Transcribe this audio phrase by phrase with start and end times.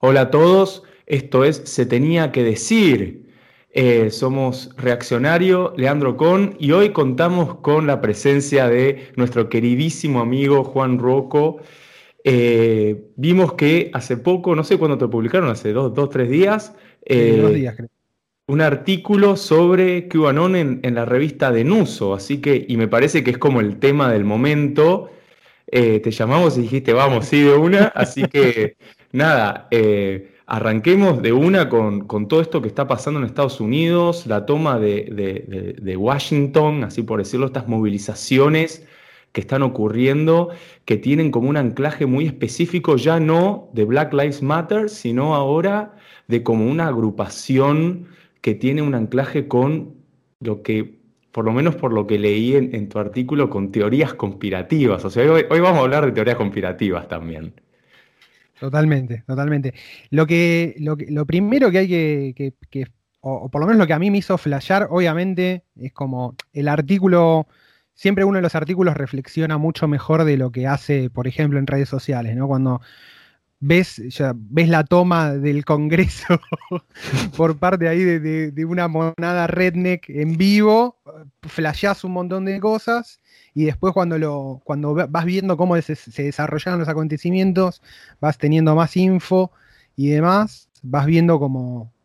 [0.00, 3.26] Hola a todos, esto es Se tenía que decir.
[3.72, 10.64] Eh, somos Reaccionario, Leandro Con, y hoy contamos con la presencia de nuestro queridísimo amigo
[10.64, 11.58] Juan Rocco.
[12.28, 16.74] Eh, vimos que hace poco, no sé cuándo te publicaron, hace dos, dos tres días,
[17.04, 17.88] eh, dos días creo.
[18.48, 23.30] un artículo sobre QAnon en, en, la revista Denuso, así que, y me parece que
[23.30, 25.08] es como el tema del momento.
[25.70, 28.76] te llamamos y dijiste, vamos, sí, de una, así que
[29.12, 29.68] nada.
[30.48, 35.96] Arranquemos de una con, todo esto que está pasando en Estados Unidos, la toma de,
[35.96, 38.84] Washington, así por decirlo, estas movilizaciones
[39.36, 40.48] que están ocurriendo,
[40.86, 45.94] que tienen como un anclaje muy específico, ya no de Black Lives Matter, sino ahora
[46.26, 48.06] de como una agrupación
[48.40, 49.94] que tiene un anclaje con
[50.40, 51.00] lo que,
[51.32, 55.04] por lo menos por lo que leí en, tu artículo, con teorías conspirativas.
[55.04, 57.52] O sea, hoy, vamos a hablar de teorías conspirativas también.
[58.58, 59.74] Totalmente, totalmente.
[60.08, 62.86] Lo que, lo, lo primero que hay que, que,
[63.20, 66.68] o, por lo menos lo que a mí me hizo flashear, obviamente, es como el
[66.68, 67.46] artículo,
[67.96, 71.66] siempre uno de los artículos reflexiona mucho mejor de lo que hace, por ejemplo, en
[71.66, 72.46] redes sociales, ¿no?
[72.46, 72.80] Cuando
[73.58, 76.40] ves, ya, ves la toma del Congreso
[77.36, 81.00] por parte ahí de, de, una monada redneck en vivo,
[81.42, 83.20] flasheás un montón de cosas
[83.54, 87.82] y después cuando, lo, cuando vas viendo cómo se, se desarrollaron los acontecimientos,
[88.20, 89.50] vas teniendo más info
[89.96, 91.95] y demás, vas viendo como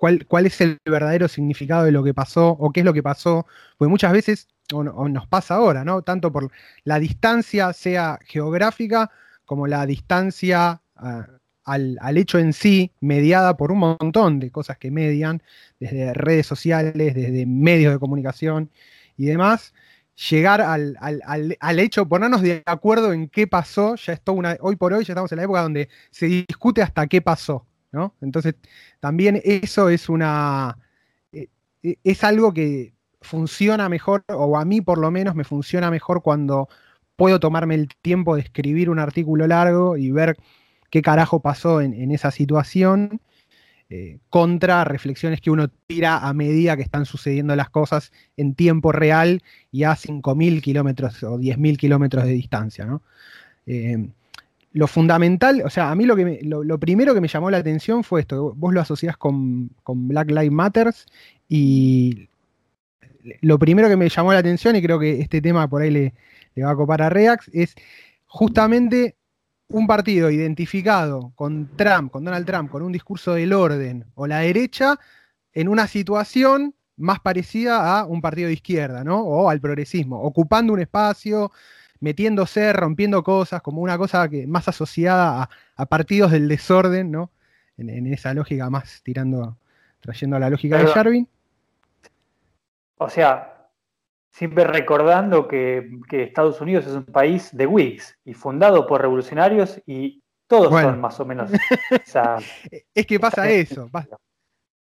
[0.00, 3.46] cuál, es el verdadero significado de lo que pasó o qué es lo que pasó,
[3.76, 6.02] porque muchas veces, o, nos pasa ahora, ¿no?
[6.02, 6.50] Tanto por
[6.84, 9.10] la distancia, sea geográfica,
[9.44, 11.26] como la distancia ah,
[11.64, 15.42] al, al, hecho en sí, mediada por un montón de cosas que median,
[15.78, 18.70] desde redes sociales, desde medios de comunicación
[19.16, 19.74] y demás,
[20.30, 24.92] llegar al, al, hecho, ponernos de acuerdo en qué pasó, ya es una, hoy por
[24.92, 27.66] hoy ya estamos en la época donde se discute hasta qué pasó,
[28.20, 28.54] Entonces,
[29.00, 30.78] también eso es una,
[31.32, 31.48] eh,
[31.82, 36.22] eh, es algo que funciona mejor, o a mí por lo menos me funciona mejor
[36.22, 36.68] cuando
[37.16, 40.36] puedo tomarme el tiempo de escribir un artículo largo y ver
[40.90, 43.20] qué carajo pasó en, esa situación
[43.90, 48.92] eh, contra reflexiones que uno tira a medida que están sucediendo las cosas en tiempo
[48.92, 53.00] real y a 5.000 kilómetros o 10.000 kilómetros de distancia.
[54.72, 58.04] Lo fundamental, o sea, a mí lo, que lo, primero que me llamó la atención
[58.04, 61.06] fue esto, vos lo asociás con, Black Lives Matters
[61.48, 62.28] y
[63.40, 66.14] lo primero que me llamó la atención, y creo que este tema por ahí le,
[66.54, 67.74] le va a copar a Reax, es
[68.26, 69.16] justamente
[69.68, 74.38] un partido identificado con Trump, con Donald Trump, con un discurso del orden o la
[74.38, 74.98] derecha,
[75.52, 79.20] en una situación más parecida a un partido de izquierda, ¿no?
[79.22, 81.50] O al progresismo, ocupando un espacio,
[82.00, 87.30] metiéndose, rompiendo cosas, como una cosa que más asociada a, partidos del desorden, ¿no?
[87.76, 89.56] En, esa lógica más tirando,
[90.00, 91.28] trayendo a la lógica de Jarvin.
[92.98, 93.68] O sea,
[94.30, 100.22] siempre recordando que, Estados Unidos es un país de Whigs y fundado por revolucionarios y
[100.46, 101.50] todos son más o menos.
[102.94, 103.88] es que pasa eso,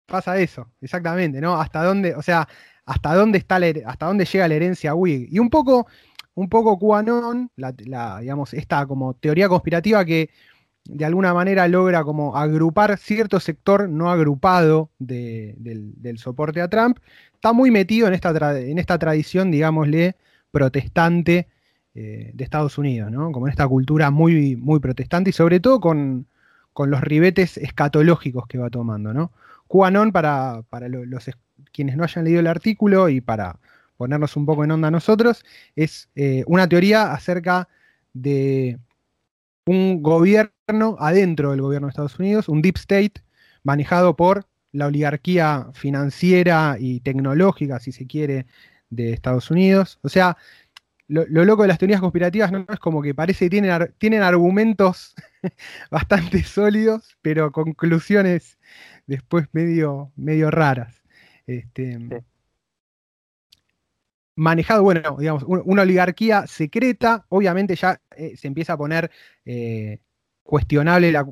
[0.08, 1.56] pasa, eso, exactamente, ¿no?
[1.60, 2.48] Hasta dónde, o sea,
[2.86, 5.28] hasta dónde está hasta dónde llega la herencia Whig.
[5.32, 5.88] Y un poco,
[6.36, 7.72] un poco QAnon, la,
[8.20, 10.30] digamos, esta como teoría conspirativa que
[10.86, 16.98] de alguna manera logra como agrupar cierto sector no agrupado del, soporte a Trump
[17.34, 20.16] está muy metido en esta, en esta tradición, digámosle,
[20.52, 21.48] protestante
[21.94, 23.32] eh, de Estados Unidos, ¿no?
[23.32, 26.28] Como en esta cultura muy, muy protestante y sobre todo con,
[26.78, 29.32] los ribetes escatológicos que va tomando, ¿no?
[30.12, 31.30] Para, para los,
[31.72, 33.58] quienes no hayan leído el artículo y para
[34.02, 35.46] ponernos un poco en onda nosotros,
[35.76, 37.70] es eh, una teoría acerca
[38.14, 38.80] de
[39.68, 43.22] un gobierno adentro del gobierno de Estados Unidos, un deep state
[43.62, 48.48] manejado por la oligarquía financiera y tecnológica, si se quiere,
[48.90, 50.00] de Estados Unidos.
[50.02, 50.36] O sea,
[51.08, 55.14] lo, loco de las teorías conspirativas no es como que parece que tienen, tienen argumentos
[55.92, 58.58] bastante sólidos, pero conclusiones
[59.06, 61.04] después medio, medio raras.
[61.46, 62.00] Este,
[64.42, 69.12] Manejado, bueno, digamos, una oligarquía secreta, obviamente ya eh, se empieza a poner
[69.46, 70.00] eh,
[70.42, 71.24] cuestionable la,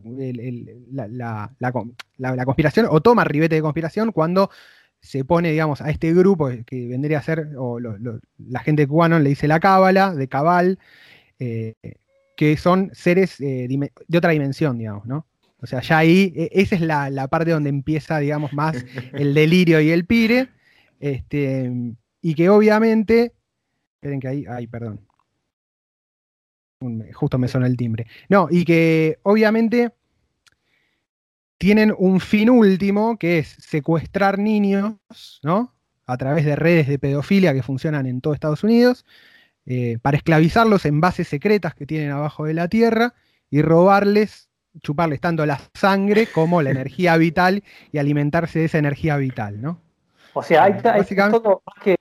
[1.58, 4.52] la, conspiración o toma ribete de conspiración cuando
[5.00, 9.30] se pone, digamos, a este grupo que vendría a ser, o la gente Quanon le
[9.30, 10.78] dice la cábala, de cabal,
[11.40, 11.74] eh,
[12.38, 15.26] que son seres de otra dimensión, digamos, ¿no?
[15.62, 19.82] O sea, ya ahí, e, esa es la, parte donde empieza, digamos, más el delirio
[19.82, 20.50] y el pire.
[21.00, 21.72] Este,
[22.22, 23.34] y que obviamente.
[23.96, 24.46] Esperen que ahí.
[24.48, 25.06] Ay, perdón.
[27.14, 28.08] Justo me suena el timbre.
[28.30, 29.92] No, y que obviamente
[31.58, 34.96] tienen un fin último que es secuestrar niños,
[35.44, 35.76] ¿no?
[36.06, 39.06] A través de redes de pedofilia que funcionan en todo Estados Unidos,
[39.66, 43.14] eh, para esclavizarlos en bases secretas que tienen abajo de la tierra
[43.52, 44.50] y robarles
[44.82, 49.82] chuparles tanto la sangre como la energía vital y alimentarse de esa energía vital, ¿no?
[50.34, 50.74] O sea, hay,
[51.32, 51.96] todo, más que,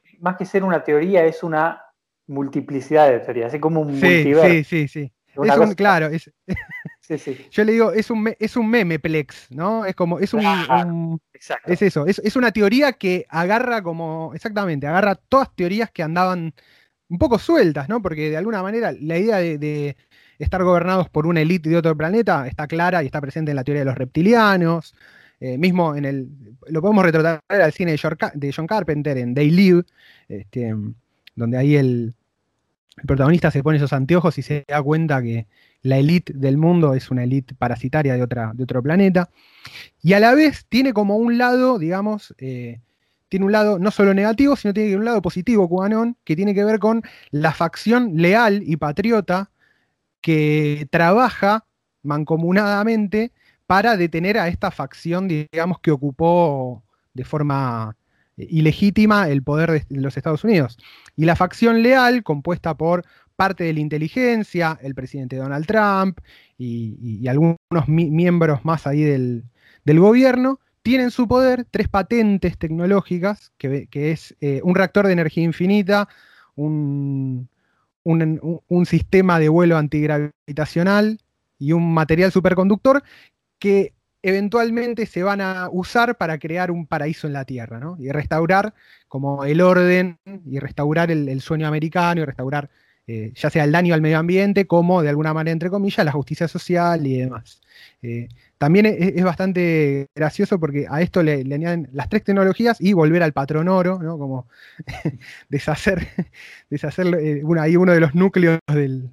[0.44, 1.82] ser una teoría, es una
[2.26, 4.48] multiplicidad de teorías, es como un sí, multiverso.
[4.48, 5.12] Sí, sí, sí.
[5.28, 6.10] Es un, claro,
[7.50, 9.84] yo le digo, es un, es un memeplex, ¿no?
[9.84, 11.20] Es como, es un,
[11.66, 16.54] es eso, es, una teoría que agarra como, exactamente, agarra todas teorías que andaban
[17.08, 18.02] un poco sueltas, ¿no?
[18.02, 19.96] Porque de alguna manera la idea de
[20.38, 23.64] estar gobernados por una élite de otro planeta está clara y está presente en la
[23.64, 24.94] teoría de los reptilianos.
[25.40, 26.28] Eh, mismo en el.
[26.68, 27.96] Lo podemos retratar al cine
[28.34, 29.84] de John Carpenter, en They Live,
[30.28, 30.74] este,
[31.36, 32.14] donde ahí el,
[33.06, 35.46] protagonista se pone esos anteojos y se da cuenta que
[35.82, 39.30] la élite del mundo es una élite parasitaria de, otra, de otro planeta.
[40.02, 42.80] Y a la vez tiene como un lado, digamos, eh,
[43.28, 46.64] tiene un lado no solo negativo, sino tiene un lado positivo, Cubanón, que tiene que
[46.64, 49.50] ver con la facción leal y patriota
[50.20, 51.64] que trabaja
[52.02, 53.32] mancomunadamente
[53.68, 56.82] para detener a esta facción, digamos, que ocupó
[57.12, 57.98] de forma
[58.38, 60.78] eh, ilegítima el poder de los Estados Unidos.
[61.16, 63.04] Y la facción leal, compuesta por
[63.36, 66.18] parte de la inteligencia, el presidente Donald Trump
[66.56, 69.44] y, algunos miembros más ahí del,
[69.84, 76.08] gobierno, tienen su poder tres patentes tecnológicas, que, es eh, un reactor de energía infinita,
[76.56, 77.50] un,
[78.02, 81.20] un, sistema de vuelo antigravitacional
[81.58, 83.02] y un material superconductor
[83.58, 87.96] que eventualmente se van a usar para crear un paraíso en la Tierra, ¿no?
[87.98, 88.74] Y restaurar
[89.08, 92.70] como el orden y restaurar el, sueño americano y restaurar
[93.06, 96.12] eh, ya sea el daño al medio ambiente como de alguna manera, entre comillas, la
[96.12, 97.62] justicia social y demás.
[98.02, 98.28] Eh,
[98.58, 103.32] también es, bastante gracioso porque a esto le, añaden las tres tecnologías y volver al
[103.32, 104.18] patrón oro, ¿no?
[104.18, 104.48] Como
[105.48, 106.08] deshacer,
[106.70, 109.10] deshacer eh, ahí uno de los núcleos del,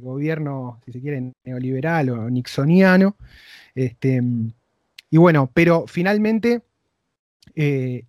[0.00, 3.16] gobierno, si se quiere, neoliberal o nixoniano.
[3.74, 4.22] Este,
[5.10, 6.62] y bueno, pero finalmente
[7.54, 8.04] eh,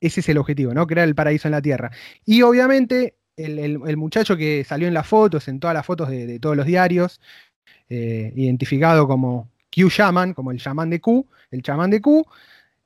[0.00, 0.86] ese es el objetivo, ¿no?
[0.86, 1.90] Crear el paraíso en la Tierra.
[2.24, 6.56] Y obviamente el, muchacho que salió en las fotos, en todas las fotos de, todos
[6.56, 7.20] los diarios,
[7.88, 12.26] eh, identificado como Q Shaman, como el chamán de Q, el chamán de Q,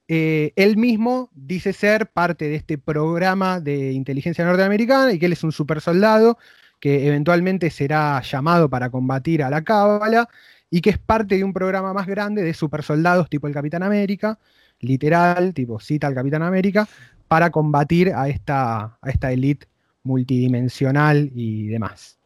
[0.08, 5.32] eh, él mismo dice ser parte de este programa de inteligencia norteamericana y que él
[5.32, 6.38] es un super soldado
[6.80, 10.28] que eventualmente será llamado para combatir a la cábala
[10.70, 13.82] y que es parte de un programa más grande de super soldados tipo el Capitán
[13.82, 14.38] América,
[14.80, 16.88] literal, tipo cita al Capitán América,
[17.28, 19.66] para combatir a esta, a esta élite
[20.02, 22.18] multidimensional y demás.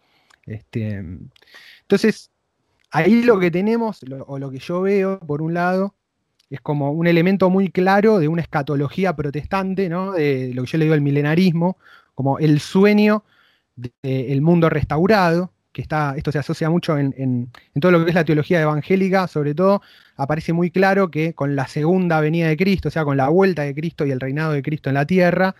[0.46, 1.04] Este,
[1.82, 2.30] entonces,
[2.90, 5.94] ahí lo que tenemos, o lo que yo veo, por un lado,
[6.50, 10.12] es como un elemento muy claro de una escatología protestante, ¿no?
[10.12, 11.78] de lo que yo le digo el milenarismo,
[12.14, 13.24] como el sueño
[14.02, 17.50] del mundo restaurado, que está, esto se asocia mucho en,
[17.80, 19.82] todo lo que es la teología evangélica, sobre todo
[20.16, 23.62] aparece muy claro que con la segunda venida de Cristo, o sea, con la vuelta
[23.62, 25.54] de Cristo y el reinado de Cristo en la tierra,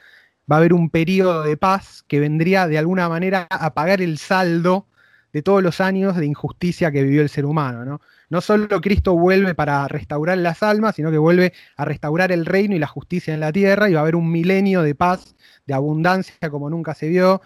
[0.51, 4.19] va a haber un periodo de paz que vendría de alguna manera a pagar el
[4.19, 4.87] saldo
[5.33, 7.85] de todos los años de injusticia que vivió el ser humano.
[7.85, 8.01] ¿no?
[8.31, 12.75] no solo Cristo vuelve para restaurar las almas, sino que vuelve a restaurar el reino
[12.75, 15.35] y la justicia en la tierra y va a haber un milenio de paz,
[15.67, 17.43] de abundancia como nunca se vio,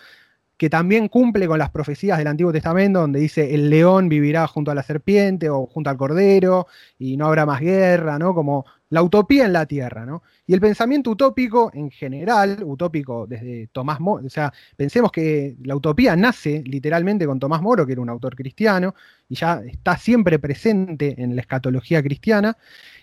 [0.57, 4.71] que también cumple con las profecías del Antiguo Testamento, donde dice el león vivirá junto
[4.71, 6.69] a la serpiente o junto al cordero
[6.99, 8.35] y no habrá más guerra, ¿no?
[8.35, 10.23] Como la utopía en la tierra, ¿no?
[10.47, 15.75] Y el pensamiento utópico en general, utópico desde Tomás Moro, o sea, pensemos que la
[15.75, 18.95] utopía nace literalmente con Tomás Moro, que era un autor cristiano,
[19.29, 22.57] y ya está siempre presente en la escatología cristiana.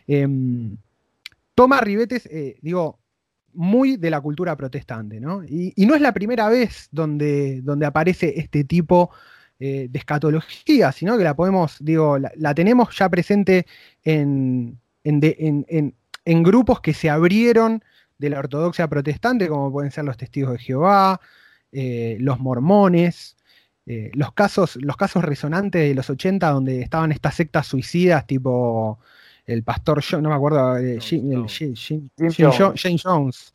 [0.08, 0.78] Em,
[1.56, 3.01] toma ribetes, eh, digo,
[3.54, 5.44] muy de la cultura protestante, ¿no?
[5.44, 9.12] Y, no es la primera vez donde, donde aparece este tipo
[9.60, 13.66] eh, de escatología, sino que la podemos, digo, la, tenemos ya presente
[14.04, 17.84] en, en, grupos que se abrieron
[18.18, 21.20] de la ortodoxia protestante, como pueden ser los testigos de Jehová,
[21.72, 23.38] eh, los mormones,
[23.86, 29.00] eh, los, casos, los casos resonantes de los 80 donde estaban estas sectas suicidas tipo
[29.46, 33.54] el pastor, no me acuerdo, eh, James Jones.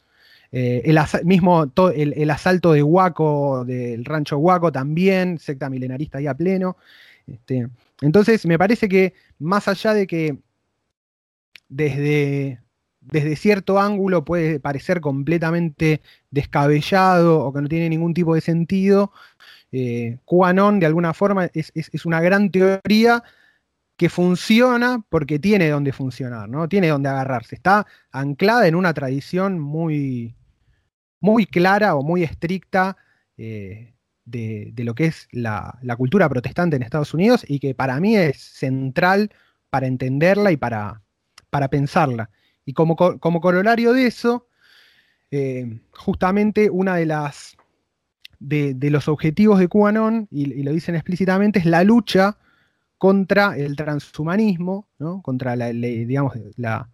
[0.53, 6.35] Eh, el mismo el, asalto de Huaco, del rancho Huaco también, secta milenarista ahí a
[6.35, 6.77] pleno.
[7.27, 7.69] Este,
[8.01, 10.39] entonces, me parece que más allá de que
[11.69, 12.61] desde,
[13.01, 16.01] desde cierto ángulo puede parecer completamente
[16.31, 19.13] descabellado o que no tiene ningún tipo de sentido,
[19.73, 21.73] eh, QAnon de alguna forma es,
[22.05, 23.23] una gran teoría
[23.97, 26.69] que funciona porque tiene donde funcionar, ¿no?
[26.69, 27.55] Tiene donde agarrarse.
[27.55, 30.37] Está anclada en una tradición muy,
[31.21, 32.97] muy clara o muy estricta
[33.37, 38.17] eh, de, lo que es la, cultura protestante en Estados Unidos y que para mí
[38.17, 39.33] es central
[39.71, 41.03] para entenderla y para,
[41.49, 42.31] para pensarla.
[42.65, 44.49] Y como, como corolario de eso,
[45.31, 47.57] eh, justamente una de las
[48.39, 52.39] de, los objetivos de QAnon, y, lo dicen explícitamente, es la lucha
[52.99, 54.89] contra el transhumanismo,
[55.23, 56.89] contra la, digamos, la,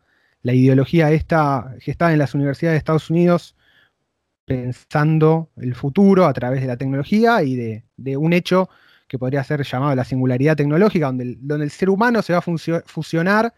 [0.45, 3.57] ideología esta que está en las universidades de Estados Unidos
[4.45, 8.69] pensando el futuro a través de la tecnología y de, un hecho
[9.07, 12.41] que podría ser llamado la singularidad tecnológica, donde el, donde el ser humano se va
[12.41, 13.55] a fusionar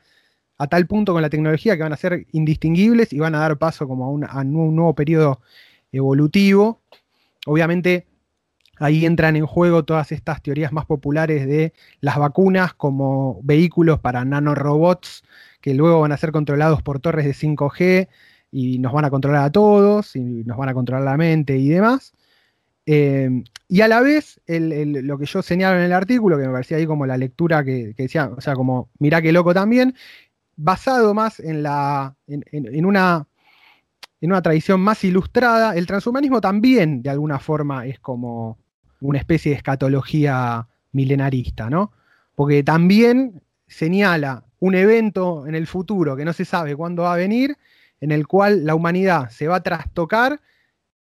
[0.59, 3.59] a tal punto con la tecnología que van a ser indistinguibles y van a dar
[3.59, 5.41] paso como a un, nuevo periodo
[5.93, 6.83] evolutivo.
[7.47, 8.07] Obviamente
[8.79, 14.25] ahí entran en juego todas estas teorías más populares de las vacunas como vehículos para
[14.25, 15.23] nanorobots
[15.61, 18.09] que luego van a ser controlados por torres de 5G
[18.51, 21.69] y nos van a controlar a todos y nos van a controlar la mente y
[21.69, 22.13] demás.
[22.87, 26.77] Eh, y a la vez, lo que yo señalo en el artículo, que me parecía
[26.77, 29.95] ahí como la lectura que, que, decía, o sea, como mirá qué loco también,
[30.57, 33.27] basado más en, la, en, una,
[34.21, 38.59] en una tradición más ilustrada, el transhumanismo también de alguna forma es como
[39.09, 41.93] una especie de escatología milenarista, ¿no?
[42.35, 47.17] Porque también señala un evento en el futuro que no se sabe cuándo va a
[47.17, 47.57] venir,
[48.01, 50.41] en el cual la humanidad se va a trastocar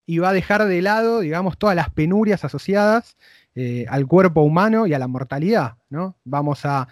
[0.05, 3.15] y va a dejar de lado, digamos, todas las penurias asociadas
[3.55, 6.17] eh, al cuerpo humano y a la mortalidad, ¿no?
[6.25, 6.87] Vamos a,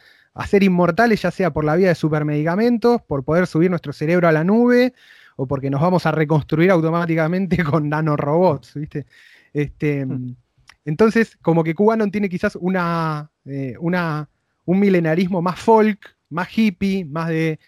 [0.47, 4.31] ser inmortales, ya sea por la vía de supermedicamentos, por poder subir nuestro cerebro a
[4.31, 4.93] la nube,
[5.35, 9.05] o porque nos vamos a reconstruir automáticamente con nanorobots, ¿viste?
[9.53, 10.35] Este, hmm.
[10.85, 14.29] Entonces, como que Cubanon tiene quizás eh, una,
[14.65, 17.59] un milenarismo más folk, más hippie, más de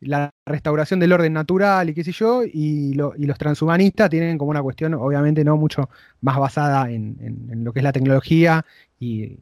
[0.00, 4.62] la restauración del orden natural y qué sé yo, y, los transhumanistas tienen como una
[4.62, 5.88] cuestión, obviamente, no mucho
[6.20, 8.64] más basada en, lo que es la tecnología
[8.98, 9.38] y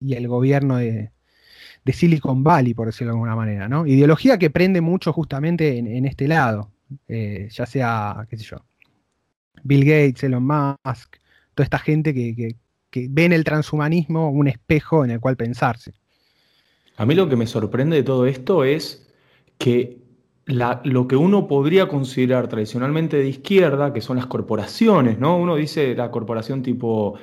[0.00, 1.10] el gobierno de,
[1.84, 3.86] de Silicon Valley, por decirlo de alguna manera, ¿no?
[3.86, 6.70] Ideología que prende mucho justamente en, este lado,
[7.08, 8.58] eh, ya sea, qué sé yo,
[9.64, 11.16] Bill Gates, Elon Musk,
[11.54, 12.56] toda esta gente que, que,
[12.90, 15.92] que ve en el transhumanismo un espejo en el cual pensarse.
[16.96, 19.08] A mí lo que me sorprende de todo esto es
[19.58, 20.02] que
[20.46, 25.36] lo que uno podría considerar tradicionalmente de izquierda, que son las corporaciones, ¿no?
[25.36, 27.14] Uno dice la corporación tipo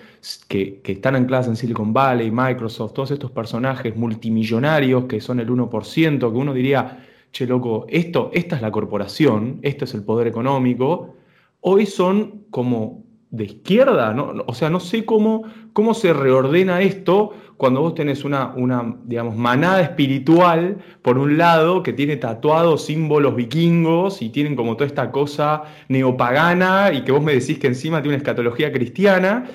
[0.48, 5.50] que, que están ancladas en Silicon Valley, Microsoft, todos estos personajes multimillonarios que son el
[5.50, 10.28] 1%, que uno diría, che loco, esto, esta es la corporación, esto es el poder
[10.28, 11.16] económico,
[11.60, 14.44] hoy son como de izquierda, ¿no?
[14.48, 15.44] o sea, no sé cómo,
[15.74, 21.84] cómo se reordena esto cuando vos tenés una, una, digamos, manada espiritual, por un lado,
[21.84, 27.22] que tiene tatuados símbolos vikingos y tienen como toda esta cosa neopagana y que vos
[27.22, 29.52] me decís que encima tiene una escatología cristiana,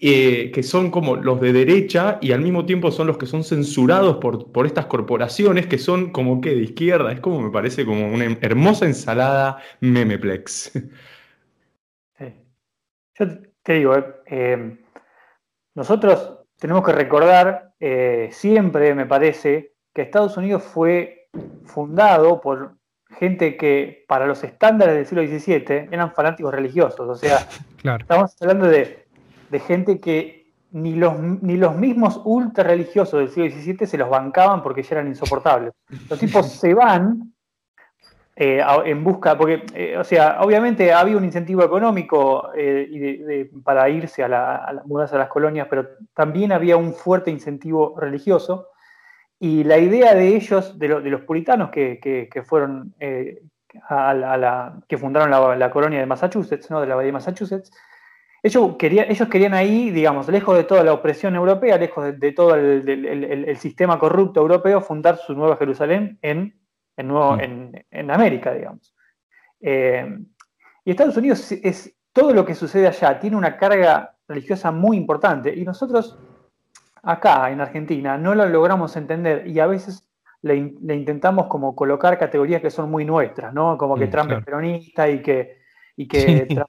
[0.00, 3.44] eh, que son como los de derecha y al mismo tiempo son los que son
[3.44, 7.12] censurados por, por estas corporaciones que son como que de izquierda.
[7.12, 10.72] Es como me parece como una hermosa ensalada memeplex.
[13.20, 13.26] Yo
[13.62, 14.78] te digo, eh,
[15.74, 21.28] nosotros tenemos que recordar eh, siempre, me parece, que Estados Unidos fue
[21.64, 22.76] fundado por
[23.10, 27.00] gente que para los estándares del siglo XVII eran fanáticos religiosos.
[27.00, 27.46] O sea,
[28.00, 29.06] estamos hablando de,
[29.66, 34.62] gente que ni los, ni los mismos ultra religiosos del siglo XVII se los bancaban
[34.62, 35.74] porque ya eran insoportables.
[36.08, 37.34] Los tipos se van
[38.42, 44.22] eh, en busca, porque, eh, o sea, obviamente había un incentivo económico eh, para irse
[44.22, 48.68] a, la, a, mudarse a las colonias, pero también había un fuerte incentivo religioso.
[49.38, 52.94] Y la idea de ellos, de, los puritanos que, fueron
[53.90, 56.80] a que fundaron la, colonia de Massachusetts, ¿no?
[56.80, 57.70] de la bahía de Massachusetts,
[58.42, 63.56] ellos, ellos querían ahí, digamos, lejos de toda la opresión europea, lejos de, todo el
[63.58, 66.58] sistema corrupto europeo, fundar su nueva Jerusalén en
[67.00, 68.94] en, América, digamos.
[69.60, 70.18] Eh,
[70.84, 75.54] y Estados Unidos es todo lo que sucede allá, tiene una carga religiosa muy importante
[75.54, 76.18] y nosotros
[77.02, 80.06] acá en Argentina no lo logramos entender y a veces
[80.42, 83.76] le, intentamos como colocar categorías que son muy nuestras, ¿no?
[83.76, 85.58] Como que Trump es peronista y que,
[85.96, 86.66] y que,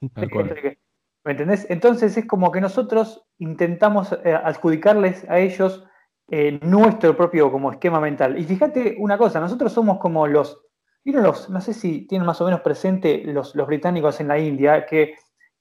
[1.24, 1.68] ¿Me entendés?
[1.70, 5.86] Entonces es como que nosotros intentamos eh, adjudicarles a ellos
[6.30, 8.38] eh, nuestro propio como esquema mental.
[8.40, 10.62] Y fíjate una cosa, nosotros somos como los,
[11.04, 14.86] los, no sé si tienen más o menos presente los, los británicos en la India,
[14.86, 15.16] que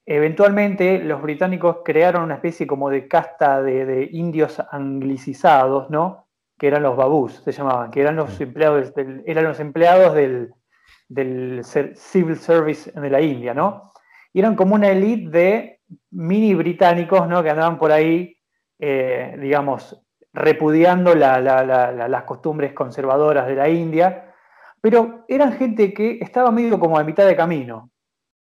[0.06, 6.26] eventualmente los británicos crearon una especie como de casta de, indios anglicizados, ¿no?
[6.58, 10.52] Que eran los babús, se llamaban, que eran los empleados del, eran los empleados del,
[11.08, 13.92] del civil service de la India, ¿no?
[14.32, 17.42] Y eran como una élite de mini británicos, ¿no?
[17.42, 18.36] Que andaban por ahí,
[18.78, 20.00] eh, digamos,
[20.32, 24.34] repudiando las costumbres conservadoras de la India,
[24.80, 27.90] pero eran gente que estaba medio como a mitad de camino,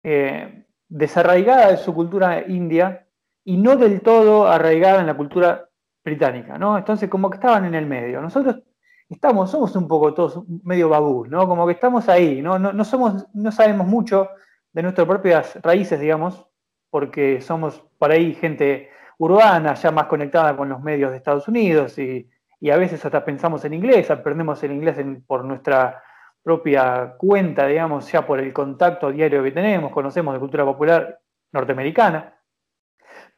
[0.03, 3.05] eh, desarraigada de su cultura india
[3.43, 5.69] y no del todo arraigada en la cultura
[6.03, 6.77] británica, ¿no?
[6.77, 8.21] Entonces como que estaban en el medio.
[8.21, 8.61] Nosotros
[9.09, 11.47] estamos, somos un poco todos medio babús, ¿no?
[11.47, 12.57] Como que estamos ahí, ¿no?
[12.57, 14.29] No, somos, no sabemos mucho
[14.71, 16.45] de nuestras propias raíces, digamos,
[16.89, 18.89] porque somos por ahí gente
[19.19, 22.27] urbana, ya más conectada con los medios de Estados Unidos y,
[22.69, 24.97] a veces hasta pensamos en inglés, aprendemos el inglés
[25.27, 26.01] por nuestra
[26.43, 31.19] propia cuenta, digamos, ya por el contacto diario que tenemos, conocemos de cultura popular
[31.51, 32.37] norteamericana,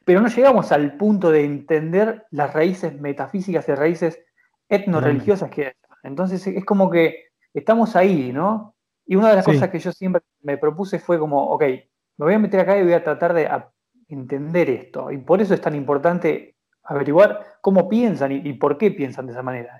[0.04, 4.24] pero no llegamos al punto de entender las raíces metafísicas y raíces
[4.68, 5.72] etno-religiosas que hay.
[6.02, 8.74] Entonces es como que estamos ahí, ¿no?
[9.06, 12.34] Y una de las cosas que yo siempre me propuse fue como, ok, me voy
[12.34, 13.48] a meter acá y voy a tratar de
[14.14, 15.10] entender esto.
[15.10, 19.42] Y por eso es tan importante averiguar cómo piensan y, por qué piensan de esa
[19.42, 19.78] manera.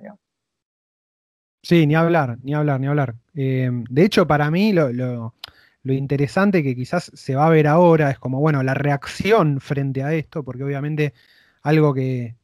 [1.63, 3.15] Sí, ni hablar, ni hablar, ni hablar.
[3.35, 5.35] Eh, de hecho, para mí lo,
[5.85, 10.15] interesante que quizás se va a ver ahora es como, bueno, la reacción frente a
[10.15, 11.15] esto, porque obviamente
[11.63, 12.37] algo que,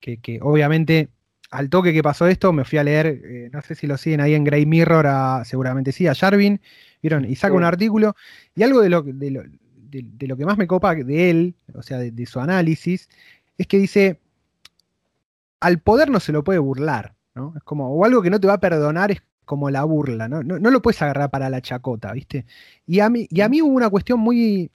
[0.00, 1.08] que, obviamente
[1.50, 4.22] al toque que pasó esto, me fui a leer, eh, no sé si lo siguen
[4.22, 6.60] ahí en Grey Mirror, seguramente sí, a Jarvin,
[7.02, 7.26] ¿vieron?
[7.26, 8.16] Y saca un artículo,
[8.54, 9.42] y algo de lo, de lo,
[10.00, 13.08] de, lo que más me copa de él, o sea, de, su análisis,
[13.58, 14.20] es que dice,
[15.60, 17.54] al poder no se lo puede burlar, ¿no?
[17.56, 20.42] Es como, o algo que no te va a perdonar es como la burla, ¿no?
[20.42, 22.46] No, lo puedes agarrar para la chacota, ¿viste?
[22.86, 24.70] Y a mí, y a mí hubo una cuestión muy,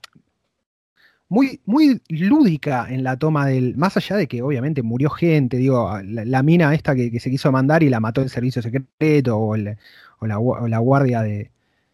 [1.28, 3.76] muy, muy lúdica en la toma del.
[3.76, 7.82] Más allá de que obviamente murió gente, digo, la, mina esta que, se quiso mandar
[7.82, 11.22] y la mató el servicio secreto o, la, guardia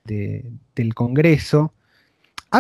[0.05, 1.73] del Congreso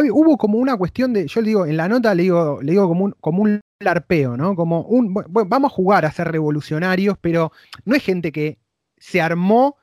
[0.02, 2.88] hubo como una cuestión de, yo le digo, en la nota le digo, le digo
[2.88, 4.56] como un, como un larpeo, ¿no?
[4.56, 7.52] Como un, vamos a jugar a ser revolucionarios, pero
[7.84, 8.58] no es gente que
[8.98, 9.76] se armó,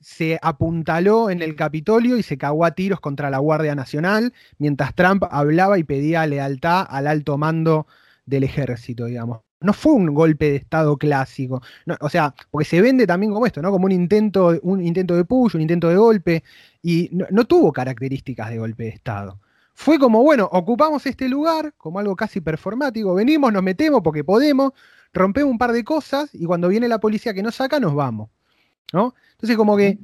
[0.00, 4.94] se apuntaló en el Capitolio y se cagó a tiros contra la Guardia Nacional, mientras
[4.94, 7.86] Trump hablaba y pedía lealtad al alto mando
[8.26, 9.40] del ejército, digamos.
[9.60, 11.62] No fue un golpe de Estado clásico.
[12.00, 13.70] o sea, porque se vende también como esto, ¿no?
[13.70, 16.44] Como un intento, un intento de push, un intento de golpe,
[16.82, 19.40] y no tuvo características de golpe de Estado.
[19.74, 24.72] Fue como, bueno, ocupamos este lugar como algo casi performático, venimos, nos metemos porque podemos,
[25.12, 28.30] rompemos un par de cosas y cuando viene la policía que nos saca, nos vamos.
[28.92, 29.14] ¿no?
[29.32, 29.98] Entonces, como que,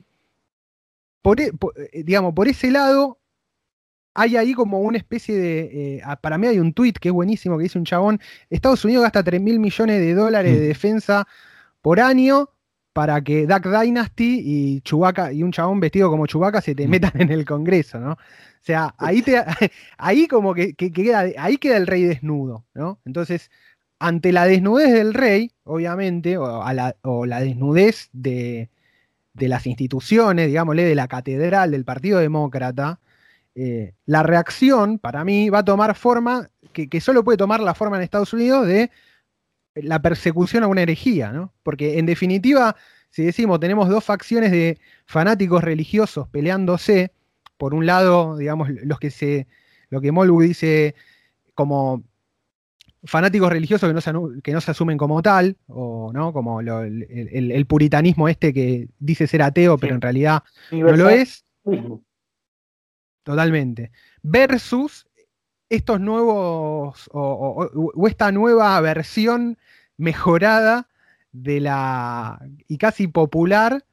[1.23, 1.53] por, e,
[1.93, 3.21] eh, digamos, por ese lado,
[4.15, 5.99] hay ahí como una especie de.
[5.99, 9.05] Eh, para mí hay un tweet que es buenísimo que dice un chabón: Estados Unidos
[9.05, 10.69] gasta 3 mil millones de dólares de mm.
[10.69, 11.29] defensa
[11.81, 12.51] por año
[13.01, 16.91] para que Duck Dynasty y Chewbacca y un chabón vestido como Chewbacca se te mm.
[16.91, 18.13] metan en el Congreso, ¿no?
[18.13, 18.19] O
[18.61, 19.43] sea, ahí, te,
[19.97, 22.99] ahí como que, queda, ahí queda el rey desnudo, ¿no?
[23.07, 23.51] Entonces,
[23.99, 28.69] ante la desnudez del rey, obviamente, o, la, desnudez de,
[29.33, 33.01] las instituciones, digámosle, de la catedral del Partido Demócrata,
[33.55, 37.73] eh, la reacción, para mí, va a tomar forma, que, que, solo puede tomar la
[37.73, 38.91] forma en Estados Unidos de
[39.75, 41.53] la persecución a una herejía, ¿no?
[41.63, 42.77] Porque en definitiva,
[43.11, 47.13] si decimos, tenemos dos facciones de fanáticos religiosos peleándose,
[47.57, 49.47] por un lado, digamos, los que se,
[49.91, 50.95] lo que Molgu dice
[51.55, 52.03] como
[53.05, 57.67] fanáticos religiosos que no se, que no se asumen como tal, o no, como el,
[57.67, 61.45] puritanismo este que dice ser ateo, pero en realidad no lo es.
[63.23, 63.91] Totalmente.
[64.23, 65.07] Versus
[65.71, 69.57] estos nuevos, o, esta nueva versión
[69.97, 70.89] mejorada
[71.33, 73.85] de la, y casi popular,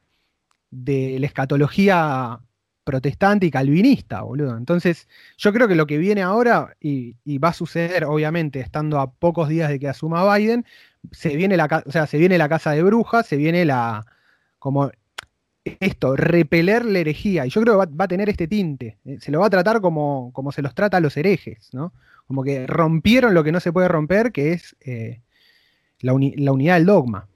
[0.69, 2.39] de la escatología
[2.83, 4.57] protestante y calvinista, boludo.
[4.57, 9.11] Entonces, yo creo que lo que viene ahora, y, va a suceder, obviamente, estando a
[9.11, 10.65] pocos días de que asuma Biden,
[11.11, 14.05] se viene la, o sea, se viene la casa de brujas, se viene la,
[14.59, 14.91] como
[15.79, 17.45] esto, repeler la herejía.
[17.45, 18.97] Y yo creo que va, a tener este tinte.
[19.05, 21.93] Eh, se lo va a tratar como, como se los trata a los herejes, ¿no?
[22.27, 25.21] Como que rompieron lo que no se puede romper, que es eh,
[26.01, 27.27] la, unidad del dogma.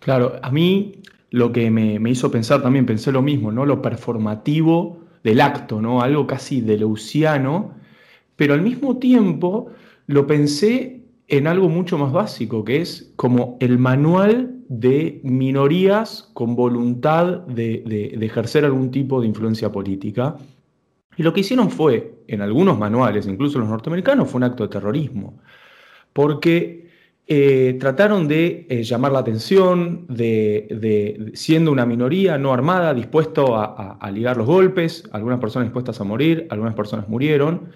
[0.00, 3.66] Claro, a mí lo que me, hizo pensar también, pensé lo mismo, ¿no?
[3.66, 6.00] Lo performativo del acto, ¿no?
[6.00, 7.74] Algo casi de leuciano,
[8.36, 9.70] pero al mismo tiempo
[10.06, 16.54] lo pensé en algo mucho más básico, que es como el manual de minorías con
[16.54, 20.36] voluntad de, ejercer algún tipo de influencia política.
[21.16, 24.68] Y lo que hicieron fue, en algunos manuales, incluso los norteamericanos, fue un acto de
[24.68, 25.40] terrorismo,
[26.12, 26.88] porque
[27.26, 34.10] eh, trataron de eh, llamar la atención, de, siendo una minoría no armada, dispuesto a
[34.12, 37.70] ligar los golpes, algunas personas dispuestas a morir, algunas personas murieron,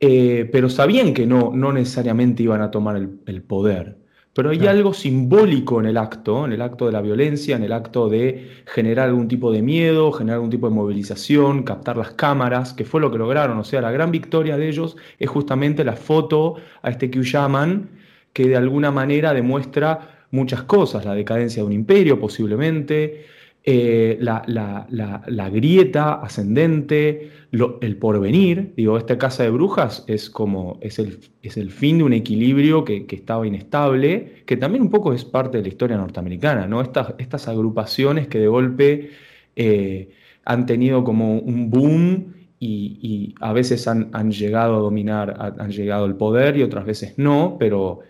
[0.00, 3.98] eh, pero sabían que no, no necesariamente iban a tomar el, poder.
[4.38, 7.72] Pero hay algo simbólico en el acto, en el acto de la violencia, en el
[7.72, 12.72] acto de generar algún tipo de miedo, generar algún tipo de movilización, captar las cámaras,
[12.72, 13.58] que fue lo que lograron.
[13.58, 17.88] O sea, la gran victoria de ellos es justamente la foto a este Kyuyaman,
[18.32, 23.26] que de alguna manera demuestra muchas cosas, la decadencia de un imperio posiblemente,
[23.70, 28.72] eh, la, grieta ascendente, el porvenir.
[28.74, 32.82] Digo, esta casa de brujas es como es el, es el fin de un equilibrio
[32.82, 36.80] que, estaba inestable, que también un poco es parte de la historia norteamericana, ¿no?
[36.80, 39.10] Estas, estas agrupaciones que de golpe
[39.54, 40.12] eh,
[40.46, 46.16] han tenido como un boom y, a veces han, llegado a dominar, han llegado al
[46.16, 48.00] poder y otras veces no, pero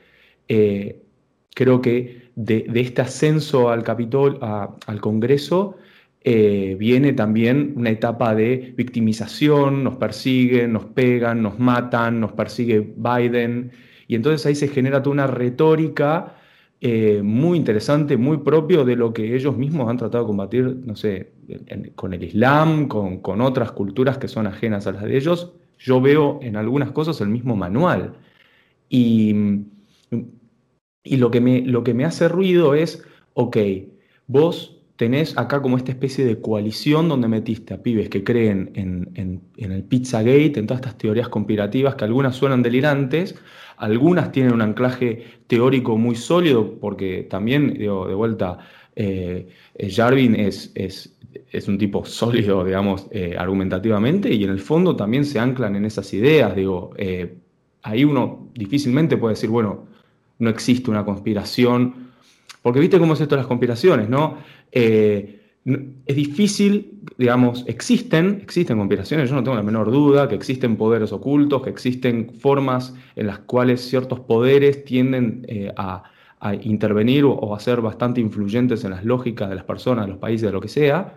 [0.47, 1.03] eh,
[1.53, 5.77] creo que de, este ascenso al Capitol, al Congreso,
[6.22, 12.94] eh, viene también una etapa de victimización, nos persiguen, nos pegan, nos matan, nos persigue
[12.96, 13.72] Biden,
[14.07, 16.37] y entonces ahí se genera toda una retórica
[16.81, 20.94] eh, muy interesante, muy propio de lo que ellos mismos han tratado de combatir, no
[20.94, 21.33] sé,
[21.96, 25.55] con el Islam, con, con otras culturas que son ajenas a las de ellos.
[25.77, 28.14] Yo veo en algunas cosas el mismo manual.
[28.88, 29.35] Y
[31.09, 33.57] y lo que me, lo que me hace ruido es, ok,
[34.27, 39.11] vos tenés acá como esta especie de coalición donde metiste a pibes que creen en,
[39.14, 43.37] en, en, el Pizzagate, en todas estas teorías conspirativas que algunas suenan delirantes,
[43.77, 48.59] algunas tienen un anclaje teórico muy sólido, porque también, digo, de vuelta,
[48.97, 51.16] eh, eh, Jarvin es, es,
[51.53, 55.85] es, un tipo sólido, digamos, eh, argumentativamente, y en el fondo también se anclan en
[55.85, 56.90] esas ideas, digo,
[57.83, 59.87] ahí uno difícilmente puede decir, bueno,
[60.38, 62.09] no existe una conspiración,
[62.62, 64.38] porque viste cómo es esto de las conspiraciones, ¿no?
[64.72, 65.38] Eh,
[66.07, 71.12] es difícil, digamos, existen, existen conspiraciones, yo no tengo la menor duda, que existen poderes
[71.12, 76.05] ocultos, que existen formas en las cuales ciertos poderes tienden eh, a,
[76.62, 80.46] intervenir o, a ser bastante influyentes en las lógicas de las personas, de los países,
[80.46, 81.16] de lo que sea.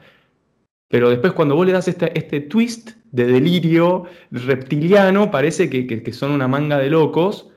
[0.90, 6.14] Pero después cuando vos le das este, este twist de delirio reptiliano, parece que, que
[6.14, 7.51] son una manga de locos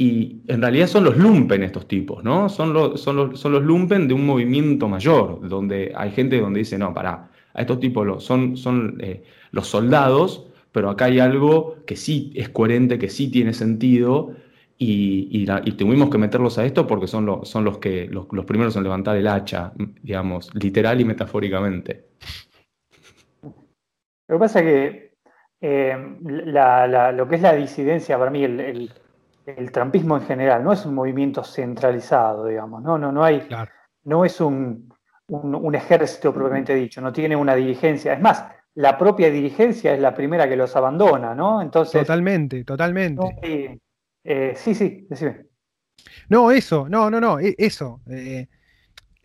[0.00, 2.48] y en realidad son los lumpen estos tipos, ¿no?
[2.48, 6.60] Son los, son los, son los lumpen de un movimiento mayor, donde hay gente donde
[6.60, 11.78] dice, no, pará, a estos tipos son, son eh, los soldados, pero acá hay algo
[11.84, 14.36] que sí es coherente, que sí tiene sentido,
[14.78, 15.44] y,
[15.76, 19.16] tuvimos que meterlos a esto porque son, los, son los, que, los, primeros en levantar
[19.16, 22.04] el hacha, digamos, literal y metafóricamente.
[24.28, 25.14] Lo que pasa es que
[25.60, 28.92] eh, lo que es la disidencia, para mí, el
[29.72, 33.48] trampismo en general no es un movimiento centralizado, digamos, no, no, no hay,
[34.04, 34.88] no es un,
[35.74, 38.14] ejército propiamente dicho, no tiene una dirigencia.
[38.14, 41.60] Es más, la propia dirigencia es la primera que los abandona, ¿no?
[41.60, 42.00] Entonces.
[42.00, 43.80] Totalmente, totalmente.
[44.24, 45.46] Eh, sí, sí, decime.
[46.28, 48.00] No, eso, no, no, no, e, eso.
[48.10, 48.48] Eh,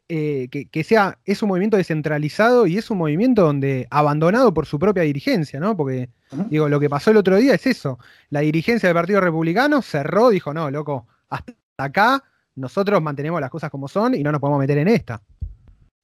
[0.09, 4.77] eh, que, sea, es un movimiento descentralizado y es un movimiento donde abandonado por su
[4.77, 5.77] propia dirigencia, ¿no?
[5.77, 6.09] Porque,
[6.49, 7.99] digo, lo que pasó el otro día es eso.
[8.29, 12.23] La dirigencia del Partido Republicano cerró, dijo, no, loco, hasta acá
[12.55, 15.21] nosotros mantenemos las cosas como son y no nos podemos meter en esta.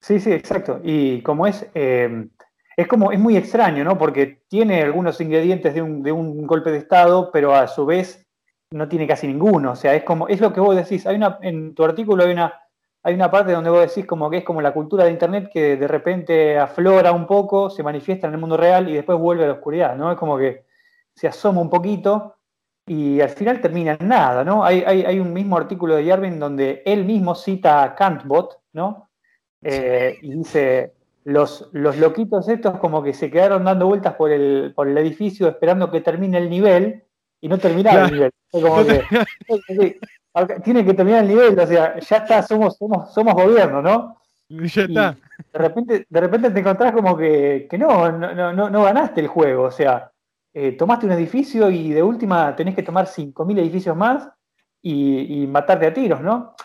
[0.01, 0.79] Sí, sí, exacto.
[0.83, 2.27] Y como es, eh,
[2.77, 3.97] es como, es muy extraño, ¿no?
[3.97, 8.25] Porque tiene algunos ingredientes de un, de un golpe de Estado, pero a su vez
[8.71, 9.73] no tiene casi ninguno.
[9.73, 11.05] O sea, es como, es lo que vos decís.
[11.05, 12.53] Hay una, en tu artículo hay una
[13.03, 15.77] hay una parte donde vos decís como que es como la cultura de Internet que
[15.77, 19.47] de repente aflora un poco, se manifiesta en el mundo real y después vuelve a
[19.47, 20.12] la oscuridad, ¿no?
[20.12, 20.65] Es como que
[21.13, 22.35] se asoma un poquito
[22.85, 24.65] y al final termina en nada, ¿no?
[24.65, 29.09] Hay, un mismo artículo de Yarvin donde él mismo cita a Kantbot, ¿no?
[29.62, 34.73] Eh, y dice, los, los loquitos estos como que se quedaron dando vueltas por el,
[34.75, 37.03] por el edificio esperando que termine el nivel
[37.41, 38.31] y no terminaba el nivel.
[38.51, 39.03] Como que,
[40.63, 44.17] tiene que terminar el nivel, o sea, ya está, somos, somos, somos gobierno, ¿no?
[44.49, 45.17] Ya está.
[45.54, 49.63] de repente, de repente te encontrás como que, no, no, no, no ganaste el juego,
[49.63, 50.12] o sea,
[50.52, 54.28] eh, tomaste un edificio y de última tenés que tomar 5.000 edificios más
[54.82, 56.56] y, matarte a tiros, ¿no?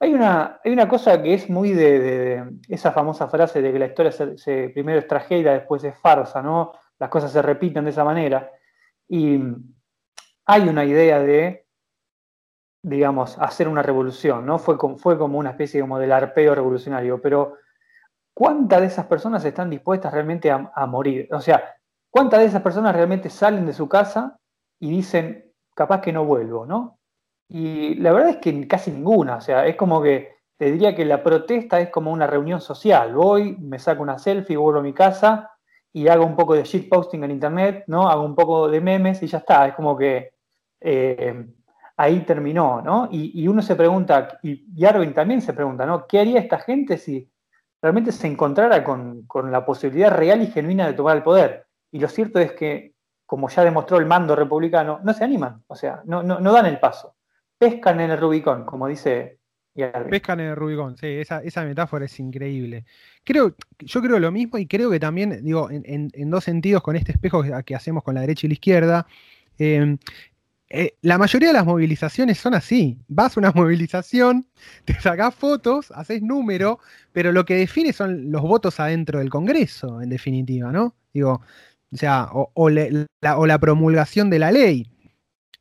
[0.00, 3.86] Hay una, hay una cosa que es muy de, esa famosa frase de que la
[3.86, 6.72] historia se, primero es tragedia, después es farsa, ¿no?
[6.98, 8.50] Las cosas se repiten de esa manera.
[9.08, 9.40] Y
[10.46, 11.63] hay una idea de
[12.84, 14.58] digamos, hacer una revolución, ¿no?
[14.58, 17.56] Fue fue como una especie como del arpeo revolucionario, pero
[18.34, 21.28] ¿cuántas de esas personas están dispuestas realmente a, a morir?
[21.32, 21.76] O sea,
[22.10, 24.38] ¿cuántas de esas personas realmente salen de su casa
[24.78, 26.98] y dicen, capaz que no vuelvo, ¿no?
[27.48, 31.06] Y la verdad es que casi ninguna, o sea, es como que te diría que
[31.06, 33.14] la protesta es como una reunión social.
[33.14, 35.50] Voy, me saco una selfie, vuelvo a mi casa
[35.92, 38.10] y hago un poco de shitposting en internet, ¿no?
[38.10, 39.68] Hago un poco de memes y ya está.
[39.68, 40.32] Es como que
[40.80, 41.46] eh,
[41.96, 43.08] ahí terminó, ¿no?
[43.10, 46.06] Y, uno se pregunta, y, Arvin también se pregunta, ¿no?
[46.06, 47.30] ¿Qué haría esta gente si
[47.80, 51.66] realmente se encontrara con, con la posibilidad real y genuina de tomar el poder?
[51.92, 52.94] Y lo cierto es que,
[53.26, 56.80] como ya demostró el mando republicano, no se animan, o sea, no, no, dan el
[56.80, 57.16] paso.
[57.56, 59.38] Pescan en el Rubicón, como dice
[60.10, 62.84] Pescan en el Rubicón, sí, esa, metáfora es increíble.
[63.24, 67.12] Creo, yo creo lo mismo y creo que también, digo, en, dos sentidos con este
[67.12, 69.06] espejo que, hacemos con la derecha y la izquierda,
[69.58, 69.98] em,
[70.70, 72.98] eh, la mayoría de las movilizaciones son así.
[73.08, 74.46] Vas a una movilización,
[74.84, 76.78] te sacás fotos, haces número,
[77.12, 80.94] pero lo que define son los votos adentro del Congreso, en definitiva, ¿no?
[81.12, 81.42] Digo,
[81.92, 84.90] o sea, o la promulgación de la ley.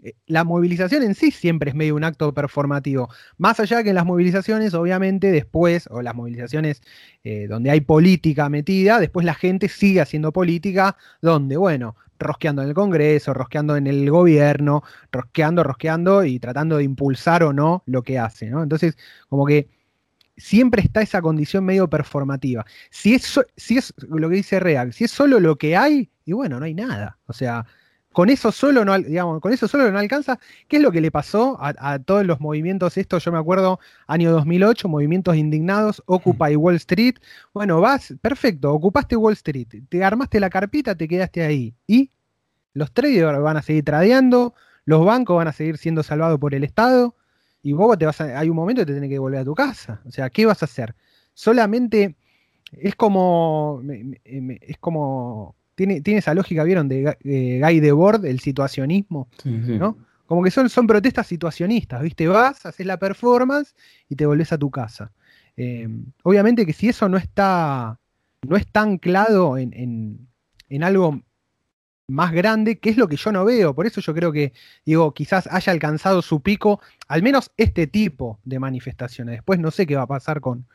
[0.03, 3.09] Eh, la movilización en sí siempre es medio un acto performativo.
[3.37, 6.81] Más allá que en las movilizaciones, obviamente, después, o las movilizaciones
[7.23, 12.69] eh, donde hay política metida, después la gente sigue haciendo política, donde, bueno, rosqueando en
[12.69, 18.03] el Congreso, rosqueando en el gobierno, rosqueando, rosqueando y tratando de impulsar o no lo
[18.03, 18.63] que hace, ¿no?
[18.63, 18.97] Entonces,
[19.29, 19.69] como que
[20.37, 22.65] siempre está esa condición medio performativa.
[22.89, 26.33] Si es, si es lo que dice Real, si es solo lo que hay, y
[26.33, 27.19] bueno, no hay nada.
[27.27, 27.65] O sea,
[28.13, 30.39] con eso solo no, digamos, con eso solo no alcanza.
[30.67, 33.25] ¿Qué es lo que le pasó a, todos los movimientos estos?
[33.25, 37.15] Yo me acuerdo, año 2008, movimientos indignados, Occupy Wall Street.
[37.53, 41.75] Bueno, vas, perfecto, ocupaste Wall Street, te armaste la carpita, te quedaste ahí.
[41.87, 42.11] Y
[42.73, 44.53] los traders van a seguir tradeando,
[44.85, 47.15] los bancos van a seguir siendo salvados por el Estado,
[47.61, 50.01] y vos te vas hay un momento que te tenés que volver a tu casa.
[50.05, 50.95] O sea, ¿qué vas a hacer?
[51.33, 52.15] Solamente
[52.73, 53.81] es como,
[54.23, 56.87] es como tiene, esa lógica, ¿vieron?
[56.87, 57.17] De,
[57.63, 59.97] Guy Debord, el situacionismo, ¿no?
[60.25, 62.27] Como que son, son protestas situacionistas, ¿viste?
[62.27, 63.75] Vas, haces la performance
[64.09, 65.11] y te volvés a tu casa.
[65.57, 65.87] Eh,
[66.23, 67.99] obviamente que si eso no está,
[68.47, 70.27] no está anclado en,
[70.69, 71.21] en, algo
[72.07, 73.75] más grande, que es lo que yo no veo.
[73.75, 74.53] Por eso yo creo que,
[74.85, 79.33] digo, quizás haya alcanzado su pico, al menos este tipo de manifestaciones.
[79.33, 80.65] Después no sé qué va a pasar con,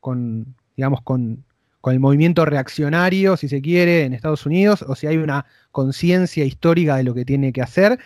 [0.00, 1.44] con digamos, con,
[1.82, 6.44] con el movimiento reaccionario, si se quiere, en Estados Unidos, o si hay una conciencia
[6.44, 7.98] histórica de lo que tiene que hacer,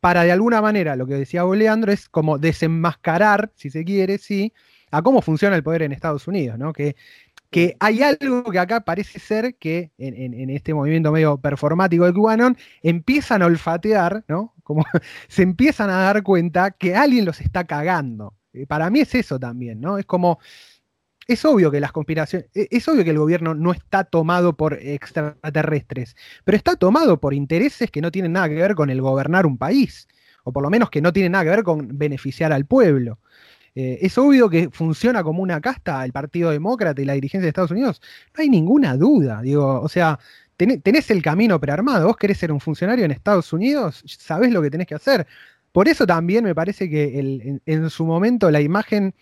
[0.00, 4.54] para de alguna manera, lo que decía Leandro, es como desenmascarar, si se quiere, sí,
[4.90, 6.72] a cómo funciona el poder en Estados Unidos, ¿no?
[6.72, 6.96] Que,
[7.50, 12.56] que hay algo que acá parece ser que en, este movimiento medio performático de QAnon
[12.82, 14.54] empiezan a olfatear, ¿no?
[14.62, 14.84] Como
[15.28, 18.34] se empiezan a dar cuenta que alguien los está cagando.
[18.54, 19.98] Eh, para mí es eso también, ¿no?
[19.98, 20.38] Es como,
[21.26, 26.16] es obvio que las conspiraciones, es obvio que el gobierno no está tomado por extraterrestres,
[26.44, 29.58] pero está tomado por intereses que no tienen nada que ver con el gobernar un
[29.58, 30.08] país,
[30.44, 33.18] o por lo menos que no tienen nada que ver con beneficiar al pueblo.
[33.74, 37.48] Eh, es obvio que funciona como una casta el Partido Demócrata y la dirigencia de
[37.48, 38.02] Estados Unidos.
[38.36, 39.40] No hay ninguna duda.
[39.40, 40.18] Digo, o sea,
[40.56, 42.06] tenés el camino prearmado.
[42.06, 45.26] Vos querés ser un funcionario en Estados Unidos, sabés lo que tenés que hacer.
[45.72, 49.14] Por eso también me parece que en su momento la imagen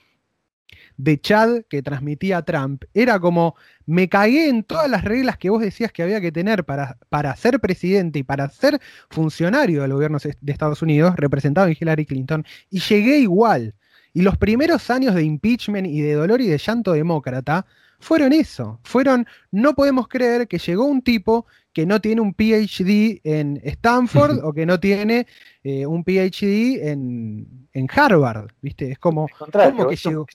[1.03, 2.85] de Chad que transmitía Trump.
[2.93, 3.55] Era como,
[3.87, 7.35] me cagué en todas las reglas que vos decías que había que tener para, para
[7.37, 12.45] ser presidente y para ser funcionario del gobierno de Estados Unidos, representado en Hillary Clinton,
[12.71, 13.75] y llegué igual.
[14.13, 17.65] Y los primeros años de impeachment y de dolor y de llanto demócrata
[18.01, 18.81] fueron eso.
[18.83, 24.41] Fueron, no podemos creer que llegó un tipo que no tiene un PhD en Stanford
[24.45, 25.27] o que no tiene
[25.63, 28.51] eh, un PhD en, Harvard.
[28.61, 28.91] ¿Viste?
[28.91, 30.27] Es como, ¿cómo que llegó?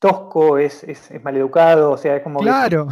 [0.00, 2.40] Tosco, es, es, es maleducado, o sea, es como.
[2.40, 2.88] Claro.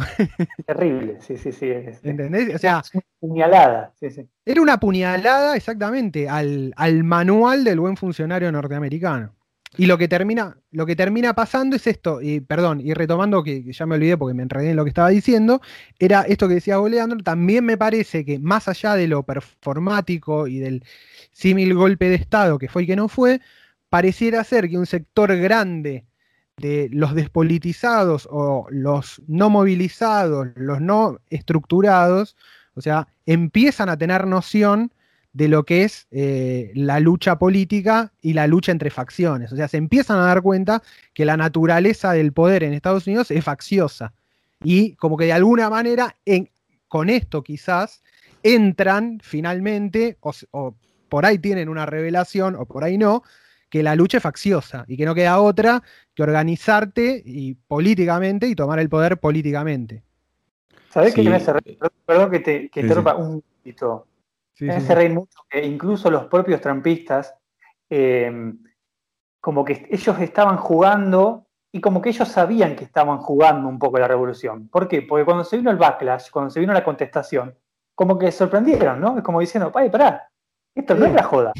[0.65, 1.69] terrible, sí, sí, sí.
[2.03, 2.55] ¿Entendés?
[2.55, 2.83] O sea.
[2.93, 4.29] una puñalada, sí, sí.
[4.45, 9.33] Era una puñalada exactamente al, al manual del buen funcionario norteamericano.
[9.77, 13.71] Y lo que termina, lo que termina pasando es esto, y perdón, y retomando que,
[13.71, 15.61] ya me olvidé porque me enredé en lo que estaba diciendo,
[15.99, 20.59] era esto que decía Leandro, también me parece que más allá de lo performático y
[20.59, 20.83] del
[21.31, 23.41] símil golpe de Estado que fue y que no fue,
[23.89, 26.05] pareciera ser que un sector grande
[26.59, 32.35] de los despolitizados o los no movilizados, los no estructurados,
[32.75, 34.93] o sea, empiezan a tener noción
[35.33, 39.51] de lo que es eh, la lucha política y la lucha entre facciones.
[39.51, 40.81] O sea, se empiezan a dar cuenta
[41.13, 44.13] que la naturaleza del poder en Estados Unidos es facciosa.
[44.63, 46.15] Y como que de alguna manera,
[46.87, 48.01] con esto quizás,
[48.43, 50.17] entran finalmente,
[50.51, 50.75] o
[51.09, 53.23] por ahí tienen una revelación, o por ahí no,
[53.69, 55.81] que la lucha es facciosa y que no queda otra
[56.13, 60.03] que organizarte y políticamente y tomar el poder políticamente.
[60.89, 61.77] ¿Sabés qué me hace reír?
[62.05, 64.07] Perdón que te que interrumpa un poquito.
[64.59, 67.35] me hace reír mucho que incluso los propios trampistas,
[67.89, 68.53] eh,
[69.39, 73.99] como que ellos estaban jugando y como que ellos sabían que estaban jugando un poco
[73.99, 74.67] la revolución.
[74.67, 75.03] ¿Por qué?
[75.03, 77.55] Porque cuando se vino el backlash, cuando se vino la contestación,
[77.93, 79.17] como que sorprendieron, ¿no?
[79.17, 80.29] Es como diciendo, ¡ay, pará!
[80.73, 81.53] Esto no es la joda.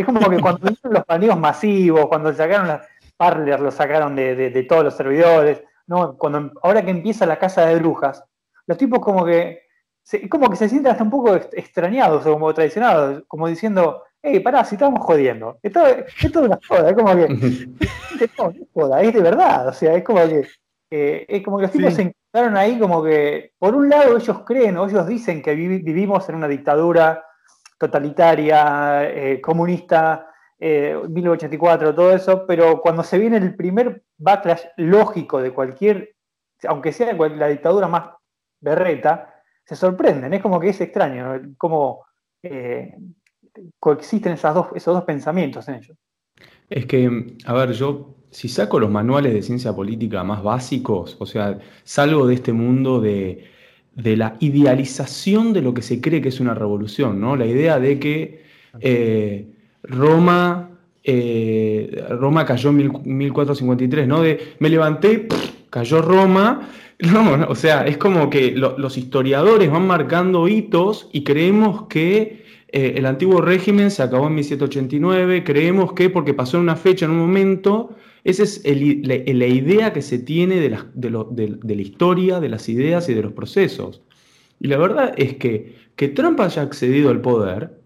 [0.00, 2.86] Es como que cuando vinieron los paneos masivos, cuando sacaron las
[3.20, 6.16] Parler, lo sacaron de, todos los servidores, ¿no?
[6.16, 8.24] Cuando, ahora que empieza la casa de brujas,
[8.66, 9.64] los tipos como que
[10.02, 14.40] se, como que se sienten hasta un poco extrañados o como traicionados, como diciendo, hey,
[14.40, 15.58] pará, si estamos jodiendo.
[15.62, 17.28] Esto, esto es una joda, es como que.
[18.38, 19.68] no, es joda, es de verdad.
[19.68, 20.48] O sea, es como que.
[20.90, 24.42] Eh, es como que los tipos se encontraron ahí como que, por un lado, ellos
[24.46, 27.22] creen o ellos dicen que vivimos en una dictadura
[27.80, 35.40] totalitaria, eh, comunista, eh, 1984, todo eso, pero cuando se viene el primer backlash lógico
[35.40, 36.14] de cualquier,
[36.68, 38.10] aunque sea la dictadura más
[38.60, 42.04] berreta, se sorprenden, es como que es extraño, como
[42.42, 42.94] eh,
[43.78, 45.96] coexisten esas dos, esos dos pensamientos en ellos.
[46.68, 51.24] Es que, a ver, yo si saco los manuales de ciencia política más básicos, o
[51.24, 53.48] sea, salgo de este mundo de,
[53.96, 57.36] la idealización de lo que se cree que es una revolución, ¿no?
[57.36, 58.42] La idea de que
[58.80, 59.46] eh,
[59.82, 60.70] Roma,
[61.02, 64.22] eh, Roma cayó en 1453, ¿no?
[64.22, 65.28] De me levanté,
[65.70, 66.68] cayó Roma.
[67.00, 72.92] No, o sea, es como que los historiadores van marcando hitos y creemos que eh,
[72.96, 77.12] el antiguo régimen se acabó en 1789, creemos que porque pasó en una fecha, en
[77.12, 83.08] un momento, esa es la, idea que se tiene de la, historia, de las ideas
[83.08, 84.02] y de los procesos.
[84.58, 87.78] Y la verdad es que que Trump haya accedido al poder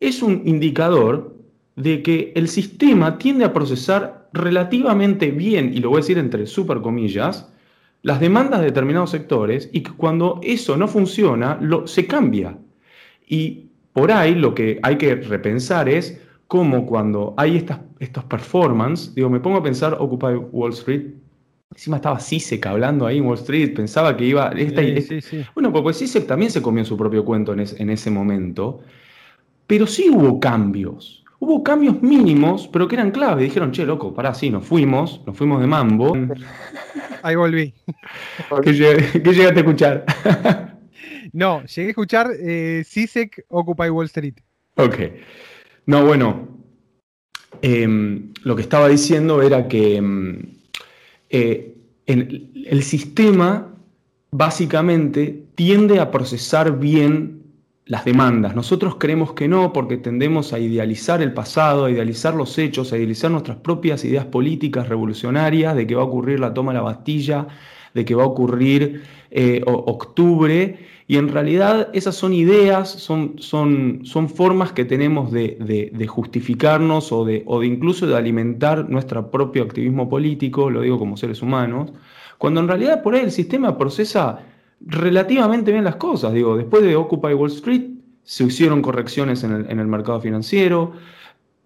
[0.00, 1.36] es un indicador
[1.76, 6.48] de que el sistema tiende a procesar relativamente bien, y lo voy a decir entre
[6.48, 7.48] super comillas,
[8.02, 12.58] las demandas de determinados sectores y que cuando eso no funciona, lo, se cambia.
[13.28, 19.14] Y por ahí lo que hay que repensar es cómo cuando hay estas, estos performances,
[19.14, 21.12] digo, me pongo a pensar Occupy Wall Street,
[21.70, 24.48] encima estaba Sisek hablando ahí en Wall Street, pensaba que iba...
[24.56, 24.82] Esta,
[25.54, 28.80] Bueno, pues Sisek también se comió su propio cuento en, en ese momento,
[29.66, 31.22] pero sí hubo cambios.
[31.38, 33.44] Hubo cambios mínimos, pero que eran clave.
[33.44, 36.12] Dijeron, che, loco, pará, sí, nos fuimos, nos fuimos de mambo.
[37.22, 37.72] Ahí volví.
[38.62, 40.04] ¿Qué, llegaste a escuchar?
[41.32, 42.84] No, llegué a escuchar eh,
[43.50, 44.34] Occupy Wall Street.
[44.74, 44.96] Ok.
[45.86, 46.59] No, bueno.
[47.62, 50.38] Em, lo que estaba diciendo era que em,
[51.28, 51.74] eh,
[52.06, 53.70] el sistema
[54.30, 57.40] básicamente tiende a procesar bien
[57.90, 58.54] las demandas.
[58.54, 62.96] Nosotros creemos que no porque tendemos a idealizar el pasado, a idealizar los hechos, a
[62.96, 66.82] idealizar nuestras propias ideas políticas revolucionarias de que va a ocurrir la toma de la
[66.82, 67.48] Bastilla,
[67.94, 70.78] de que va a ocurrir eh, octubre,
[71.10, 77.24] y en realidad esas son ideas, son, son, son formas que tenemos de, justificarnos o
[77.24, 81.90] de, o de incluso de alimentar nuestro propio activismo político, lo digo como seres humanos,
[82.38, 84.38] cuando en realidad por ahí el sistema procesa
[84.80, 86.32] relativamente bien las cosas.
[86.32, 87.90] Digo, después de Occupy Wall Street
[88.22, 90.92] se hicieron correcciones en el, en el mercado financiero,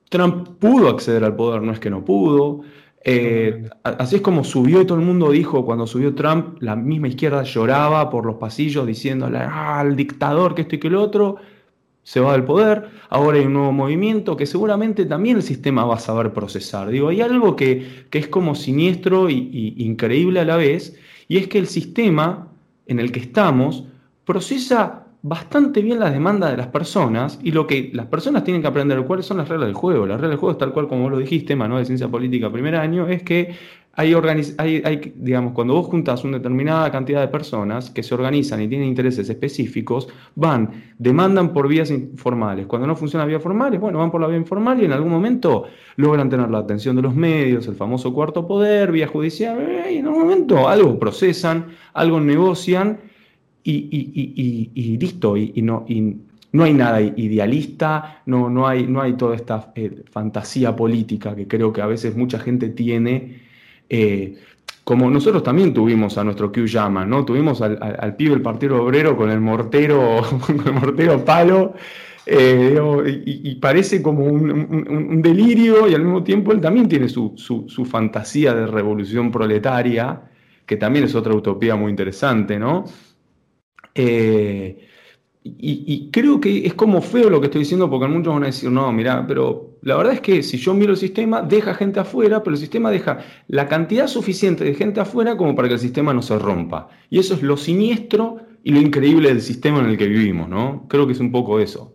[0.08, 2.62] Trump pudo acceder al poder, no es que no pudo.
[3.07, 7.09] Eh, así es como subió y todo el mundo dijo, cuando subió Trump, la misma
[7.09, 11.37] izquierda lloraba por los pasillos diciéndole ah, al dictador que esto y que el otro,
[12.05, 15.97] se va del poder, ahora hay un nuevo movimiento que seguramente también el sistema va
[15.97, 16.90] a saber procesar.
[16.90, 20.97] Digo, hay algo que, es como siniestro y, increíble a la vez,
[21.29, 22.49] y es que el sistema
[22.87, 23.85] en el que estamos
[24.27, 28.68] procesa bastante bien las demandas de las personas y lo que las personas tienen que
[28.68, 30.04] aprender cuáles son las reglas del juego.
[30.06, 32.52] Las reglas del juego es tal cual como vos lo dijiste, Manuel de Ciencia Política
[32.52, 33.54] primer año, es que
[33.94, 34.12] hay,
[34.58, 38.68] hay, hay, digamos, cuando vos juntas una determinada cantidad de personas que se organizan y
[38.68, 42.66] tienen intereses específicos, van, demandan por vías informales.
[42.66, 45.64] Cuando no funcionan vías formales, bueno, van por la vía informal y en algún momento
[45.96, 49.56] logran tener la atención de los medios, el famoso cuarto poder, vía judicial,
[49.90, 53.13] y en algún momento algo procesan, algo negocian
[53.65, 55.87] y, listo, y, no,
[56.52, 61.48] no hay nada idealista, no, no, hay, no hay toda esta eh, fantasía política que
[61.48, 63.40] creo que a veces mucha gente tiene.
[63.88, 64.37] Eh,
[64.85, 66.67] como nosotros también tuvimos a nuestro Q
[67.06, 67.25] ¿no?
[67.25, 71.75] Tuvimos al, al, pibe del Partido Obrero con el mortero, con el mortero palo,
[72.27, 77.85] eh, y, parece como un, delirio, y al mismo tiempo él también tiene su, su,
[77.85, 80.23] fantasía de revolución proletaria,
[80.65, 82.85] que también es otra utopía muy interesante, ¿no?
[83.95, 84.88] Eh,
[85.47, 88.71] y, creo que es como feo lo que estoy diciendo porque muchos van a decir,
[88.71, 92.42] no, mira, pero La verdad es que si yo miro el sistema, deja gente afuera,
[92.42, 93.19] pero el sistema deja
[93.49, 96.88] la cantidad suficiente de gente afuera como para que el sistema no se rompa.
[97.11, 100.87] Y eso es lo siniestro y lo increíble del sistema en el que vivimos, ¿no?
[100.88, 101.95] Creo que es un poco eso.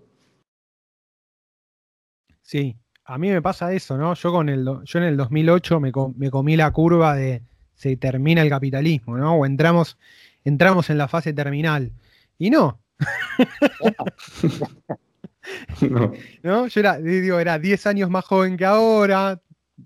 [2.43, 4.13] Sí, a mí me pasa eso, ¿no?
[4.13, 7.41] Yo, con el, yo en el 2008 me, me comí la curva de
[7.73, 9.35] se termina el capitalismo, ¿no?
[9.35, 9.97] O entramos,
[10.43, 11.91] entramos en la fase terminal.
[12.37, 12.81] Y no.
[16.43, 16.67] no.
[16.67, 19.39] Yo era, digo, era 10 años más joven que ahora,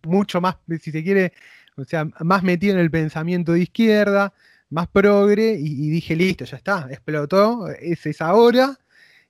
[0.03, 1.33] mucho más, si se quiere,
[1.75, 4.33] o sea, más metido en el pensamiento de izquierda,
[4.69, 8.77] más progre, y, dije, listo, ya está, explotó, es esa hora,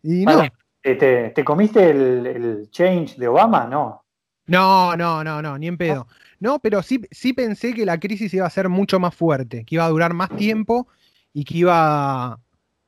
[0.02, 0.44] y no.
[0.82, 3.68] ¿Te, comiste el, change de Obama?
[3.68, 4.04] No.
[4.48, 6.08] No, no, no, no, ni en pedo.
[6.40, 9.76] No, pero sí, sí pensé que la crisis iba a ser mucho más fuerte, que
[9.76, 10.90] iba a durar más tiempo
[11.34, 12.40] y que iba,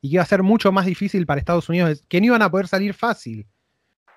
[0.01, 2.49] y que iba a ser mucho más difícil para Estados Unidos, que no iban a
[2.49, 3.45] poder salir fácil.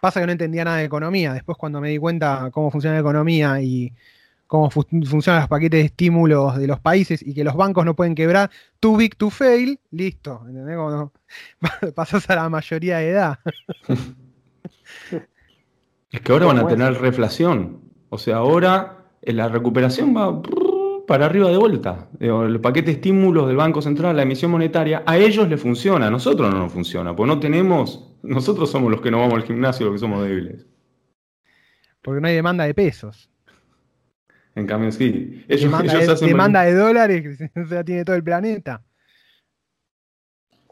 [0.00, 1.32] Pasa que no entendía nada de economía.
[1.32, 3.92] Después cuando me di cuenta cómo funciona la economía y
[4.46, 8.14] cómo funcionan los paquetes de estímulos de los países y que los bancos no pueden
[8.14, 8.50] quebrar,
[8.80, 10.42] too big to fail, listo.
[10.46, 10.78] ¿Entendés?
[11.94, 13.38] pasas a la mayoría de edad.
[16.10, 17.82] Es que ahora van a tener reflación.
[18.08, 20.40] O sea, ahora eh, la recuperación va
[21.08, 22.06] para arriba de vuelta.
[22.20, 26.10] El paquete de estímulos del Banco Central, la emisión monetaria, a ellos les funciona, a
[26.10, 29.86] nosotros no nos funciona, porque no tenemos, nosotros somos los que no vamos al gimnasio,
[29.86, 30.66] los que somos débiles.
[32.02, 33.30] Porque no hay demanda de pesos.
[34.54, 35.44] En cambio, sí.
[35.48, 37.38] Ellos, demanda, de, demanda de dólares,
[37.68, 38.84] se tiene todo el planeta.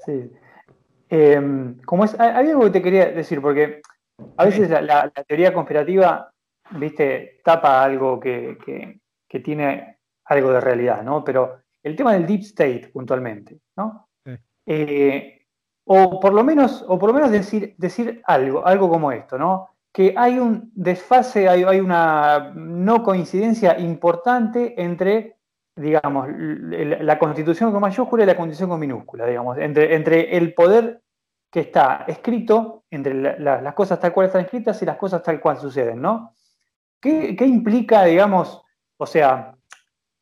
[0.04, 0.30] Sí.
[1.08, 3.80] Em, como es, hay algo que te quería decir, porque
[4.36, 6.30] a veces la, teoría conspirativa,
[6.72, 8.58] viste, tapa algo que,
[9.42, 9.95] tiene
[10.26, 11.24] algo de realidad, ¿no?
[11.24, 14.08] Pero el tema del deep state, puntualmente, ¿no?
[14.66, 15.46] Eh,
[15.84, 19.68] o por lo menos, o por lo menos decir, decir algo, algo como esto, ¿no?
[19.92, 25.36] Que hay un desfase, hay, hay una no coincidencia importante entre
[25.76, 31.02] digamos, la constitución con mayúscula y la constitución con minúscula, digamos, entre, entre el poder
[31.50, 35.58] que está escrito entre las cosas tal cual están escritas y las cosas tal cual
[35.58, 36.34] suceden, ¿no?
[37.00, 38.62] ¿Qué, implica, digamos,
[38.96, 39.55] o sea,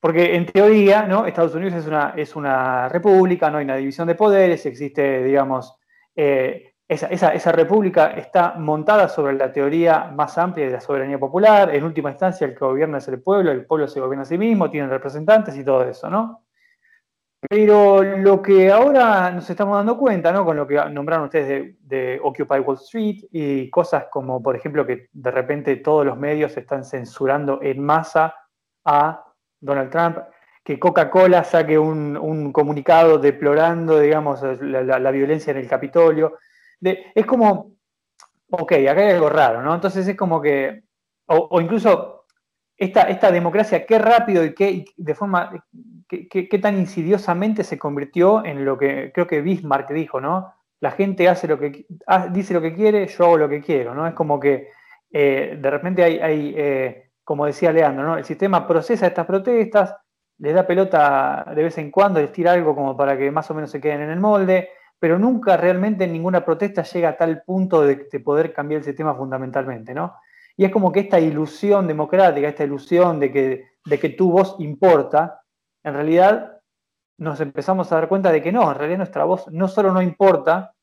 [0.04, 1.24] porque en teoría, ¿no?
[1.24, 5.78] Estados Unidos es una, es una república, no hay una división de poderes, existe, digamos,
[6.14, 11.74] eh, esa, esa, república está montada sobre la teoría más amplia de la soberanía popular,
[11.74, 14.36] en última instancia el que gobierna es el pueblo, el pueblo se gobierna a sí
[14.36, 16.44] mismo, tienen representantes y todo eso, ¿no?
[17.40, 20.44] Pero lo que ahora nos estamos dando cuenta, ¿no?
[20.44, 25.08] Con lo que nombraron ustedes de, Occupy Wall Street y cosas como, por ejemplo, que
[25.10, 28.34] de repente todos los medios están censurando en masa
[28.84, 29.24] a
[29.64, 30.18] Donald Trump,
[30.62, 36.38] que Coca-Cola saque un, comunicado deplorando, digamos, la, violencia en el Capitolio.
[36.80, 37.76] es como,
[38.50, 39.74] ok, acá hay algo raro, ¿no?
[39.74, 40.84] Entonces es como que,
[41.26, 42.24] o, incluso
[42.76, 45.64] esta, democracia, qué rápido y qué de forma
[46.08, 50.54] qué, tan insidiosamente se convirtió en lo que creo que Bismarck dijo, ¿no?
[50.80, 51.86] La gente hace lo que,
[52.32, 54.06] dice lo que quiere, yo hago lo que quiero, ¿no?
[54.06, 54.68] Es como que
[55.10, 58.16] eh, de repente hay, eh, como decía Leandro.
[58.16, 59.96] El sistema procesa estas protestas,
[60.38, 63.54] les da pelota de vez en cuando, les tira algo como para que más o
[63.54, 64.68] menos se queden en el molde,
[64.98, 69.94] pero nunca realmente ninguna protesta llega a tal punto de, poder cambiar el sistema fundamentalmente,
[69.94, 70.16] ¿no?
[70.56, 74.56] Y es como que esta ilusión democrática, esta ilusión de que, de que tu voz
[74.60, 75.42] importa,
[75.82, 76.60] en realidad
[77.18, 80.00] nos empezamos a dar cuenta de que no, en realidad nuestra voz no solo no
[80.00, 80.74] importa,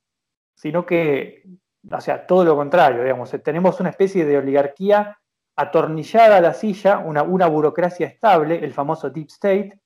[0.56, 1.44] sino que,
[1.90, 5.18] o sea, todo lo contrario, digamos, tenemos una especie de oligarquía
[5.56, 9.80] atornillada a la silla, una, una burocracia estable, el famoso deep state,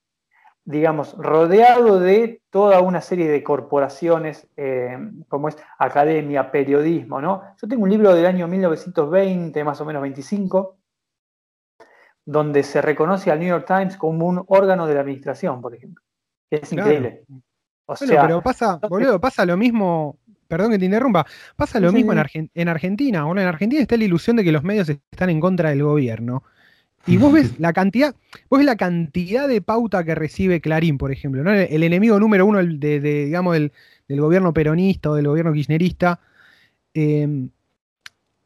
[0.64, 4.98] digamos, rodeado de toda una serie de corporaciones, eh,
[5.28, 7.44] como es academia, periodismo, ¿no?
[7.62, 10.78] Yo tengo un libro del año 1920, más o menos 25,
[12.26, 16.04] donde se reconoce al New York Times como un órgano de la administración, por ejemplo.
[16.50, 17.26] Es increíble.
[17.86, 21.26] O sea, pero pasa, boludo, pasa lo mismo, perdón que te interrumpa,
[21.56, 24.90] pasa lo mismo en, en, Argentina, En Argentina está la ilusión de que los medios
[24.90, 26.44] están en contra del gobierno.
[27.08, 28.16] Y vos ves la cantidad,
[28.50, 31.52] vos ves la cantidad de pauta que recibe Clarín, por ejemplo, ¿no?
[31.52, 33.72] el, enemigo número uno de, digamos, del,
[34.08, 36.20] gobierno peronista o del gobierno kirchnerista.
[36.94, 37.48] Eh,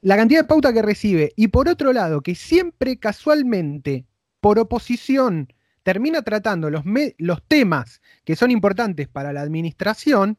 [0.02, 4.06] la cantidad de pauta que recibe y por otro lado que siempre casualmente
[4.40, 5.52] por oposición
[5.84, 6.84] termina tratando los,
[7.18, 10.38] los temas que son importantes para la administración,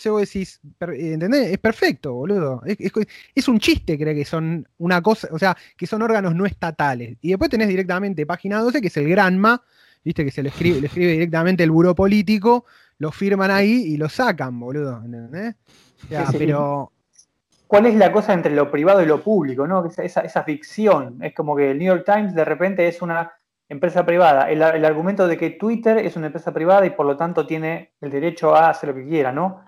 [0.00, 1.52] se vos decís, ¿entendés?
[1.52, 2.62] Es perfecto, boludo.
[2.64, 7.18] Es, un chiste creer que son una cosa, o sea, que son órganos no estatales.
[7.20, 9.62] Y después tenés directamente página 12, que es el Granma,
[10.02, 12.64] viste que se le escribe, le escribe directamente el buró político,
[12.96, 15.02] lo firman ahí y lo sacan, boludo.
[15.04, 15.56] ¿Entendés?
[16.38, 16.90] pero
[17.66, 19.84] cuál es la cosa entre lo privado y lo público, ¿no?
[19.84, 21.22] Esa, esa, ficción.
[21.22, 23.32] Es como que el New York Times de repente es una
[23.68, 24.50] empresa privada.
[24.50, 28.10] El, argumento de que Twitter es una empresa privada y por lo tanto tiene el
[28.10, 29.62] derecho a hacer lo que quiera, ¿no?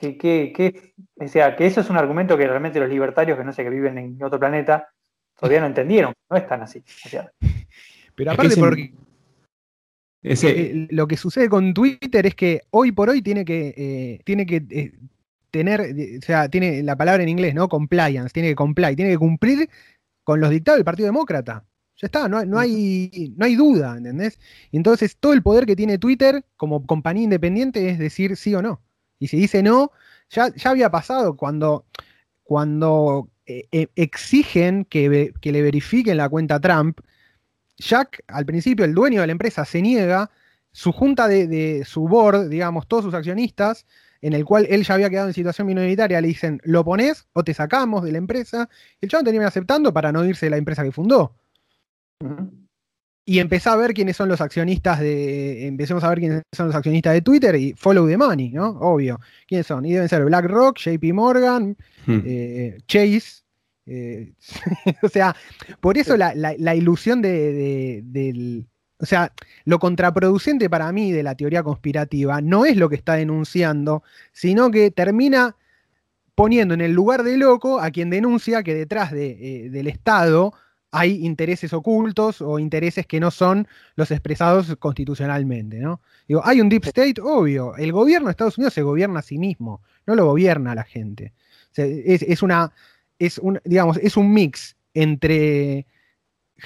[0.00, 3.52] Que, que, o sea, que eso es un argumento que realmente los libertarios, que no
[3.52, 4.88] sé, que viven en otro planeta,
[5.38, 6.14] todavía no entendieron.
[6.30, 6.82] No es tan así.
[8.14, 8.94] Pero aparte, porque
[10.22, 14.46] eh, lo que sucede con Twitter es que hoy por hoy tiene que, eh, tiene
[14.46, 14.92] que eh,
[15.50, 15.80] tener,
[16.18, 17.68] o sea, tiene la palabra en inglés, ¿no?
[17.68, 19.68] Compliance, tiene que comply, tiene que cumplir
[20.24, 21.64] con los dictados del Partido Demócrata.
[21.96, 24.38] Ya está, no, no, hay, no hay duda, ¿entendés?
[24.70, 28.62] Y entonces todo el poder que tiene Twitter como compañía independiente es decir sí o
[28.62, 28.80] no.
[29.20, 29.92] Y si dice no,
[30.30, 31.86] ya, ya había pasado cuando,
[32.42, 37.00] cuando exigen que, que le verifiquen la cuenta Trump,
[37.80, 40.30] Jack, al principio, el dueño de la empresa, se niega,
[40.72, 43.86] su junta de, su board, digamos, todos sus accionistas,
[44.20, 47.42] en el cual él ya había quedado en situación minoritaria, le dicen, lo pones o
[47.42, 48.68] te sacamos de la empresa.
[49.00, 51.34] El chabón termina aceptando para no irse de la empresa que fundó.
[53.30, 55.68] Y empezó a ver quiénes son los accionistas de.
[55.68, 58.70] Empecemos a ver quiénes son los accionistas de Twitter y follow the money, ¿no?
[58.70, 59.20] Obvio.
[59.46, 59.86] ¿Quiénes son?
[59.86, 61.76] Y deben ser BlackRock, JP Morgan,
[62.06, 62.20] hmm.
[62.26, 63.44] eh, Chase,
[63.86, 64.32] eh,
[65.04, 65.36] o sea,
[65.78, 68.66] por eso la, ilusión de, del...
[68.98, 69.32] O sea,
[69.64, 74.02] lo contraproducente para mí de la teoría conspirativa no es lo que está denunciando,
[74.32, 75.54] sino que termina
[76.34, 80.52] poniendo en el lugar de loco a quien denuncia que detrás de, eh, del Estado
[80.92, 86.00] hay intereses ocultos o intereses que no son los expresados constitucionalmente, ¿no?
[86.26, 87.76] Digo, hay un deep state, obvio.
[87.76, 90.84] El gobierno de Estados Unidos se gobierna a sí mismo, no lo gobierna a la
[90.84, 91.32] gente.
[91.76, 92.72] es, una,
[93.18, 95.86] es un, digamos, es un mix entre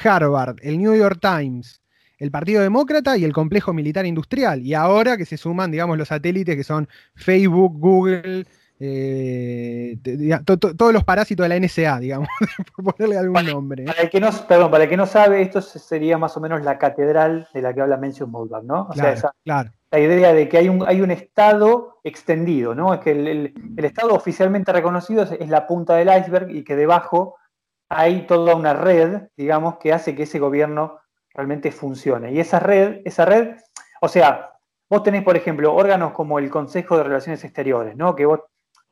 [0.03, 1.83] Harvard, el New York Times,
[2.19, 4.63] el Partido Demócrata y el complejo militar industrial.
[4.63, 8.47] Y ahora que se suman, digamos, los satélites que son Facebook, Google,
[8.85, 9.99] eh,
[10.45, 12.29] todos los parásitos de la NSA, digamos,
[12.77, 13.85] por ponerle algún nombre.
[13.85, 16.63] Para el, que no, perdón, para el que no sabe, esto sería más o menos
[16.63, 18.89] la catedral de la que habla Mention Moldov, ¿no?
[18.91, 19.15] O sea,
[19.45, 22.93] claro la idea de que hay un, hay un Estado extendido, ¿no?
[22.95, 27.37] Es que el, Estado oficialmente reconocido es, la punta del iceberg y que debajo
[27.89, 30.99] hay toda una red, digamos, que hace que ese gobierno
[31.33, 32.33] realmente funcione.
[32.33, 33.57] Y esa red, esa red,
[34.01, 34.55] o sea,
[34.91, 38.17] vos tenés, por ejemplo, órganos como el Consejo de Relaciones Exteriores, ¿no?
[38.17, 38.41] Que vos,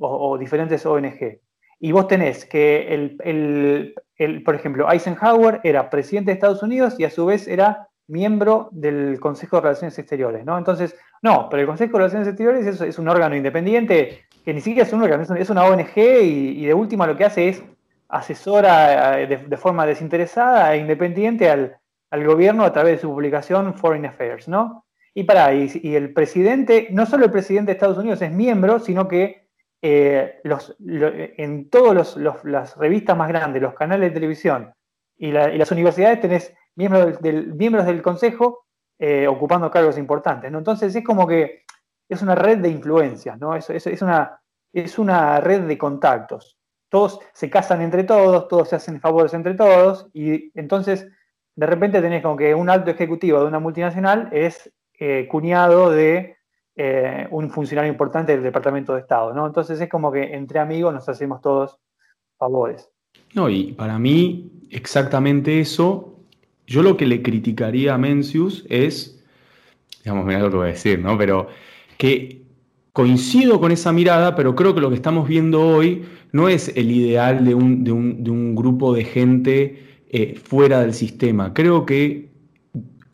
[0.03, 1.41] o, diferentes ONG.
[1.81, 7.05] Y vos tenés que, el, el, por ejemplo, Eisenhower era presidente de Estados Unidos y
[7.05, 10.59] a su vez era miembro del Consejo de Relaciones Exteriores, ¿no?
[10.59, 14.87] Entonces, no, pero el Consejo de Relaciones Exteriores es, un órgano independiente que ni siquiera
[14.87, 17.63] es un órgano, es una ONG y, de última lo que hace es
[18.09, 21.79] asesora eh, de, forma desinteresada e independiente al,
[22.25, 24.85] gobierno a través de su publicación Foreign Affairs, ¿no?
[25.15, 29.09] Y para, y, el presidente, no solo el presidente de Estados Unidos es miembro, sino
[29.09, 29.42] que
[29.85, 34.73] eh, los, en todas las revistas más grandes, los canales de televisión
[35.17, 38.67] y, las universidades tenés miembros del, miembros del consejo
[38.99, 40.53] eh, ocupando cargos importantes.
[40.53, 41.65] Entonces es como que
[42.09, 43.57] es una red de influencias, ¿no?
[43.57, 44.41] es, es, una,
[44.73, 46.59] es una red de contactos.
[46.89, 51.09] Todos se casan entre todos, todos se hacen favores entre todos, y entonces
[51.57, 56.37] de repente tenés como que un alto ejecutivo de una multinacional es eh, cuñado de
[56.77, 59.47] eh, un funcionario importante del Departamento de Estado, ¿no?
[59.47, 61.79] Entonces es como que entre amigos nos hacemos todos
[62.39, 62.89] favores.
[63.35, 66.13] No, y para mí exactamente eso
[66.67, 69.23] yo lo que le criticaría a Mencius es,
[70.03, 71.19] digamos, mira lo que voy a decir, ¿no?
[71.19, 71.49] Pero
[71.99, 72.43] que
[72.93, 76.91] coincido con esa mirada, pero creo que lo que estamos viendo hoy no es el
[76.91, 81.53] ideal de un, grupo de gente eh, fuera del sistema.
[81.53, 82.31] Creo que,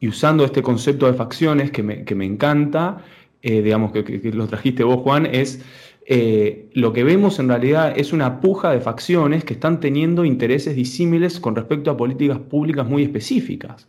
[0.01, 3.05] y usando este concepto de facciones que me, encanta,
[3.43, 5.63] eh, digamos que, lo trajiste vos, Juan, es
[6.07, 10.75] eh, lo que vemos en realidad es una puja de facciones que están teniendo intereses
[10.75, 13.87] disímiles con respecto a políticas públicas muy específicas.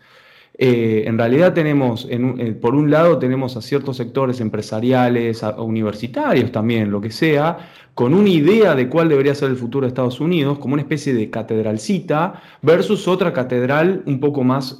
[0.62, 2.08] Eh, en realidad tenemos,
[2.60, 8.30] por un lado, tenemos a ciertos sectores empresariales, universitarios también, lo que sea, con una
[8.30, 12.42] idea de cuál debería ser el futuro de Estados Unidos, como una especie de catedralcita,
[12.62, 14.78] versus otra catedral un poco más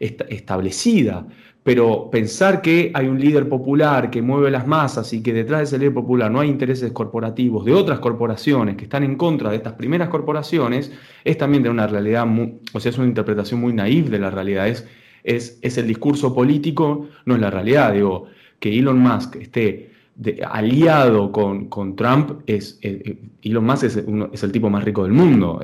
[0.00, 1.24] establecida.
[1.64, 5.64] Pero pensar que hay un líder popular que mueve las masas y que detrás de
[5.64, 9.56] ese líder popular no hay intereses corporativos de otras corporaciones que están en contra de
[9.56, 10.92] estas primeras corporaciones,
[11.24, 12.26] es también de una realidad,
[12.74, 14.68] o sea, es una interpretación muy naif de la realidad.
[14.68, 14.86] Es,
[15.24, 17.94] es, el discurso político, no es la realidad.
[17.94, 18.26] Digo,
[18.60, 19.90] que Elon Musk esté
[20.46, 25.60] aliado con, Trump, es, eh, Elon Musk es, el tipo más rico del mundo.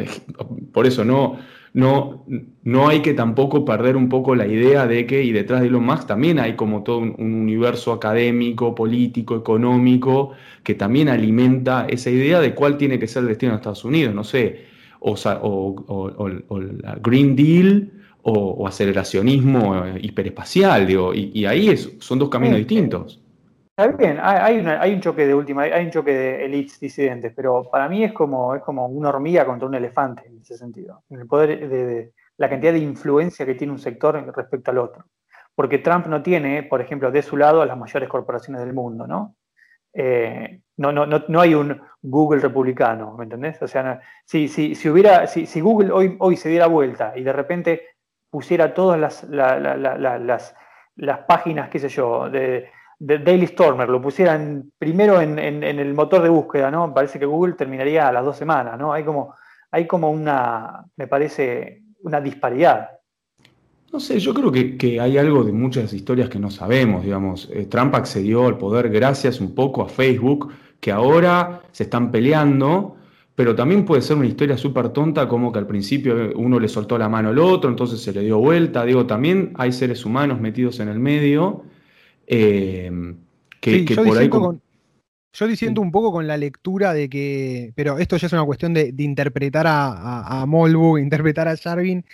[0.73, 1.37] por eso no,
[1.73, 2.25] no,
[2.65, 5.85] no hay que tampoco perder un poco la idea de que, y detrás de Elon
[5.85, 10.33] Musk también hay como todo un, universo académico, político, económico,
[10.65, 14.15] que también alimenta esa idea de cuál tiene que ser el destino de Estados Unidos,
[14.15, 14.65] no sé,
[15.01, 17.93] o, o, la Green Deal
[18.23, 23.20] o, aceleracionismo hiperespacial, digo, y, ahí son dos caminos distintos.
[23.81, 27.63] Está bien, hay, hay, un choque de última, hay un choque de elites disidentes, pero
[27.71, 31.21] para mí es como, es como una hormiga contra un elefante en ese sentido, en
[31.21, 35.07] el poder de, la cantidad de influencia que tiene un sector respecto al otro.
[35.55, 39.07] Porque Trump no tiene, por ejemplo, de su lado a las mayores corporaciones del mundo,
[39.07, 39.37] ¿no?
[39.95, 43.63] Eh, no, no, no, no, hay un Google republicano, ¿me entendés?
[43.63, 47.23] O sea, si, si, si, hubiera, si, si, Google hoy, hoy se diera vuelta y
[47.23, 47.83] de repente
[48.29, 50.55] pusiera todas las, las,
[50.97, 52.69] las páginas, qué sé yo, de
[53.01, 56.93] de Daily Stormer lo pusieran primero en, el motor de búsqueda, ¿no?
[56.93, 58.93] Parece que Google terminaría a las dos semanas, ¿no?
[58.93, 59.35] Hay como,
[59.71, 62.91] hay como una, me parece, una disparidad.
[63.91, 67.49] No sé, yo creo que, hay algo de muchas historias que no sabemos, digamos.
[67.51, 72.97] Eh, Trump accedió al poder gracias un poco a Facebook, que ahora se están peleando,
[73.35, 76.99] pero también puede ser una historia súper tonta, como que al principio uno le soltó
[76.99, 78.85] la mano al otro, entonces se le dio vuelta.
[78.85, 81.65] Digo, también hay seres humanos metidos en el medio
[82.33, 82.91] eh,
[83.61, 84.31] que, yo por ahí.
[85.33, 87.73] yo disiento un poco con la lectura de que.
[87.75, 90.47] Pero esto ya es una cuestión de, interpretar a, a,
[91.01, 92.05] interpretar a Sharvin.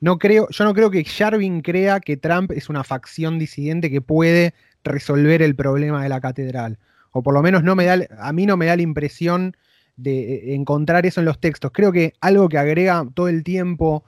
[0.00, 4.00] No creo, yo no creo que Sharvin crea que Trump es una facción disidente que
[4.00, 4.54] puede
[4.84, 6.78] resolver el problema de la catedral.
[7.10, 9.56] O por lo menos no me da, a mí no me da la impresión
[9.96, 11.72] de eh, encontrar eso en los textos.
[11.74, 14.04] Creo que algo que agrega todo el tiempo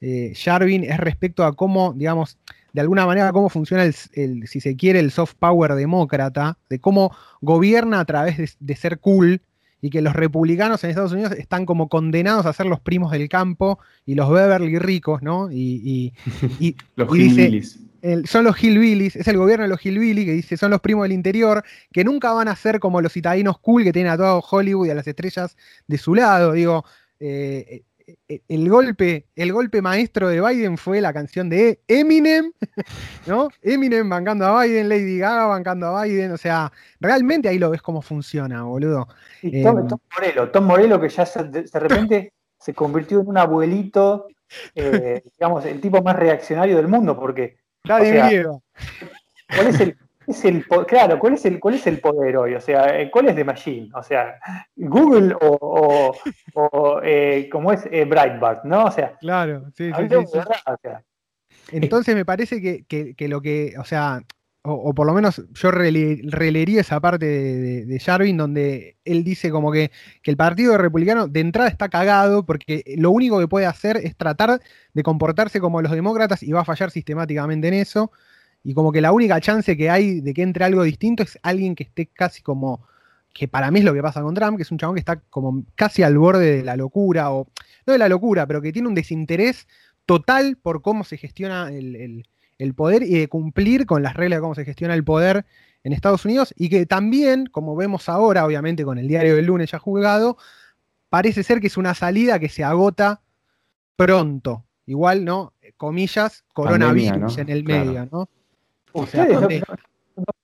[0.00, 2.36] eh, es respecto a cómo, digamos,
[2.78, 7.10] de alguna manera cómo funciona, el, si se quiere, el soft power demócrata, de cómo
[7.40, 9.42] gobierna a través de, ser cool
[9.82, 13.28] y que los republicanos en Estados Unidos están como condenados a ser los primos del
[13.28, 15.50] campo y los Beverly ricos, ¿no?
[15.50, 16.12] Y,
[16.94, 17.80] los hillbillies.
[18.26, 21.12] son los hillbillies, es el gobierno de los hillbillies que dice son los primos del
[21.14, 24.86] interior, que nunca van a ser como los citadinos cool que tienen a todo Hollywood
[24.86, 25.56] y a las estrellas
[25.88, 26.52] de su lado.
[26.52, 26.84] Digo,
[27.18, 27.82] eh,
[28.26, 32.52] el golpe, el golpe maestro de Biden fue la canción de Eminem,
[33.26, 33.48] ¿no?
[33.62, 37.82] Eminem bancando a Biden, Lady Gaga bancando a Biden, o sea, realmente ahí lo ves
[37.82, 39.08] cómo funciona, boludo.
[39.42, 44.26] Eh, Tom, Morello, Tom Morello que ya de repente se convirtió en un abuelito,
[44.74, 47.58] eh, digamos, el tipo más reaccionario del mundo, porque...
[47.84, 48.44] Nadie
[49.48, 49.96] ¿Cuál es el
[50.28, 52.54] es el claro, ¿cuál es el, cuál es el poder hoy?
[52.54, 53.90] O sea, eh, ¿cuál es de Machine?
[53.94, 54.38] O sea,
[54.76, 56.14] Google o,
[56.54, 58.84] o, eh, como es eh, Breitbart, ¿no?
[58.84, 60.06] O sea, claro, sí, sí,
[61.72, 64.22] Entonces me parece que, lo que, o sea,
[64.62, 69.72] o, por lo menos yo releería esa parte de, de, Jarvin donde él dice como
[69.72, 69.90] que,
[70.22, 74.14] que, el Partido Republicano de entrada está cagado porque lo único que puede hacer es
[74.14, 74.60] tratar
[74.92, 78.12] de comportarse como los demócratas y va a fallar sistemáticamente en eso.
[78.62, 81.74] Y como que la única chance que hay de que entre algo distinto es alguien
[81.74, 82.86] que esté casi como,
[83.32, 85.20] que para mí es lo que pasa con Trump, que es un chabón que está
[85.30, 87.46] como casi al borde de la locura, o
[87.86, 89.68] no de la locura, pero que tiene un desinterés
[90.06, 92.24] total por cómo se gestiona el,
[92.74, 95.46] poder y de cumplir con las reglas de cómo se gestiona el poder
[95.84, 99.70] en Estados Unidos y que también, como vemos ahora, obviamente con el diario del lunes
[99.70, 100.36] ya juzgado,
[101.08, 103.22] parece ser que es una salida que se agota
[103.96, 104.64] pronto.
[104.86, 105.52] Igual, ¿no?
[105.76, 108.28] Comillas, coronavirus en el medio, ¿no?
[108.92, 109.62] ¿Ustedes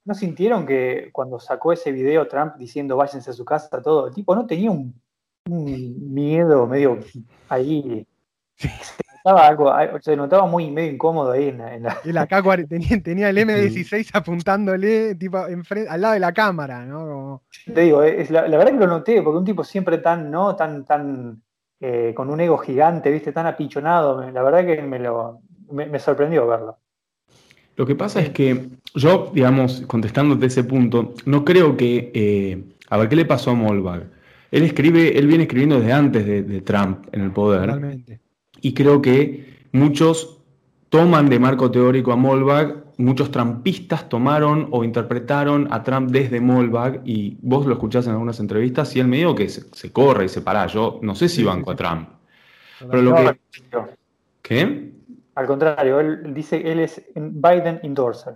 [0.05, 4.15] no, sintieron que cuando sacó ese video Trump diciendo váyanse a su casa, todo, el
[4.15, 4.95] tipo no tenía un,
[5.47, 6.99] miedo medio
[7.49, 8.07] ahí?
[8.57, 8.71] Se
[9.25, 12.27] notaba algo, se notaba muy medio incómodo ahí en, la.
[13.01, 17.43] tenía, el M16 apuntándole tipo, al lado de la cámara, ¿no?
[17.73, 20.55] Te digo, es, la, verdad que lo noté, porque un tipo siempre tan, ¿no?
[20.55, 21.43] Tan, tan.
[21.81, 23.33] Eh, con un ego gigante, ¿viste?
[23.33, 24.31] Tan apichonado.
[24.31, 25.41] La verdad que me, lo,
[25.71, 26.79] me sorprendió verlo.
[27.77, 32.11] Lo que pasa es que yo, digamos, contestándote ese punto, no creo que.
[32.15, 34.05] Eh, a ver, ¿qué le pasó a Molbag?
[34.51, 37.67] Él escribe, él viene escribiendo desde antes de, Trump en el poder.
[37.67, 38.21] Totalmente.
[38.61, 40.39] Y creo que muchos
[40.89, 47.03] toman de marco teórico a Molbag, muchos trampistas tomaron o interpretaron a Trump desde Molbag,
[47.05, 50.29] y vos lo escuchás en algunas entrevistas, y él me dijo que se, corre y
[50.29, 50.69] se para.
[50.69, 52.09] Yo no sé si banco a Trump.
[52.79, 53.37] Pero lo que.
[54.41, 54.94] ¿Qué?
[55.35, 58.35] Al contrario, él dice, él es Biden endorser.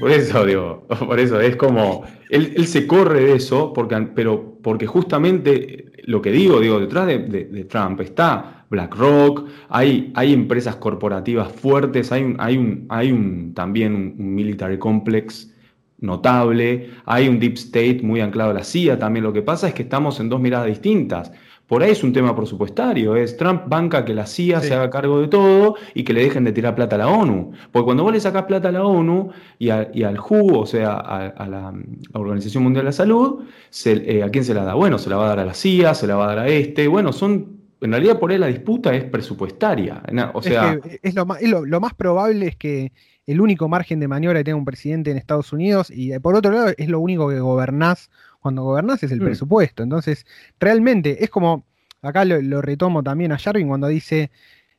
[0.00, 4.86] por eso, digo, por eso, es como, él, se corre de eso, porque, pero porque
[4.86, 12.12] justamente lo que digo, digo, detrás de, Trump está BlackRock, hay, hay empresas corporativas fuertes,
[12.12, 15.52] hay, un, hay, un, hay un, también un, military complex
[15.98, 19.74] notable, hay un deep state muy anclado a la CIA, también lo que pasa es
[19.74, 21.32] que estamos en dos miradas distintas.
[21.66, 25.20] Por ahí es un tema presupuestario, es Trump banca que la CIA se haga cargo
[25.20, 27.52] de todo y que le dejen de tirar plata a la ONU.
[27.72, 31.48] Porque cuando vos le sacás plata a la ONU y, al WHO, o sea, a,
[31.48, 31.72] la,
[32.12, 33.44] Organización Mundial de la Salud,
[33.86, 34.74] eh, ¿a quién se la da?
[34.74, 36.48] Bueno, se la va a dar a la CIA, se la va a dar a
[36.48, 36.86] este.
[36.86, 40.02] Bueno, son en realidad por ahí la disputa es presupuestaria.
[40.32, 42.92] O sea, es, lo, más, lo, más probable es que
[43.26, 46.52] el único margen de maniobra que tenga un presidente en Estados Unidos y por otro
[46.52, 48.10] lado es lo único que gobernás
[48.44, 49.24] cuando gobernás es el mm.
[49.24, 49.82] presupuesto.
[49.82, 50.26] Entonces,
[50.60, 51.64] realmente es como,
[52.02, 54.30] acá lo, retomo también a Jarvin cuando dice,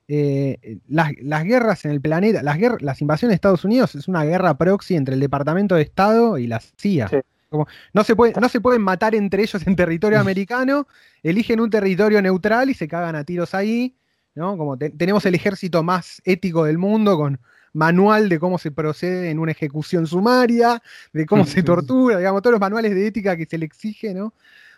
[0.08, 4.56] eh, las, guerras en el planeta, las, las invasiones de Estados Unidos es una guerra
[4.56, 7.10] proxy entre el Departamento de Estado y la CIA.
[7.50, 10.88] Como, no, se puede, no se pueden matar entre ellos en territorio americano,
[11.24, 13.96] eligen un territorio neutral y se cagan a tiros ahí.
[14.36, 14.58] ¿no?
[14.58, 17.40] Como tenemos el ejército más ético del mundo con
[17.76, 20.82] manual de cómo se procede en una ejecución sumaria,
[21.14, 24.34] de cómo se tortura, digamos, todos los manuales de ética que se le exige, ¿no?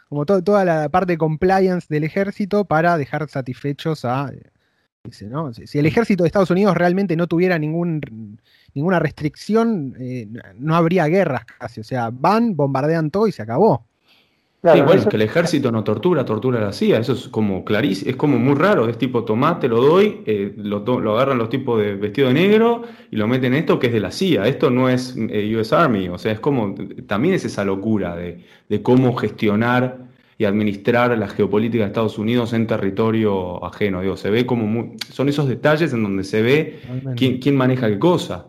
[0.09, 4.31] Como toda la parte de compliance del ejército para dejar satisfechos a.
[5.21, 5.53] ¿no?
[5.53, 8.39] Si el ejército de Estados Unidos realmente no tuviera ningún,
[8.73, 11.81] ninguna restricción, eh, no habría guerras casi.
[11.81, 13.85] O sea, van, bombardean todo y se acabó
[14.64, 18.18] igual es que el ejército no tortura, tortura la CIA, eso es como clarísimo, es
[18.18, 20.84] como muy raro, es tipo tomate, lo doy, eh, lo,
[21.16, 22.82] agarran los tipos de vestido de negro
[23.12, 25.74] y lo meten en esto que es de la CIA, esto no es eh, US
[25.74, 26.74] Army, o sea, es como,
[27.05, 28.43] también es esa locura de,
[28.82, 30.08] cómo gestionar
[30.39, 35.30] y administrar la geopolítica de Estados Unidos en territorio ajeno, digo, se ve como son
[35.30, 36.80] esos detalles en donde se ve
[37.16, 38.47] quién, quién maneja qué cosa.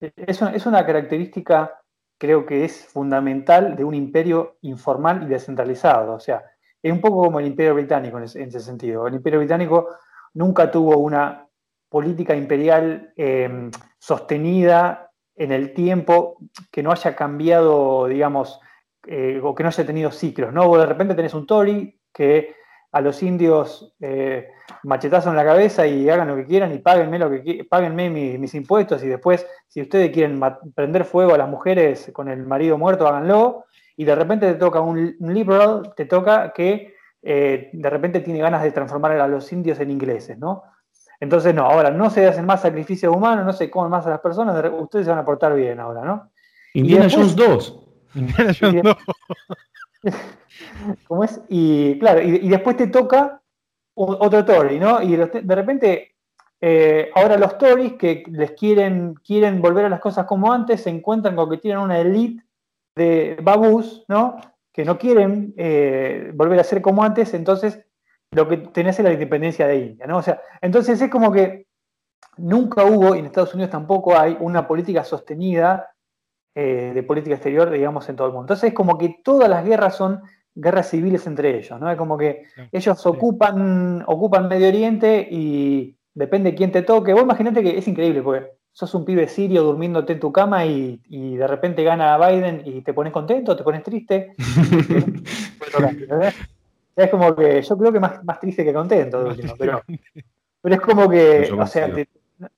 [0.00, 1.72] Es es una característica
[2.18, 6.14] creo que es fundamental de un imperio informal y descentralizado.
[6.14, 6.42] O sea,
[6.82, 9.06] es un poco como el imperio británico en ese, sentido.
[9.06, 9.88] El imperio británico
[10.34, 11.46] nunca tuvo una
[11.88, 16.38] política imperial em, sostenida en el tiempo
[16.70, 18.60] que no haya cambiado, digamos,
[19.06, 20.76] eh, o que no haya tenido ciclos, ¿no?
[20.76, 22.56] de repente tenés un Tory que
[22.90, 24.48] a los indios eh,
[24.86, 28.54] machetazo en la cabeza y hagan lo que quieran y páguenme, lo que, páguenme mis,
[28.54, 30.40] impuestos y después, si ustedes quieren
[30.74, 33.64] prender fuego a las mujeres con el marido muerto, háganlo.
[33.96, 38.62] Y de repente te toca un, liberal, te toca que eh, de repente tiene ganas
[38.62, 40.62] de transformar a los indios en ingleses, ¿no?
[41.18, 44.20] Entonces, no, ahora no se hacen más sacrificios humanos, no se comen más a las
[44.20, 46.30] personas, ustedes se van a portar bien ahora, ¿no?
[46.74, 47.80] Indiana Jones 2.
[48.14, 48.96] Indiana Jones 2.
[51.08, 51.40] ¿Cómo es?
[51.48, 53.40] Y claro, y, después te toca
[53.96, 55.02] otro Tory, ¿no?
[55.02, 56.14] Y de repente,
[56.60, 60.90] eh, ahora los Tories que les quieren, quieren volver a las cosas como antes, se
[60.90, 62.44] encuentran con que tienen una elite
[62.94, 64.36] de babús, ¿no?
[64.72, 67.84] Que no quieren eh, volver a ser como antes, entonces
[68.32, 70.18] lo que tenés es la independencia de India, ¿no?
[70.18, 71.66] O sea, entonces es como que
[72.36, 75.90] nunca hubo, y en Estados Unidos tampoco hay, una política sostenida
[76.54, 78.44] eh, de política exterior, digamos, en todo el mundo.
[78.44, 80.22] Entonces es como que todas las guerras son
[80.56, 81.90] guerras civiles entre ellos, ¿no?
[81.90, 87.12] Es como que ellos ocupan, ocupan Medio Oriente y depende de quién te toque.
[87.12, 90.98] Vos imaginate que es increíble, porque sos un pibe sirio durmiéndote en tu cama y,
[91.08, 94.32] de repente gana Biden y te pones contento, te pones triste.
[96.96, 99.28] es como que yo creo que más, más triste que contento,
[99.58, 99.82] pero,
[100.62, 101.88] pero es como que, o sea,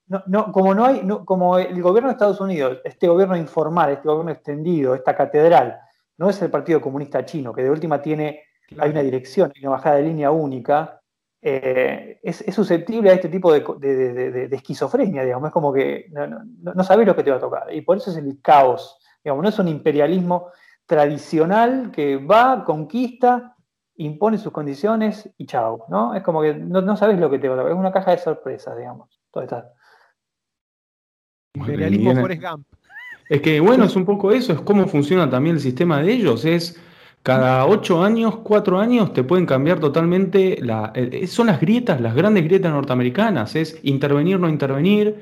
[0.06, 4.08] no, no, como no hay, como el gobierno de Estados Unidos, este gobierno informal, este
[4.08, 5.80] gobierno extendido, esta catedral,
[6.18, 8.42] no es el Partido Comunista Chino, que de última tiene,
[8.78, 11.00] hay una dirección, hay una bajada de línea única,
[11.40, 17.06] eh, es, susceptible a este tipo de, esquizofrenia, digamos, es como que no, no, sabes
[17.06, 19.58] lo que te va a tocar, y por eso es el caos, digamos, no es
[19.58, 20.50] un imperialismo
[20.84, 23.54] tradicional que va, conquista,
[23.96, 26.14] impone sus condiciones y chao, ¿no?
[26.14, 28.18] Es como que no, sabes lo que te va a tocar, es una caja de
[28.18, 29.20] sorpresas, digamos.
[31.54, 32.66] Imperialismo Forrest Gump.
[33.28, 36.44] Es que bueno, es un poco eso, es cómo funciona también el sistema de ellos.
[36.44, 36.80] Es
[37.22, 40.92] cada ocho años, cuatro años te pueden cambiar totalmente la.
[40.94, 43.54] Eh, son las grietas, las grandes grietas norteamericanas.
[43.56, 45.16] Es intervenir, no intervenir.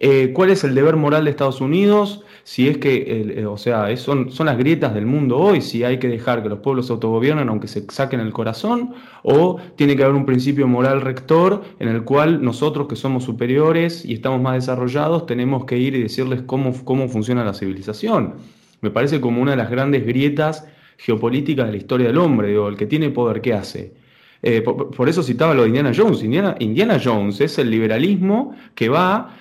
[0.00, 2.22] Eh, ¿Cuál es el deber moral de Estados Unidos?
[2.44, 5.98] Si es que, eh, o sea, son, son las grietas del mundo hoy, si hay
[5.98, 8.94] que dejar que los pueblos se autogobiernen aunque se saquen el corazón,
[9.24, 14.04] o tiene que haber un principio moral rector en el cual nosotros que somos superiores
[14.04, 18.34] y estamos más desarrollados tenemos que ir y decirles cómo, cómo funciona la civilización.
[18.80, 20.64] Me parece como una de las grandes grietas
[20.96, 23.94] geopolíticas de la historia del hombre, digo, el que tiene poder, ¿qué hace?
[24.42, 26.22] Eh, por, eso citaba lo de Indiana Jones.
[26.22, 29.36] Indiana, Indiana Jones es el liberalismo que va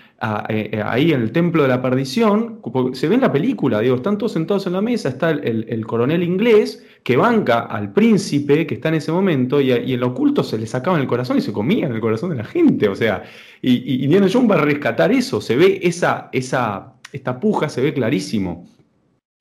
[0.49, 2.59] eh, eh, ahí en el templo de la perdición,
[2.93, 6.23] se ve en la película, digo, están todos sentados en la mesa, está el, coronel
[6.23, 10.43] inglés que banca al príncipe que está en ese momento y, y en lo oculto
[10.43, 13.23] se le sacaban el corazón y se comían el corazón de la gente, o sea,
[13.61, 17.81] y, y Indiana Jones va a rescatar eso, se ve esa, esa, esta puja, se
[17.81, 18.67] ve clarísimo.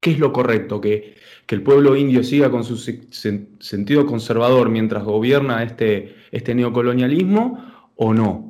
[0.01, 0.81] ¿Qué es lo correcto?
[0.81, 1.14] ¿Que,
[1.47, 8.12] que el pueblo indio siga con su sentido conservador mientras gobierna este, este neocolonialismo o
[8.12, 8.45] no?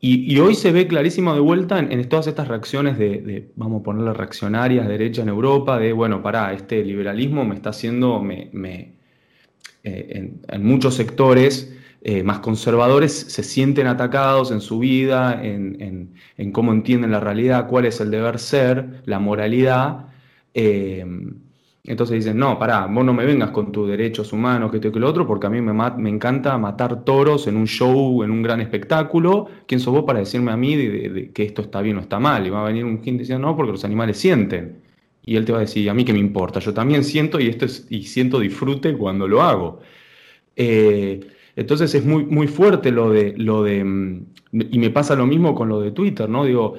[0.00, 4.14] Y, hoy se ve clarísimo de vuelta en, todas estas reacciones de, vamos a ponerle
[4.14, 8.94] reaccionarias, derecha en Europa, de, bueno, pará, este liberalismo me está haciendo, me,
[9.82, 16.14] eh, en, muchos sectores eh, más conservadores se sienten atacados en su vida, en,
[16.52, 20.06] cómo entienden la realidad, cuál es el deber ser, la moralidad.
[20.54, 21.04] Eh,
[21.88, 24.92] entonces dicen, no, pará, vos no me vengas con tus derechos humanos, que esto y
[24.92, 28.30] que lo otro, porque a mí me, me, encanta matar toros en un show, en
[28.30, 29.46] un gran espectáculo.
[29.66, 32.46] ¿Quién sos vos para decirme a mí de, que esto está bien o está mal?
[32.46, 34.82] Y va a venir un gente diciendo, no, porque los animales sienten.
[35.24, 37.48] Y él te va a decir, a mí qué me importa, yo también siento y,
[37.48, 39.80] esto es, y siento disfrute cuando lo hago.
[40.56, 41.20] Eh,
[41.56, 45.54] entonces es muy, muy fuerte lo de, lo de, mm, y me pasa lo mismo
[45.54, 46.44] con lo de Twitter, ¿no?
[46.44, 46.74] Digo,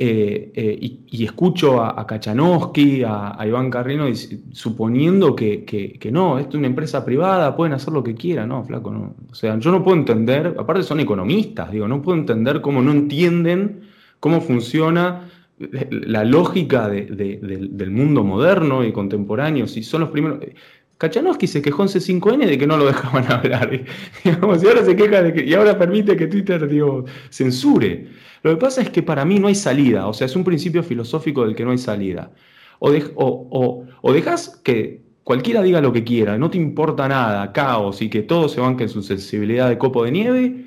[0.00, 0.78] eh, eh,
[1.10, 4.06] y, escucho a, a Kachanowski, a, Iván Carrino,
[4.52, 8.92] suponiendo que, no, esto es una empresa privada, pueden hacer lo que quieran, no, flaco,
[8.92, 9.16] no.
[9.28, 12.92] O sea, yo no puedo entender, aparte son economistas, digo, no puedo entender cómo no
[12.92, 13.88] entienden
[14.20, 15.28] cómo funciona
[15.58, 20.38] la lógica del mundo moderno y contemporáneo, si son los primeros...
[20.98, 23.72] Kachanowski se quejó en C5N de que no lo dejaban hablar,
[24.24, 28.08] y ahora se queja de que, y ahora permite que Twitter, digo, censure.
[28.42, 30.82] Lo que pasa es que para mí no hay salida, o sea, es un principio
[30.82, 32.32] filosófico del que no hay salida.
[32.80, 38.08] O, o, dejas que cualquiera diga lo que quiera, no te importa nada, caos y
[38.08, 40.64] que todo se banque en su sensibilidad de copo de nieve,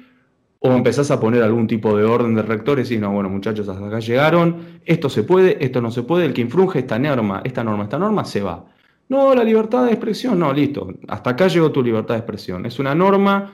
[0.60, 3.86] o empezás a poner algún tipo de orden de rectores y no, bueno, muchachos, hasta
[3.86, 7.64] acá llegaron, esto se puede, esto no se puede, el que infrunge esta norma, esta
[7.64, 8.66] norma, esta norma, se va.
[9.12, 12.66] No, la libertad de expresión, no, listo, hasta acá llegó tu libertad de expresión.
[12.66, 13.54] Es una norma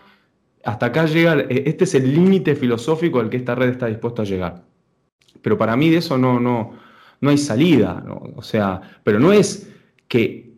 [0.64, 4.22] hasta acá llega, eh, este es el límite filosófico al que esta red está dispuesta
[4.22, 4.66] a llegar.
[5.41, 6.74] Pero para mí de eso no, no,
[7.22, 8.05] no hay salida,
[8.36, 9.74] o sea, pero no es
[10.08, 10.53] que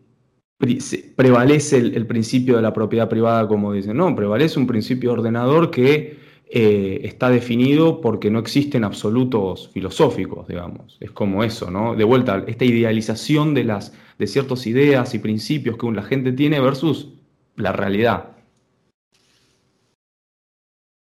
[1.16, 6.18] prevalece el, principio de la propiedad privada como dicen, no, prevalece un principio ordenador que
[6.52, 10.98] eh, está definido porque no existen absolutos filosóficos, digamos.
[10.98, 11.94] Es como eso, ¿no?
[11.94, 16.58] De vuelta, esta idealización de, las, de ciertas ideas y principios que la gente tiene
[16.58, 17.14] versus
[17.54, 18.36] la realidad.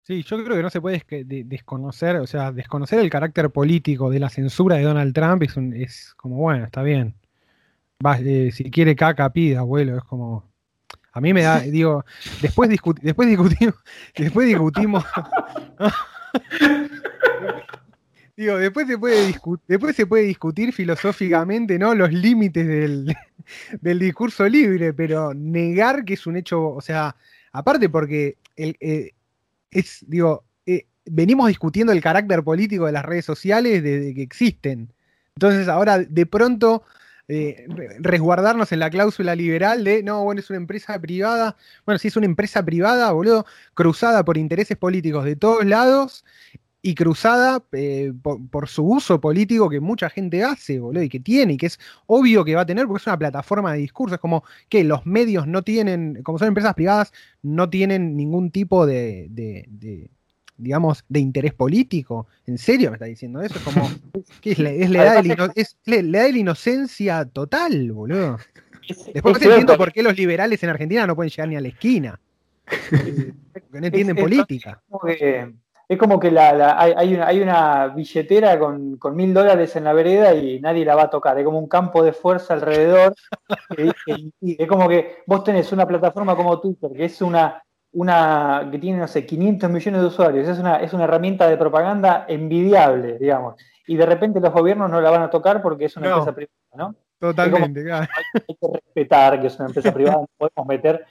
[0.02, 1.04] Sí, yo creo que no se puede
[1.44, 6.38] desconocer, o sea, desconocer el carácter político de la censura de Donald Trump es, como,
[6.38, 7.14] bueno, está bien.
[8.22, 10.46] Eh, si quiere caca, pida, abuelo, es como...
[11.18, 12.05] A mí me da, digo,
[12.41, 13.76] después, después discutimos,
[14.18, 15.03] después discutimos...
[18.38, 19.34] digo, después se, puede
[19.68, 21.95] después se puede discutir filosóficamente, ¿no?
[21.95, 23.15] Los límites del,
[23.82, 27.15] del discurso libre, pero negar que es un hecho, o sea,
[27.51, 29.13] aparte porque el, eh,
[29.72, 34.93] es, digo, eh, venimos discutiendo el carácter político de las redes sociales desde que existen.
[35.36, 36.84] Entonces ahora de pronto
[37.28, 37.65] eh,
[37.99, 41.57] resguardarnos en la cláusula liberal de, no, bueno, es una empresa privada.
[41.86, 46.23] Bueno, si es una empresa privada, boludo, cruzada por intereses políticos de todos lados
[46.82, 51.53] y cruzada eh, por, su uso político que mucha gente hace, boludo, y que tiene,
[51.53, 54.15] y que es obvio que va a tener, porque es una plataforma de discurso.
[54.15, 57.11] Es como que los medios no tienen, como son empresas privadas,
[57.41, 59.28] no tienen ningún tipo de,
[60.58, 62.28] digamos, de interés político.
[62.45, 63.58] ¿En serio me está diciendo eso?
[63.58, 63.89] Es como,
[64.41, 68.38] ¿qué es, la, edad de la inocencia total, boludo.
[69.14, 72.20] Después entiendo por qué los liberales en Argentina no pueden llegar ni a la esquina.
[72.89, 74.82] Porque no entienden política.
[75.89, 80.34] Es como que la, hay, una, hay, una, billetera con, mil dólares en la vereda
[80.36, 81.38] y nadie la va a tocar.
[81.39, 83.16] Es como un campo de fuerza alrededor.
[84.41, 87.64] es como que vos tenés una plataforma como Twitter, que es una,
[87.98, 90.48] una que tiene, no sé, 500 millones de usuarios.
[90.48, 93.56] Es una, es una herramienta de propaganda envidiable, digamos.
[93.88, 96.54] Y de repente los gobiernos no la van a tocar porque es una empresa privada,
[96.76, 96.95] ¿no?
[97.20, 98.08] Totalmente, claro.
[98.48, 101.06] Hay que respetar que es una empresa privada, no podemos meter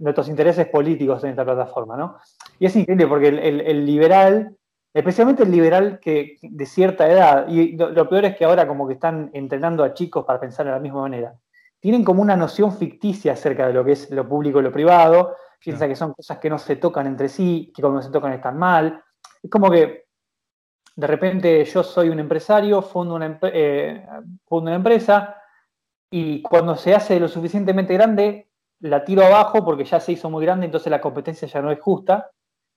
[0.00, 2.16] nuestros intereses políticos en esta plataforma, ¿no?
[2.58, 4.56] Y es increíble porque el, liberal,
[4.92, 8.94] especialmente el liberal que de cierta edad, y lo, peor es que ahora como que
[8.94, 11.36] están entrenando a chicos para pensar de la misma manera,
[11.82, 15.34] tienen como una noción ficticia acerca de lo que es lo público y lo privado,
[15.58, 18.56] piensa que son cosas que no se tocan entre sí, que cuando se tocan están
[18.56, 19.02] mal.
[19.42, 20.04] Es como que
[20.94, 24.06] de repente yo soy un empresario, fundo una, eh,
[24.46, 25.36] fundo una empresa,
[26.08, 30.44] y cuando se hace lo suficientemente grande, la tiro abajo porque ya se hizo muy
[30.44, 32.30] grande, entonces la competencia ya no es justa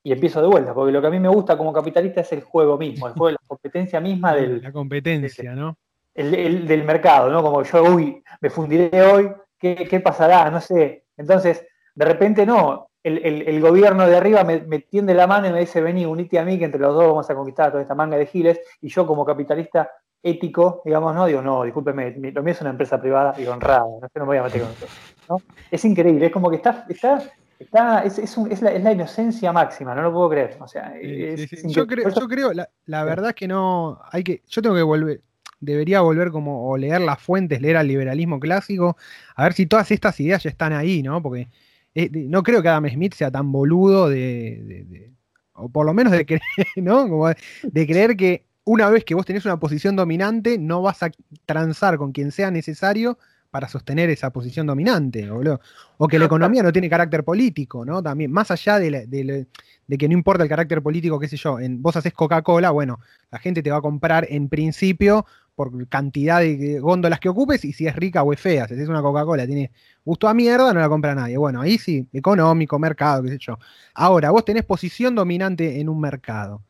[0.03, 2.41] y empiezo de vuelta, porque lo que a mí me gusta como capitalista es el
[2.41, 4.63] juego mismo, el juego de la competencia misma del...
[4.63, 5.77] La competencia, ¿no?
[6.15, 7.43] El, del mercado, ¿no?
[7.43, 10.49] Como yo, uy, me fundiré hoy, ¿qué, pasará?
[10.49, 11.05] No sé.
[11.17, 15.81] Entonces, de repente no, el, gobierno de arriba me, tiende la mano y me dice,
[15.81, 18.25] vení, unite a mí, que entre los dos vamos a conquistar toda esta manga de
[18.25, 19.91] giles, y yo como capitalista
[20.23, 21.25] ético, digamos, ¿no?
[21.27, 24.37] Digo, no, discúlpeme, lo mío es una empresa privada y honrada, no, no me voy
[24.37, 24.87] a meter con eso.
[25.29, 25.41] ¿no?
[25.69, 27.21] Es increíble, es como que está, está,
[27.59, 30.57] está es, es, un, es, la, es, la, inocencia máxima, no lo puedo creer.
[30.59, 31.69] O sea, sí, sí, sí.
[31.69, 34.81] Yo creo, yo creo la, la, verdad es que no, hay que, yo tengo que
[34.81, 35.21] volver,
[35.59, 38.97] debería volver como, o leer las fuentes, leer al liberalismo clásico,
[39.35, 41.21] a ver si todas estas ideas ya están ahí, ¿no?
[41.21, 41.47] Porque
[41.93, 45.13] eh, no creo que Adam Smith sea tan boludo de, de, de
[45.53, 46.41] o por lo menos de creer,
[46.75, 47.07] ¿no?
[47.09, 51.11] Como de creer que una vez que vos tenés una posición dominante, no vas a
[51.45, 53.17] transar con quien sea necesario
[53.51, 55.61] para sostener esa posición dominante, boludo.
[55.97, 58.03] O que la economía no tiene carácter político, ¿no?
[58.03, 59.47] También, más allá de, la, de,
[59.87, 62.99] de que no importa el carácter político, qué sé yo, en, vos haces Coca-Cola, bueno,
[63.31, 65.25] la gente te va a comprar en principio
[65.55, 68.67] por cantidad de góndolas que ocupes y si es rica o es fea.
[68.67, 69.71] Si es una Coca-Cola, tiene
[70.03, 71.37] gusto a mierda, no la compra nadie.
[71.37, 73.57] Bueno, ahí sí, económico, mercado, qué sé yo.
[73.93, 76.61] Ahora, vos tenés posición dominante en un mercado.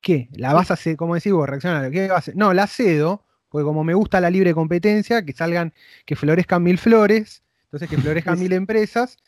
[0.00, 0.28] ¿Qué?
[0.32, 1.90] ¿La vas a hacer, como decís vos, reaccionar?
[1.90, 2.36] ¿Qué vas a hacer?
[2.36, 5.74] No, la cedo, porque como me gusta la libre competencia, que salgan,
[6.06, 9.18] que florezcan mil flores, entonces que florezcan mil empresas,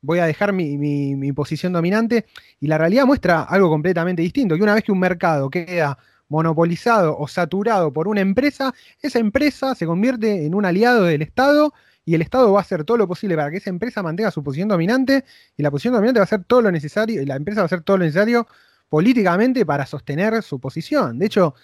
[0.00, 2.26] voy a dejar mi, mi, mi, posición dominante.
[2.60, 7.16] Y la realidad muestra algo completamente distinto, que una vez que un mercado queda monopolizado
[7.18, 11.72] o saturado por una empresa, esa empresa se convierte en un aliado del Estado
[12.04, 14.42] y el Estado va a hacer todo lo posible para que esa empresa mantenga su
[14.42, 15.24] posición dominante
[15.56, 17.66] y la posición dominante va a hacer todo lo necesario y la empresa va a
[17.66, 18.46] hacer todo lo necesario
[18.88, 21.18] políticamente para sostener su posición.
[21.18, 21.54] De hecho,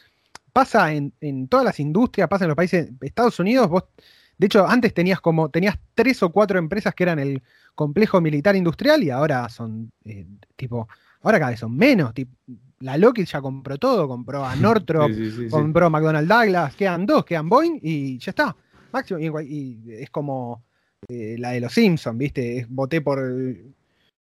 [0.52, 3.84] pasa en, todas las industrias, pasa en los países, Estados Unidos, vos,
[4.36, 7.42] de hecho, antes tenías como, tenías tres o cuatro empresas que eran el
[7.74, 10.88] complejo militar industrial y ahora son eh, tipo,
[11.22, 12.36] ahora cada vez son menos, tipo,
[12.84, 17.06] la Lockheed ya compró todo, compró a Northrop, sí, sí, sí, compró McDonnell Douglas, quedan
[17.06, 18.54] dos, quedan Boeing y ya está.
[18.92, 20.62] Máximo, y, y es como
[21.08, 22.66] eh, la de los Simpsons, ¿viste?
[22.68, 23.18] Voté por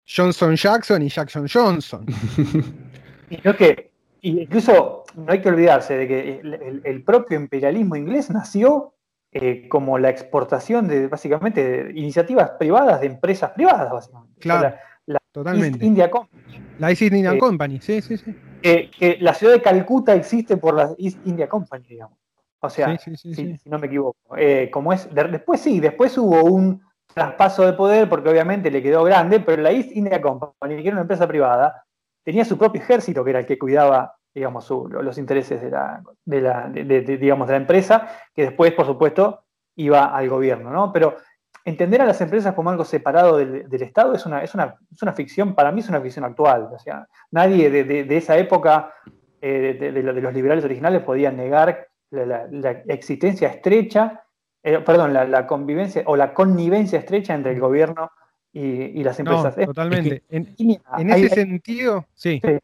[0.07, 2.07] Johnson Jackson y Jackson Johnson.
[3.31, 3.91] y creo que
[4.23, 8.95] incluso no hay que olvidarse de que el, el, el propio imperialismo inglés nació
[9.33, 14.41] eh, como la exportación de básicamente de iniciativas privadas de empresas privadas, básicamente.
[14.41, 14.59] Claro.
[14.59, 15.79] O sea, la, la Totalmente.
[15.79, 16.61] East India Company.
[16.79, 18.37] La East India eh, Company, sí, sí, sí.
[18.63, 22.19] Eh, que la ciudad de Calcuta existe por la East India Company, digamos.
[22.61, 24.37] O sea, sí, sí, sí, si, no me equivoco.
[24.37, 26.81] Eh, como es, de, después sí, después hubo un
[27.13, 30.93] traspaso de poder porque obviamente le quedó grande, pero la East India Company, que era
[30.93, 31.85] una empresa privada,
[32.23, 36.03] tenía su propio ejército que era el que cuidaba digamos, su, los intereses de la,
[36.25, 39.45] de la, de, digamos, de la empresa, que después, por supuesto,
[39.77, 40.93] iba al gobierno, ¿no?
[40.93, 41.17] Pero
[41.65, 45.03] entender a las empresas como algo separado del, del Estado es una, es, una, es
[45.03, 46.69] una ficción, para mí es una ficción actual.
[46.73, 48.93] O sea, nadie de, de, de esa época,
[49.41, 54.25] eh, de, de, los liberales originales, podía negar la, la, la existencia estrecha,
[54.63, 58.11] eh, perdón, la, la, convivencia o la connivencia estrecha entre el gobierno
[58.53, 58.61] y,
[59.01, 59.57] y las empresas.
[59.57, 60.17] No, totalmente.
[60.17, 62.41] Es que, en, en, ese hay, sentido, sí.
[62.45, 62.59] sí.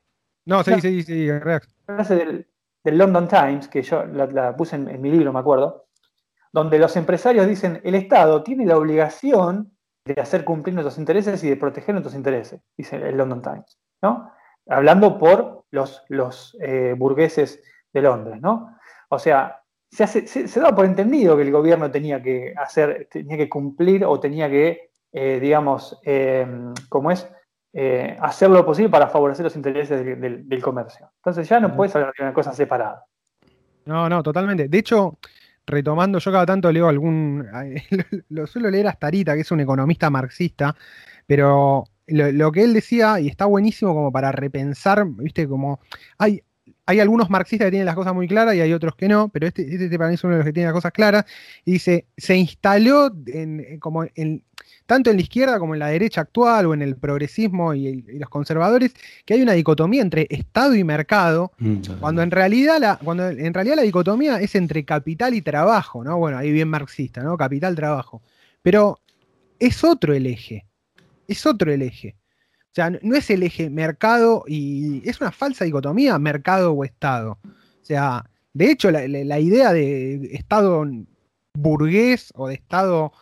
[0.45, 1.29] No, sí, sí, sí, sí,
[1.85, 2.47] frase del,
[2.83, 5.88] del, London Times, que yo la, la puse en, en, mi libro, me acuerdo,
[6.53, 9.73] donde los empresarios dicen, el Estado tiene la obligación
[10.05, 14.31] de hacer cumplir nuestros intereses y de proteger nuestros intereses, dice el London Times, ¿no?
[14.69, 18.77] Hablando por los, los eh, burgueses de Londres, ¿no?
[19.11, 23.09] O sea, se, hace, se, se, da por entendido que el gobierno tenía que hacer,
[23.11, 26.47] tenía que cumplir o tenía que, eh, digamos, eh,
[26.89, 27.29] ¿cómo es?
[27.73, 31.11] eh, hacer lo posible para favorecer los intereses del, del, del, comercio.
[31.17, 33.05] Entonces ya no puedes hablar de una cosa separada.
[33.85, 34.69] No, no, totalmente.
[34.69, 35.19] De hecho,
[35.69, 37.47] retomando, yo cada tanto leo algún,
[38.31, 40.75] lo suelo leer a Starita, que es un economista marxista,
[41.27, 45.81] pero lo, que él decía, y está buenísimo como para repensar, viste, como
[46.19, 46.43] hay,
[46.87, 49.47] hay algunos marxistas que tienen las cosas muy claras y hay otros que no, pero
[49.47, 51.25] este, este para mí es uno de los que tiene las cosas claras,
[51.65, 54.43] y dice, se instaló en, como en,
[54.87, 58.19] tanto en la izquierda como en la derecha actual o en el progresismo y, y
[58.19, 58.95] los conservadores,
[59.25, 63.55] que hay una dicotomía entre Estado y mercado, mm, cuando, en realidad la, cuando en
[63.55, 66.19] realidad la dicotomía es entre capital y trabajo, ¿no?
[66.19, 67.37] Bueno, ahí bien marxista, ¿no?
[67.37, 68.23] Capital-trabajo.
[68.63, 69.01] Pero
[69.59, 70.67] es otro el eje,
[71.27, 72.17] es otro el eje.
[72.71, 77.39] O sea, no es el eje mercado y es una falsa dicotomía mercado o Estado.
[77.43, 80.85] O sea, de hecho, la idea de Estado
[81.55, 83.13] burgués o de Estado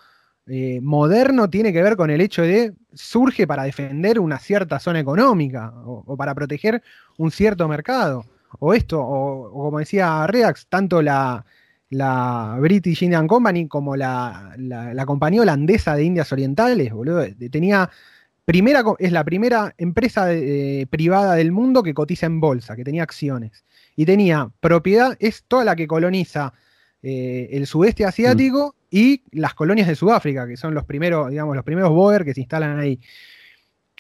[0.47, 5.01] eh, moderno tiene que ver con el hecho de surge para defender una cierta zona
[5.01, 6.83] económica o, o para proteger
[7.19, 8.25] un cierto mercado.
[8.59, 11.45] O esto, o, o como decía Reax, tanto la,
[11.91, 17.91] la, British Indian Company como la, la, la, compañía holandesa de Indias Orientales, boludo, tenía
[18.45, 22.85] primera, es la primera empresa de, eh, privada del mundo que cotiza en bolsa, que
[22.85, 23.65] tenía acciones.
[23.97, 26.55] Y tenía propiedad, es toda la que coloniza
[27.03, 28.76] eh, el sudeste asiático mm.
[28.91, 32.41] Y las colonias de Sudáfrica, que son los primeros, digamos, los primeros Boer que se
[32.41, 33.01] instalan ahí.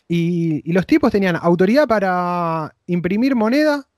[0.08, 3.88] Y, y, los tipos tenían autoridad para imprimir moneda,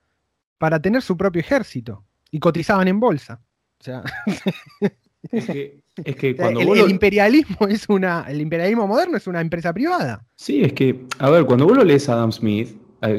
[0.57, 3.39] para tener su propio ejército y cotizaban en bolsa.
[3.79, 4.03] O sea,
[5.31, 9.17] Es que, es que cuando el, vos el lo- imperialismo es una, el imperialismo moderno
[9.17, 10.25] es una empresa privada.
[10.35, 12.69] Sí, es que, a ver, cuando vos lo lees a Adam Smith,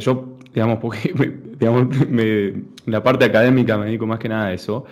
[0.00, 2.54] yo, digamos, porque me- digamos, me-
[2.86, 4.84] la parte académica me dedico más que nada a eso.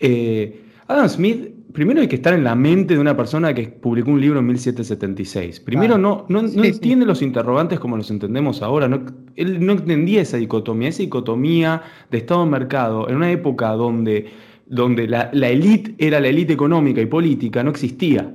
[0.00, 4.10] eh, Adam Smith, primero hay que estar en la mente de una persona que publicó
[4.10, 5.60] un libro en 1776.
[5.60, 6.26] Primero Claro.
[6.28, 6.66] no, no, no Sí, sí.
[6.68, 8.88] entiende los interrogantes como los entendemos ahora.
[8.88, 9.04] no-
[9.36, 14.30] él no entendía esa dicotomía, esa dicotomía de Estado-mercado en una época donde,
[14.66, 18.34] donde la, la élite era la élite económica y política, no existía.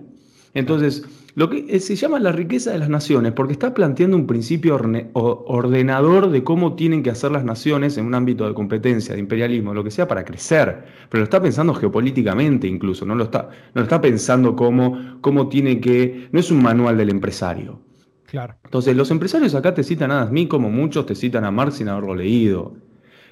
[0.54, 1.04] Entonces,
[1.36, 4.80] lo que eh, se llama la riqueza de las naciones, porque está planteando un principio
[5.14, 9.74] ordenador de cómo tienen que hacer las naciones en un ámbito de competencia, de imperialismo,
[9.74, 10.84] lo que sea, para crecer.
[11.10, 15.50] Pero lo está pensando geopolíticamente incluso, no lo está, no lo está pensando como cómo
[15.50, 16.28] tiene que.
[16.32, 17.80] No es un manual del empresario.
[18.28, 18.56] Claro.
[18.64, 21.76] Entonces, los empresarios acá te citan a Adam Smith como muchos te citan a Marx
[21.76, 22.76] sin haberlo leído.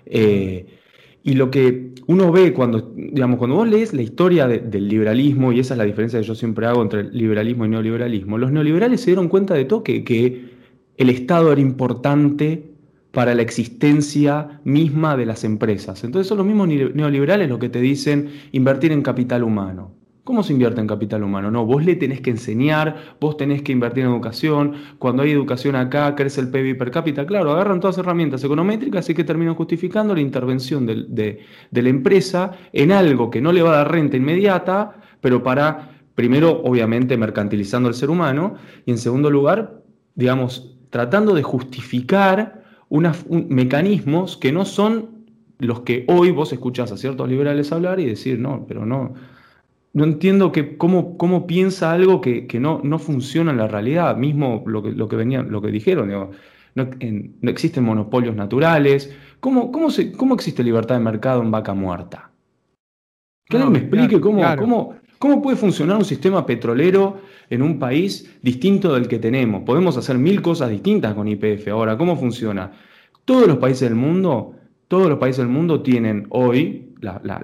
[0.06, 0.81] Eh,
[1.24, 5.52] y lo que uno ve cuando, digamos, cuando vos lees la historia de- del liberalismo,
[5.52, 9.02] y esa es la diferencia que yo siempre hago entre liberalismo y neoliberalismo, los neoliberales
[9.02, 10.04] se dieron cuenta de todo que,
[10.98, 12.72] el Estado era importante
[13.12, 16.04] para la existencia misma de las empresas.
[16.04, 19.94] Entonces son los mismos ne- neoliberales los que te dicen invertir en capital humano.
[20.24, 21.50] ¿Cómo se invierte en capital humano?
[21.50, 24.74] No, vos le tenés que enseñar, vos tenés que invertir en educación.
[25.00, 27.26] Cuando hay educación acá, crece el PIB per cápita.
[27.26, 31.40] Claro, agarran todas las herramientas econométricas y que terminan justificando la intervención de,
[31.72, 36.62] la empresa en algo que no le va a dar renta inmediata, pero para, primero,
[36.66, 38.56] obviamente, mercantilizando al ser humano,
[38.86, 39.82] y en segundo lugar,
[40.14, 43.12] digamos, tratando de justificar un-
[43.50, 45.26] mecanismos que no son
[45.58, 49.14] los que hoy vos escuchás a ciertos liberales hablar y decir, no, pero no,
[49.94, 54.16] no entiendo que, cómo, cómo piensa algo que, que no, no funciona en la realidad,
[54.18, 56.32] mismo lo que, lo que, venían, lo que dijeron, digo,
[56.76, 61.50] no, en- no existen monopolios naturales, ¿Cómo, cómo, se, ¿cómo existe libertad de mercado en
[61.50, 62.30] vaca muerta?
[63.50, 64.62] Que No, alguien me explique claro, cómo, claro.
[64.62, 69.64] cómo, cómo puede funcionar un sistema petrolero en un país distinto del que tenemos.
[69.64, 71.68] Podemos hacer mil cosas distintas con IPF.
[71.70, 72.72] Ahora, ¿cómo funciona?
[73.26, 74.54] Todos los países del mundo,
[74.92, 76.94] todos los países del mundo tienen hoy,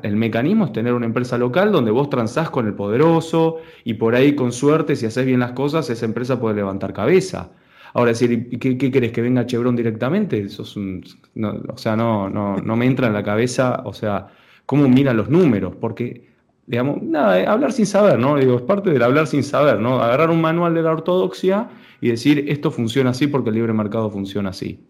[0.04, 4.16] el mecanismo es tener una empresa local donde vos transás con el poderoso y por
[4.16, 7.52] ahí con suerte, si haces bien las cosas, esa empresa puede levantar cabeza.
[7.94, 9.14] Ahora, decir, ¿y ¿qué, qué querés?
[9.14, 10.42] ¿Que venga Chevron directamente?
[10.42, 11.02] Eso es un,
[11.36, 14.28] no, o sea, no, no, no me entra en la cabeza, o sea,
[14.66, 16.28] cómo miran los números, porque,
[16.66, 18.36] digamos, nada, eh, hablar sin saber, ¿no?
[18.36, 20.02] Digo, es parte del hablar sin saber, ¿no?
[20.02, 21.70] Agarrar un manual de la ortodoxia
[22.02, 24.82] y decir, esto funciona así porque el libre mercado funciona así.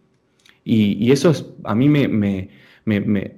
[0.67, 2.49] Y, y eso es, a mí me, me,
[2.85, 3.37] me-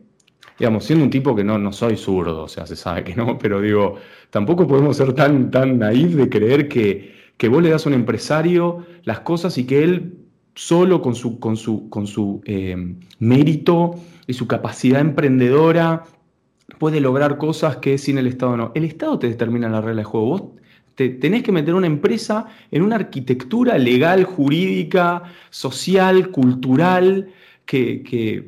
[0.58, 3.38] digamos, siendo un tipo que no, no soy zurdo, o sea, se sabe que no,
[3.42, 3.96] pero digo,
[4.30, 7.96] tampoco podemos ser tan, tan naif de creer que, que vos le das a un
[7.96, 10.18] empresario las cosas y que él
[10.56, 12.76] solo con su, con su, con su eh,
[13.20, 13.96] mérito
[14.28, 16.04] y su capacidad emprendedora
[16.80, 18.72] puede lograr cosas que sin el Estado no.
[18.76, 20.28] El Estado te determina la regla de juego.
[20.28, 20.44] Vos
[21.00, 27.30] te, tenés que meter una empresa en una arquitectura legal, jurídica, social, cultural,
[27.66, 28.44] que,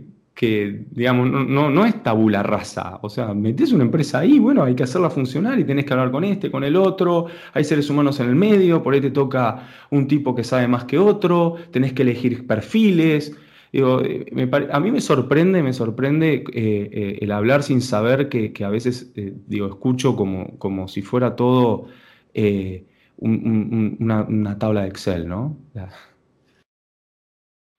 [0.91, 2.99] digamos, no, no, es tabula rasa.
[3.03, 6.11] O sea, metés una empresa ahí, bueno, hay que hacerla funcionar y tenés que hablar
[6.11, 9.69] con este, con el otro, hay seres humanos en el medio, por ahí te toca
[9.89, 13.33] un tipo que sabe más que otro, tenés que elegir perfiles.
[13.71, 14.25] Eh,
[14.73, 19.13] a mí me sorprende, me sorprende eh, eh, el hablar sin saber que, a veces,
[19.47, 21.87] digo, escucho como, como si fuera todo
[22.34, 25.57] eh, un- un- un- una, una tabla de Excel, ¿no?
[25.73, 25.89] La-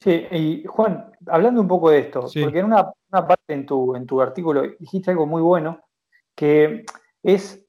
[0.03, 2.43] Sí, y Juan, hablando un poco de esto, Sí.
[2.43, 5.81] porque en una, una parte en tu, en tu artículo dijiste algo muy bueno,
[6.37, 6.85] que
[7.23, 7.65] es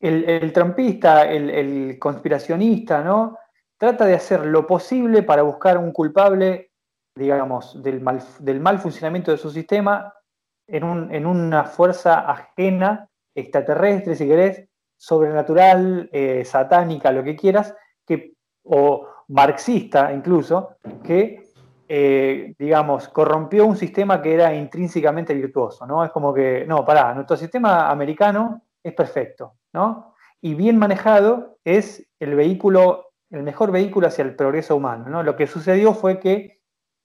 [0.00, 3.38] el, el trampista, el, el conspiracionista, ¿no?
[3.78, 6.72] Trata de hacer lo posible para buscar un culpable,
[7.16, 10.12] digamos, del mal, del mal funcionamiento de su sistema
[10.66, 14.67] en, un- en una fuerza ajena, extraterrestre, si querés,
[14.98, 17.74] sobrenatural, eh, satánica, lo que quieras,
[18.06, 18.34] que,
[18.64, 21.48] o marxista incluso, que
[21.88, 26.04] eh, digamos, corrompió un sistema que era intrínsecamente virtuoso, ¿no?
[26.04, 30.14] Es como que, no, pará, nuestro sistema americano es perfecto, ¿no?
[30.42, 35.22] Y bien manejado es el vehículo, el mejor vehículo hacia el progreso humano, ¿no?
[35.22, 36.60] Lo que sucedió fue que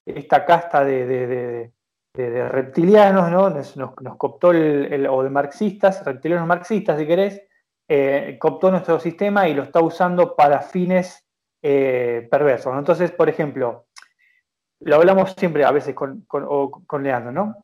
[0.06, 3.50] esta casta de, de- de- reptilianos, ¿no?
[3.50, 7.42] Nos, nos- nos cooptó el, el- o de marxistas, reptilianos marxistas, si querés,
[7.96, 11.24] eh, cooptó nuestro sistema y lo está usando para fines
[11.62, 12.76] eh, perversos.
[12.76, 13.86] Entonces, por ejemplo,
[14.80, 17.64] lo hablamos siempre a veces con, con- o con Leandro, ¿no?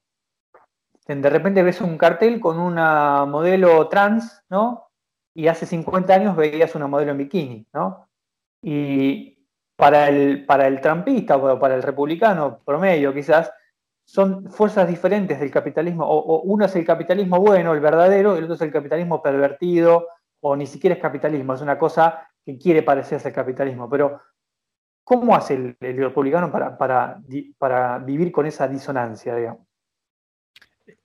[1.08, 4.92] De repente ves un cartel con una modelo trans, ¿no?
[5.34, 8.08] Y hace 50 años veías una modelo en bikini, ¿no?
[8.62, 9.36] Y
[9.76, 13.52] para el, para el trampista o para el republicano promedio quizás,
[14.06, 18.44] son fuerzas diferentes del capitalismo, o, uno es el capitalismo bueno, el verdadero, y el
[18.44, 20.08] otro es el capitalismo pervertido,
[20.42, 23.90] o ni siquiera es capitalismo, es una cosa que quiere parecerse al capitalismo.
[23.90, 24.22] Pero,
[25.04, 27.22] ¿cómo hace el, republicano para, para,
[27.58, 29.68] para, vivir con esa disonancia, digamos?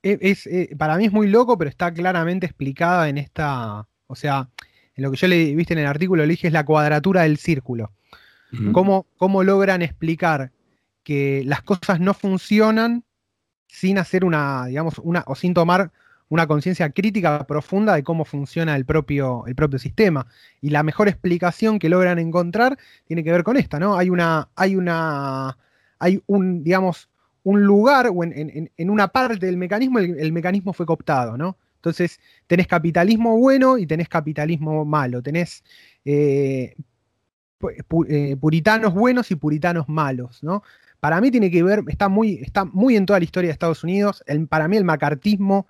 [0.01, 4.15] E, es, eh, para mí es muy loco, pero está claramente explicada en esta, o
[4.15, 4.49] sea,
[4.95, 7.37] en lo que yo le viste en el artículo, le dije es la cuadratura del
[7.37, 7.91] círculo.
[8.71, 10.51] ¿Cómo, ¿Cómo logran explicar
[11.03, 13.03] que las cosas no funcionan
[13.67, 15.91] sin hacer una, digamos, una, o sin tomar
[16.29, 20.27] una conciencia crítica profunda de cómo funciona el propio, el propio sistema.
[20.61, 23.97] Y la mejor explicación que logran encontrar tiene que ver con esta, ¿no?
[23.97, 25.57] Hay una, hay una,
[25.99, 27.09] hay un, digamos,
[27.43, 31.57] un lugar o en, una parte del mecanismo, el, mecanismo fue cooptado, ¿no?
[31.75, 35.63] Entonces, tenés capitalismo bueno y tenés capitalismo malo, tenés
[36.03, 36.75] eh,
[38.09, 40.63] eh, puritanos buenos y puritanos malos, ¿no?
[41.05, 43.83] para mí tiene que ver, está muy, está muy en toda la historia de Estados
[43.83, 44.23] Unidos.
[44.49, 45.67] para mí el macartismo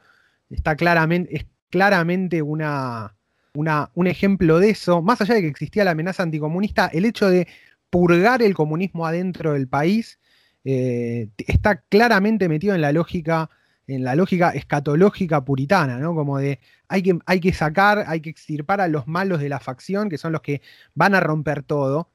[0.49, 3.15] está claramente, es claramente una,
[3.53, 5.01] un ejemplo de eso.
[5.01, 7.47] Más allá de que existía la amenaza anticomunista, el hecho de
[7.89, 10.19] purgar el comunismo adentro del país
[10.63, 13.49] eh, está claramente metido en la lógica
[13.88, 16.15] en la lógica escatológica puritana, ¿no?
[16.15, 19.59] Como de hay que, hay que sacar, hay que extirpar a los malos de la
[19.59, 20.61] facción, que son los que
[20.93, 22.09] van a romper todo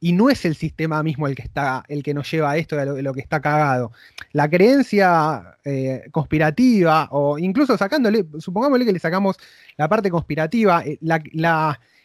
[0.00, 2.76] y no es el sistema mismo el que está, el que nos lleva a esto,
[2.76, 3.92] de lo, que está cagado.
[4.32, 9.36] La creencia eh, conspirativa, o incluso sacándole, supongámosle que le sacamos
[9.76, 10.98] la parte conspirativa, eh,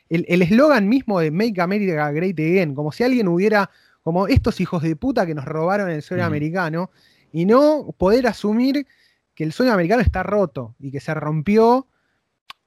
[0.09, 3.69] el eslogan mismo de Make America Great Again, como si alguien hubiera,
[4.03, 6.91] como estos hijos de puta que nos robaron el sueño americano,
[7.33, 8.87] y no poder asumir
[9.35, 11.87] que el sueño americano está roto y que se rompió,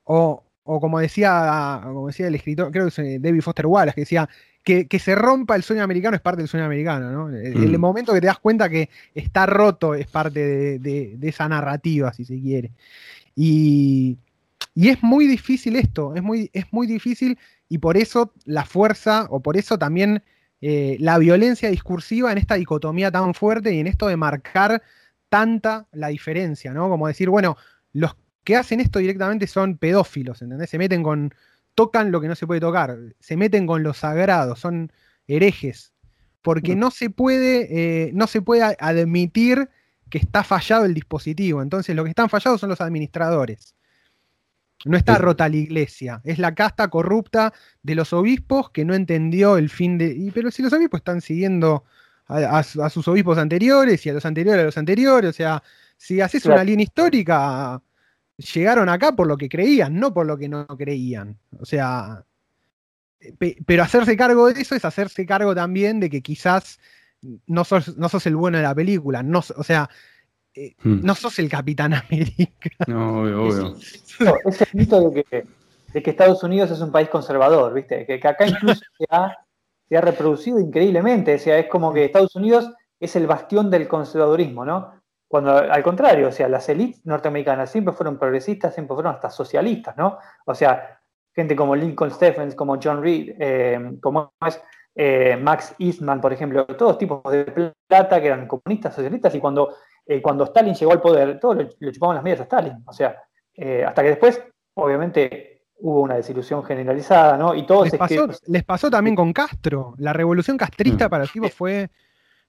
[0.05, 4.03] o, o como decía, como decía el escritor, creo que es David Foster Wallace, que
[4.03, 4.29] decía,
[4.65, 7.29] que, se rompa el sueño americano es parte del sueño americano, ¿no?
[7.37, 7.81] El, mm.
[7.81, 12.41] momento que te das cuenta que está roto es parte de, esa narrativa, si se
[12.41, 12.73] quiere.
[13.37, 14.17] Y,
[14.75, 17.39] es muy difícil esto, es muy, es muy difícil
[17.69, 20.23] y por eso la fuerza, o por eso también
[20.61, 24.83] eh, la violencia discursiva en esta dicotomía tan fuerte y en esto de marcar
[25.29, 26.89] tanta la diferencia, ¿no?
[26.89, 27.57] Como decir, bueno,
[27.93, 30.71] los que hacen esto directamente son pedófilos, ¿entendés?
[30.71, 31.33] Se meten con,
[31.75, 34.93] tocan lo que no se puede tocar, se meten con lo sagrado, son
[35.27, 35.93] herejes,
[36.43, 37.69] porque no se puede,
[38.07, 39.71] eh, no se puede admitir
[40.11, 41.63] que está fallado el dispositivo.
[41.63, 43.75] Entonces, lo que están fallados son los administradores.
[44.85, 49.57] No está rota la iglesia, es la casta corrupta de los obispos que no entendió
[49.57, 50.31] el fin de.
[50.35, 51.85] pero si los obispos están siguiendo
[52.27, 55.63] a, sus obispos anteriores y a los anteriores a los anteriores, o sea,
[55.97, 57.81] si haces una línea histórica,
[58.37, 61.39] llegaron acá por lo que creían, no por lo que no creían.
[61.59, 62.25] O sea,
[63.67, 66.79] pero hacerse cargo de eso es hacerse cargo también de que quizás
[67.47, 69.23] no sos, no sos el bueno de la película.
[69.23, 69.89] No, o sea,
[70.55, 71.01] eh, hmm.
[71.03, 72.71] no sos el Capitán América.
[72.87, 78.05] No, obvio, Es, el mito de que, Estados Unidos es un país conservador, ¿viste?
[78.07, 79.37] Que, acá incluso se ha,
[79.89, 81.35] se ha, reproducido increíblemente.
[81.35, 82.71] O sea, es como que Estados Unidos
[83.01, 84.93] es el bastión del conservadurismo, ¿no?
[85.35, 89.97] Cuando al contrario, o sea, las élites norteamericanas siempre fueron progresistas, siempre fueron hasta socialistas,
[89.97, 90.17] ¿no?
[90.45, 91.01] O sea,
[91.35, 94.63] gente como Lincoln Stephens, como John Reed, eh, como es
[94.95, 97.47] eh, Max Eastman, por ejemplo, todos tipos de
[97.89, 99.75] plata que eran comunistas, socialistas, y cuando,
[100.07, 102.85] eh, cuando Stalin llegó al poder, todos le, chupaban las medias a Stalin.
[102.87, 103.21] O sea,
[103.89, 104.41] hasta que después,
[104.75, 107.57] obviamente, hubo una desilusión generalizada, ¿no?
[107.57, 109.95] Y todos les pasó, les pasó también con Castro.
[109.99, 111.11] La revolución castrista mm.
[111.11, 111.91] para el tipo fue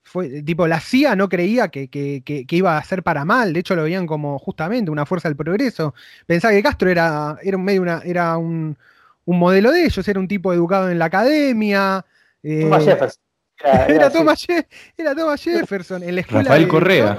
[0.05, 3.83] fue, tipo, la CIA no creía que, iba a ser para mal, de hecho lo
[3.83, 5.95] veían como justamente una fuerza del progreso.
[6.27, 8.77] Pensaba que Castro era, era un medio una, era un,
[9.25, 12.05] modelo de ellos, era un tipo educado en la academia.
[12.43, 13.23] Eh, Thomas Jefferson.
[13.87, 16.43] Era, Thomas, Jefferson en la escuela.
[16.43, 17.17] Rafael Correa.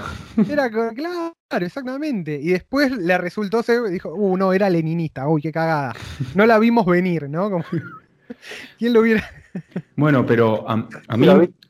[0.48, 2.38] Era, claro, exactamente.
[2.40, 5.94] Y después le resultó, se dijo, uh, no, era leninista, uy, qué cagada.
[6.34, 7.64] No la vimos venir, ¿no?
[8.78, 9.28] ¿Quién lo hubiera?
[9.96, 10.76] Bueno, pero a,
[11.16, 11.26] mí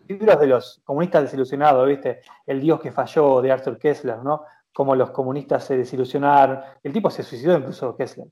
[0.08, 2.20] libros de los comunistas desilusionados, ¿viste?
[2.46, 4.42] El Dios que falló de Arthur Kessler, ¿no?
[4.72, 6.60] Cómo los comunistas se desilusionaron.
[6.82, 8.26] El tipo se suicidó incluso Kessler.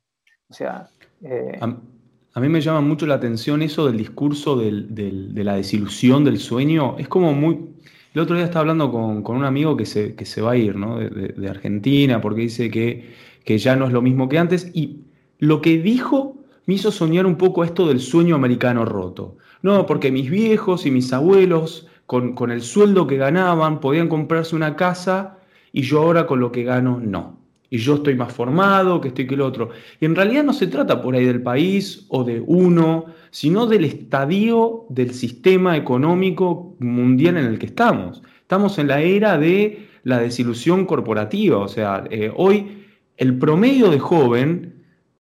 [0.48, 0.86] O sea.
[1.22, 6.38] Eh, a, mí me llama mucho la atención eso del discurso de la desilusión del
[6.38, 6.96] sueño.
[6.98, 7.74] Es como muy.
[8.12, 10.76] El otro día estaba hablando con, un amigo que se, que se, va a ir,
[10.76, 10.98] ¿no?
[10.98, 13.12] De, Argentina, porque dice que,
[13.44, 14.70] que ya no es lo mismo que antes.
[14.72, 15.00] Y
[15.38, 16.36] lo que dijo
[16.66, 19.36] me hizo soñar un poco esto del sueño americano roto.
[19.64, 24.76] No, porque mis viejos y mis abuelos, con, el sueldo que ganaban, podían comprarse una
[24.76, 25.38] casa
[25.72, 27.38] y yo ahora con lo que gano, no.
[27.70, 29.70] Y yo estoy más formado, que estoy que el otro.
[30.00, 33.86] Y en realidad no se trata por ahí del país o de uno, sino del
[33.86, 38.22] estadio del sistema económico mundial en el que estamos.
[38.42, 41.56] Estamos en la era de la desilusión corporativa.
[41.56, 42.84] O sea, eh, hoy
[43.16, 44.73] el promedio de joven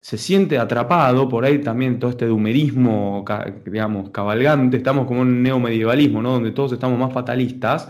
[0.02, 3.23] se siente atrapado, por ahí también todo este humerismo,
[3.65, 6.32] digamos, cabalgante, estamos como un neomedievalismo, ¿no?
[6.34, 7.90] Donde todos estamos más fatalistas,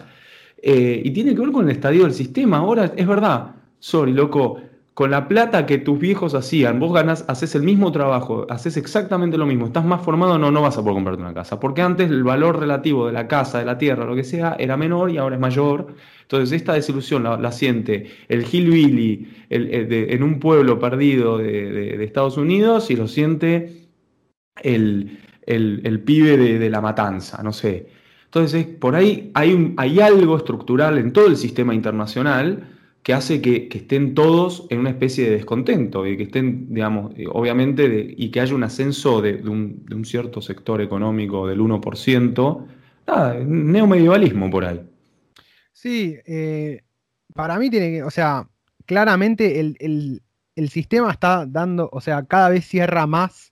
[0.62, 2.58] eh, y tiene que ver con el estadio del sistema.
[2.58, 4.60] Ahora, es verdad, sorry, loco,
[5.02, 9.36] con la plata que tus viejos hacían, vos ganás, haces el mismo trabajo, haces exactamente
[9.36, 11.60] lo mismo, estás más formado, no, no vas a poder comprarte una casa.
[11.60, 14.78] Porque antes el valor relativo de la casa, de la tierra, lo que sea, era
[14.78, 15.96] menor y ahora es mayor.
[16.22, 22.96] Entonces esta desilusión la, siente el hillbilly en un pueblo perdido de, Estados Unidos y
[22.96, 23.90] lo siente
[24.62, 25.18] el,
[26.06, 27.88] pibe de, la matanza, no sé.
[28.26, 32.68] Entonces por ahí hay, hay algo estructural en todo el sistema internacional
[33.04, 37.26] que hace que, estén todos en una especie de descontento y que estén, digamos, eh,
[37.28, 42.66] obviamente, y que haya un ascenso de, un, cierto sector económico del 1%,
[43.08, 44.82] nada, neomedievalismo por ahí.
[45.72, 46.82] Sí, eh,
[47.34, 48.48] para mí tiene que, o sea,
[48.86, 50.22] claramente el,
[50.70, 53.52] sistema está dando, o sea, cada vez cierra más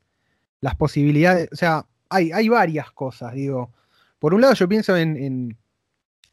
[0.61, 3.71] las posibilidades, o sea, hay, hay varias cosas, digo.
[4.19, 5.57] Por un lado yo pienso en,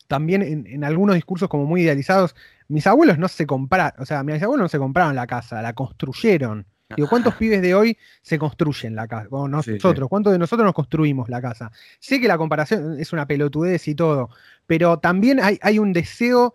[0.07, 2.35] también en, algunos discursos como muy idealizados,
[2.69, 5.73] mis abuelos no se compraron, o sea, mis abuelos no se compraron la casa, la
[5.73, 6.67] construyeron.
[6.95, 7.39] Digo, ¿cuántos ah.
[7.39, 9.29] pibes de hoy se construyen la casa?
[9.31, 11.73] nosotros, ¿cuántos de nosotros nos construimos la casa?
[11.99, 14.31] Sé que la comparación es una pelotudez y todo,
[14.67, 16.55] pero también hay, un deseo,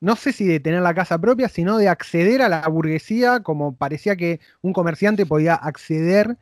[0.00, 3.76] no sé si de tener la casa propia, sino de acceder a la burguesía, como
[3.76, 6.36] parecía que un comerciante podía acceder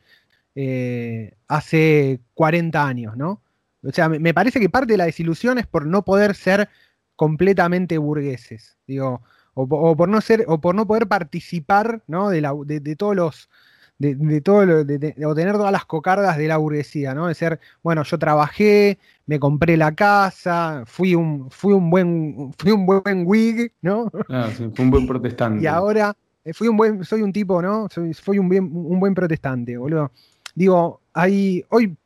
[0.55, 3.43] eh, hace 40 años, ¿no?
[3.83, 6.69] O sea, me parece que parte de la desilusión es por no poder ser
[7.19, 9.23] completamente burgueses, digo,
[9.55, 12.31] o, por no ser, o por no poder participar, ¿no?
[12.31, 13.51] De, la, de, todos los,
[13.99, 17.27] de, todo de, o tener todas las cocardas de la burguesía, ¿no?
[17.27, 22.71] De ser, bueno, yo trabajé, me compré la casa, fui un, fui un buen, fui
[22.71, 24.13] un buen wig, ¿no?
[24.29, 25.61] Ah, sí, fui un buen protestante.
[25.65, 27.89] y ahora eh, fui un buen, soy un tipo, ¿no?
[27.91, 30.13] Soy, soy un, bien, un buen protestante, boludo.
[30.55, 31.97] Digo, hay, hoy,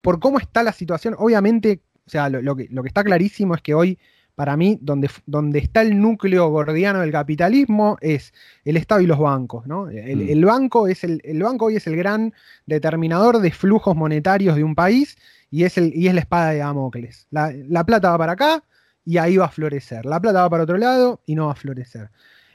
[0.00, 3.62] por cómo está la situación, obviamente, o sea, lo, que, lo que está clarísimo es
[3.62, 4.00] que hoy
[4.34, 8.32] para mí, donde, donde está el núcleo gordiano del capitalismo es
[8.64, 9.66] el Estado y los bancos.
[9.66, 9.88] ¿no?
[9.88, 10.46] El, mm.
[10.46, 12.32] banco es el, banco hoy es el gran
[12.66, 15.16] determinador de flujos monetarios de un país
[15.50, 17.26] y es, el, y es la espada de Damocles.
[17.30, 18.64] La, plata va para acá
[19.04, 20.06] y ahí va a florecer.
[20.06, 22.10] La plata va para otro lado y no va a florecer.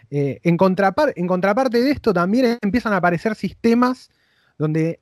[0.09, 4.09] Eh, en, en, contraparte de esto también empiezan a aparecer sistemas
[4.57, 5.01] donde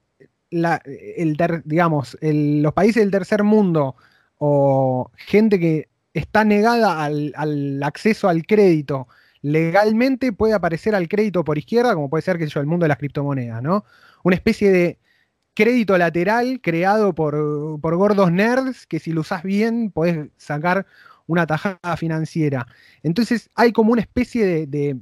[0.49, 3.95] la, el digamos, los países del tercer mundo
[4.37, 9.07] o gente que está negada al, acceso al crédito
[9.41, 12.97] legalmente, puede aparecer al crédito por izquierda, como puede ser que el mundo de las
[12.97, 13.85] criptomonedas, ¿no?
[14.23, 14.97] Una especie de
[15.53, 17.35] crédito lateral creado por,
[17.79, 20.87] gordos nerds que si lo usas bien podés sacar
[21.27, 22.65] una tajada financiera.
[23.03, 24.97] Entonces hay como una especie de, de,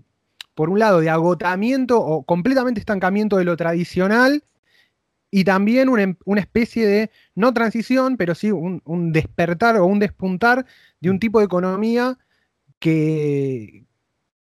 [0.56, 4.44] por un lado, de agotamiento o completamente estancamiento de lo tradicional
[5.36, 10.68] y también una, especie de, no transición, pero sí un, despertar o un despuntar
[11.04, 12.18] de un tipo de economía
[12.80, 13.86] que,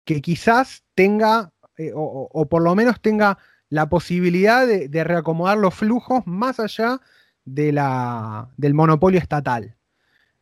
[0.05, 3.39] que quizás tenga, eh, o, por lo menos tenga
[3.69, 7.01] la posibilidad de, reacomodar los flujos más allá
[7.45, 9.77] de la, del monopolio estatal.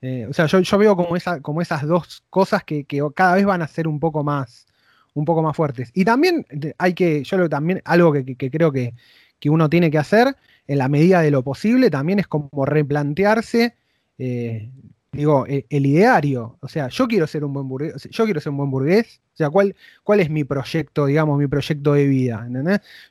[0.00, 3.62] Eh, o sea, yo, veo como, esa, como esas dos cosas que, cada vez van
[3.62, 4.66] a ser un poco más,
[5.12, 5.90] un poco más fuertes.
[5.92, 6.46] Y también
[6.78, 8.94] hay que, yo lo, también, algo que creo que,
[9.38, 13.74] que uno tiene que hacer en la medida de lo posible también es como replantearse,
[14.18, 14.70] eh,
[15.16, 16.58] digo, e, el, ideario.
[16.60, 19.20] O sea, yo quiero ser un buen burgués, yo quiero ser un buen burgués.
[19.34, 22.48] O sea, ¿cuál, cuál es mi proyecto, digamos, mi proyecto de vida?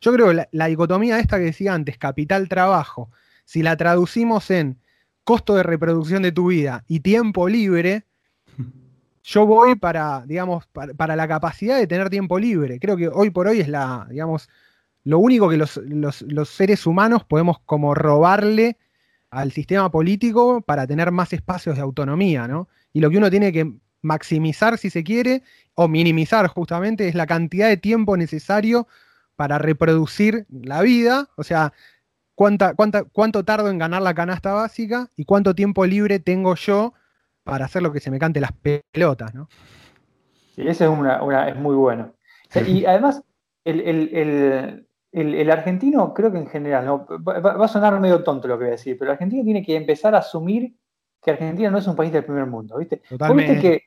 [0.02, 3.10] Yo creo que la, dicotomía esta que decía antes, capital-trabajo,
[3.44, 4.80] si la traducimos en
[5.24, 8.06] costo de reproducción de tu vida y tiempo libre,
[9.24, 12.80] yo voy para, digamos, para, para, la capacidad de tener tiempo libre.
[12.80, 14.48] Creo que hoy por hoy es la, digamos,
[15.06, 15.80] lo único que los,
[16.50, 18.78] seres humanos podemos como robarle
[19.36, 22.70] al sistema político para tener más espacios de autonomía, ¿no?
[22.94, 23.70] Y lo que uno tiene que
[24.02, 25.44] maximizar, si se quiere,
[25.74, 28.88] o minimizar justamente, es la cantidad de tiempo necesario
[29.36, 31.74] para reproducir la vida, o sea,
[32.34, 36.94] cuánta, cuánta, cuánto tardo en ganar la canasta básica y cuánto tiempo libre tengo yo
[37.44, 39.50] para hacer lo que se me cante las pelotas, ¿no?
[40.56, 42.14] Sí, ese es, una, es muy bueno.
[42.66, 43.22] Y además,
[43.66, 44.88] el, el,
[45.50, 47.06] argentino, creo que en general, ¿no?
[47.08, 49.76] va, a sonar medio tonto lo que voy a decir, pero el argentino tiene que
[49.76, 50.76] empezar a asumir
[51.22, 53.02] que Argentina no es un país del primer mundo, ¿viste?
[53.10, 53.86] Totalmente.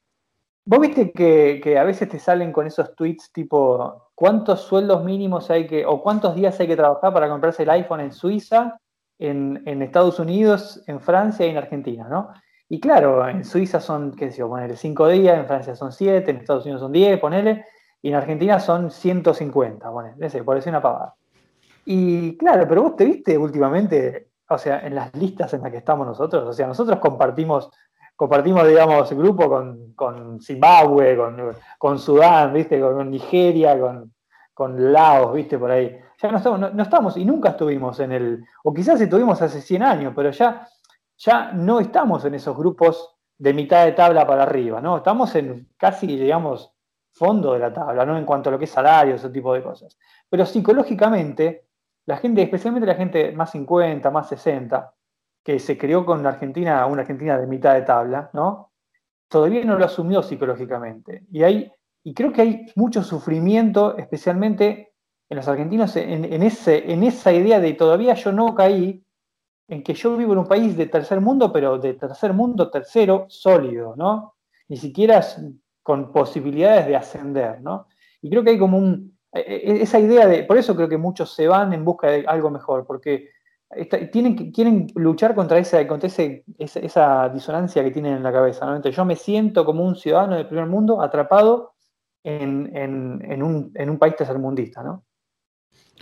[0.71, 5.67] ¿Vos viste que, a veces te salen con esos tweets tipo, ¿cuántos sueldos mínimos hay
[5.67, 8.79] que, o cuántos días hay que trabajar para comprarse el iPhone en Suiza,
[9.19, 12.29] en, Estados Unidos, en Francia y en Argentina, ¿no?
[12.69, 16.31] Y claro, en Suiza son, qué sé yo, ponele 5 días, en Francia son 7,
[16.31, 17.65] en Estados Unidos son 10, ponele,
[18.01, 21.15] y en Argentina son 150, ponele, por decir una pavada.
[21.85, 25.79] Y claro, pero vos te viste últimamente, o sea, en las listas en las que
[25.79, 27.71] estamos nosotros, o sea, nosotros compartimos,
[28.15, 32.81] compartimos, digamos, grupo con, con Zimbabue, con, con, Sudán, ¿viste?
[32.81, 34.13] Con, Nigeria, con,
[34.55, 35.59] con Laos, ¿viste?
[35.59, 35.99] Por ahí.
[36.21, 39.83] Ya no estamos, no, estamos, y nunca estuvimos en el, o quizás estuvimos hace 100
[39.83, 40.69] años, pero ya,
[41.17, 44.97] ya no estamos en esos grupos de mitad de tabla para arriba, ¿no?
[44.97, 46.75] Estamos en casi, digamos,
[47.19, 48.17] fondo de la tabla, ¿no?
[48.17, 49.99] En cuanto a lo que es salario, ese tipo de cosas.
[50.31, 51.67] Pero psicológicamente,
[52.07, 54.95] la gente, especialmente la gente más 50, más 60,
[55.43, 58.73] que se crió con una Argentina, una Argentina de mitad de tabla, ¿no?
[59.29, 61.25] Todavía no lo asumió psicológicamente.
[61.31, 61.73] Y, hay,
[62.03, 64.95] y creo que hay mucho sufrimiento, especialmente
[65.29, 69.05] en los argentinos, en, ese, en esa idea de todavía yo no caí
[69.69, 73.27] en que yo vivo en un país de tercer mundo, pero de tercer mundo tercero
[73.29, 74.35] sólido, ¿no?
[74.69, 75.23] Ni siquiera
[75.89, 77.87] con posibilidades de ascender, ¿no?
[78.21, 80.99] Y creo que hay como un, e, e, esa idea de, por eso creo que
[80.99, 83.31] muchos se van en busca de algo mejor, porque
[84.13, 86.11] tienen, quieren luchar contra, esa, contra
[86.59, 88.67] esa, disonancia que tienen en la cabeza.
[88.67, 88.83] ¿no?
[88.83, 91.73] yo me siento como un ciudadano del primer mundo atrapado
[92.23, 94.83] en, un, país tercermundista.
[94.83, 95.07] ¿no?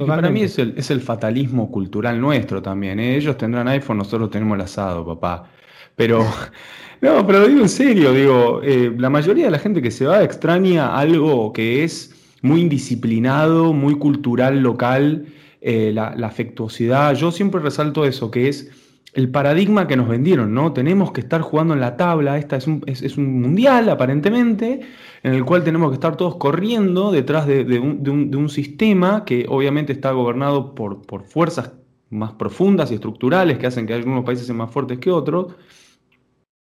[0.04, 2.98] para mí es el, es el, fatalismo cultural nuestro también.
[2.98, 3.14] ¿eh?
[3.14, 5.48] Ellos tendrán iPhone, nosotros tenemos el asado, papá.
[5.96, 6.24] Pero,
[7.00, 10.06] no, pero lo digo en serio, digo, eh, la mayoría de la gente que se
[10.06, 15.26] va extraña algo que es muy indisciplinado, muy cultural, local,
[15.60, 17.14] eh, la, afectuosidad.
[17.14, 18.70] Yo siempre resalto eso, que es
[19.14, 20.72] el paradigma que nos vendieron, ¿no?
[20.72, 24.80] Tenemos que estar jugando en la tabla, esta es un, es, un mundial aparentemente,
[25.22, 30.12] en el cual tenemos que estar todos corriendo detrás de, un, sistema que obviamente está
[30.12, 31.72] gobernado por, por fuerzas
[32.10, 35.56] más profundas y estructurales que hacen que algunos países sean más fuertes que otros.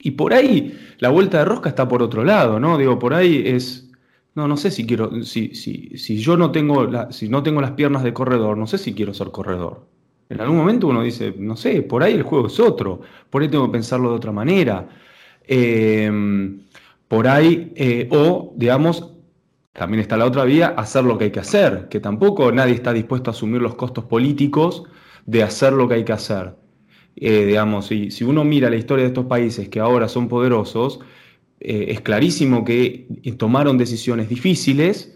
[0.03, 2.77] Y por ahí la vuelta de rosca está por otro lado, ¿no?
[2.77, 3.91] Digo, por ahí es
[4.33, 7.71] no, no sé si quiero, si, si, si yo no tengo, si no tengo las
[7.71, 9.87] piernas de corredor, no sé si quiero ser corredor.
[10.29, 13.49] En algún momento uno dice, no sé, por ahí el juego es otro, por ahí
[13.49, 14.87] tengo que pensarlo de otra manera.
[15.43, 16.61] Em,
[17.07, 19.13] por ahí, eh, o digamos,
[19.73, 22.93] también está la otra vía, hacer lo que hay que hacer, que tampoco nadie está
[22.93, 24.83] dispuesto a asumir los costos políticos
[25.25, 26.55] de hacer lo que hay que hacer.
[27.15, 30.99] Eh, digamos, si, si uno mira la historia de estos países que ahora son poderosos,
[31.59, 33.07] eh, es clarísimo que
[33.37, 35.15] tomaron decisiones difíciles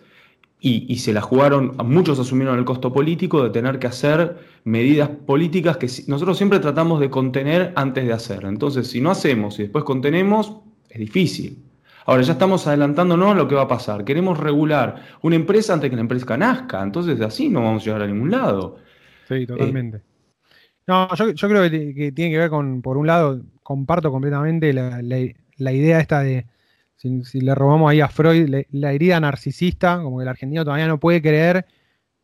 [0.68, 5.78] y, se las jugaron, muchos asumieron el costo político de tener que hacer medidas políticas
[5.78, 8.46] que nosotros siempre tratamos de contener antes de hacer.
[8.46, 10.56] Entonces, si no hacemos y después contenemos,
[10.90, 11.60] es difícil.
[12.08, 14.06] Ahora ya estamos adelantándonos a lo que va a pasar.
[14.06, 16.82] Queremos regular una empresa antes que la empresa nazca.
[16.82, 18.78] Entonces así no vamos a llegar a ningún lado.
[19.28, 20.02] Sí, totalmente.
[20.88, 25.02] No, yo, creo que, tiene que ver con, por un lado, comparto completamente la,
[25.58, 26.46] la idea esta de,
[27.24, 31.00] si, le robamos ahí a Freud, la herida narcisista, como que el argentino todavía no
[31.00, 31.66] puede creer,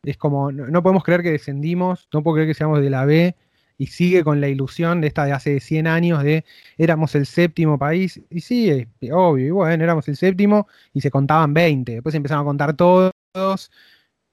[0.03, 3.35] es como, no, podemos creer que descendimos, no puedo creer que seamos de la B,
[3.77, 6.45] y sigue con la ilusión de esta de hace 100 años de
[6.77, 11.53] éramos el séptimo país, y sí, obvio, y bueno, éramos el séptimo, y se contaban
[11.53, 13.11] 20, después empezaron a contar todos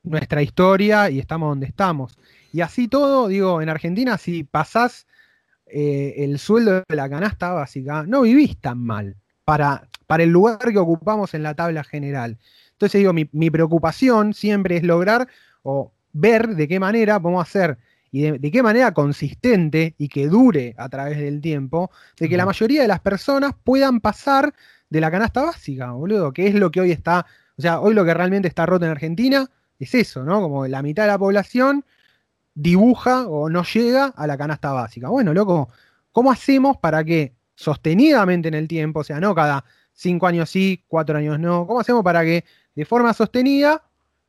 [0.03, 2.19] nuestra historia y estamos donde estamos.
[2.53, 5.07] Y así todo, digo, en Argentina, si pasás
[5.67, 10.59] eh, el sueldo de la canasta básica, no vivís tan mal para, para el lugar
[10.59, 12.39] que ocupamos en la tabla general.
[12.79, 15.27] Entonces digo, mi, preocupación siempre es lograr
[15.63, 17.77] o ver de qué manera podemos hacer
[18.13, 22.47] y de, qué manera consistente y que dure a través del tiempo, de que la
[22.47, 24.55] mayoría de las personas puedan pasar
[24.89, 27.27] de la canasta básica, boludo, que es lo que hoy está,
[27.57, 29.51] o sea, hoy lo que realmente está roto en Argentina
[29.81, 30.41] es eso, ¿no?
[30.41, 31.85] Como la mitad de la población
[32.59, 35.09] dibuja o no llega a la canasta básica.
[35.09, 35.69] Bueno, loco,
[36.11, 40.85] ¿cómo hacemos para que sostenidamente en el tiempo, o sea, no cada cinco años sí,
[40.89, 42.45] cuatro años no, ¿cómo hacemos para que
[42.75, 43.85] de forma sostenida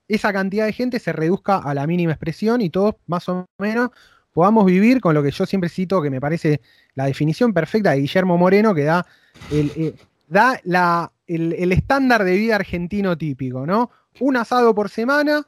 [0.07, 3.89] esa cantidad de gente se reduzca a la mínima expresión y todos más o menos
[4.31, 6.61] podamos vivir con lo que yo siempre cito, que me parece
[6.93, 9.07] la definición perfecta de Guillermo Moreno, que da
[9.51, 9.95] el, eh,
[10.27, 13.89] da la, el estándar de vida argentino típico, ¿no?
[14.19, 15.47] Un asado por semana,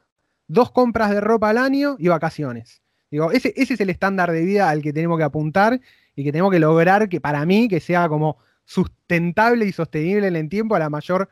[0.52, 2.82] dos compras de ropa al año y vacaciones.
[3.10, 5.80] Digo, ese, ese, es el estándar de vida al que tenemos que apuntar
[6.16, 10.36] y que tenemos que lograr que para mí que sea como sustentable y sostenible en
[10.36, 11.30] el tiempo a la mayor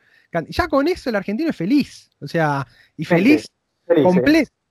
[0.50, 2.10] Ya con eso el argentino es feliz.
[2.20, 2.68] O sea,
[2.98, 3.48] y feliz,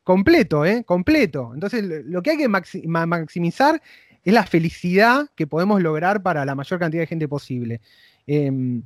[0.04, 0.84] completo, ¿eh?
[0.84, 1.50] Completo.
[1.54, 3.82] Entonces, lo que hay que maximizar
[4.24, 7.80] es la felicidad que podemos lograr para la mayor cantidad de gente posible.
[8.26, 8.82] Em,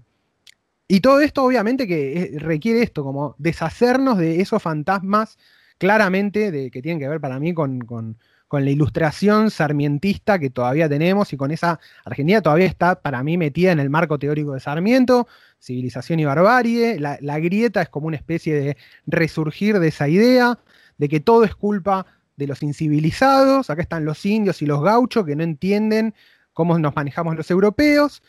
[0.92, 5.38] y todo esto obviamente que requiere esto, como deshacernos de esos fantasmas
[5.78, 8.18] claramente de, que tienen que ver para mí con, con
[8.50, 13.72] la ilustración sarmientista que todavía tenemos y con esa Argentina todavía está para mí metida
[13.72, 15.26] en el marco teórico de Sarmiento,
[15.58, 20.58] civilización y barbarie, la, la grieta es como una especie de resurgir de esa idea,
[20.98, 22.04] de que todo es culpa
[22.36, 26.12] de los incivilizados, acá están los indios y los gauchos que no entienden
[26.52, 28.22] cómo nos manejamos los europeos,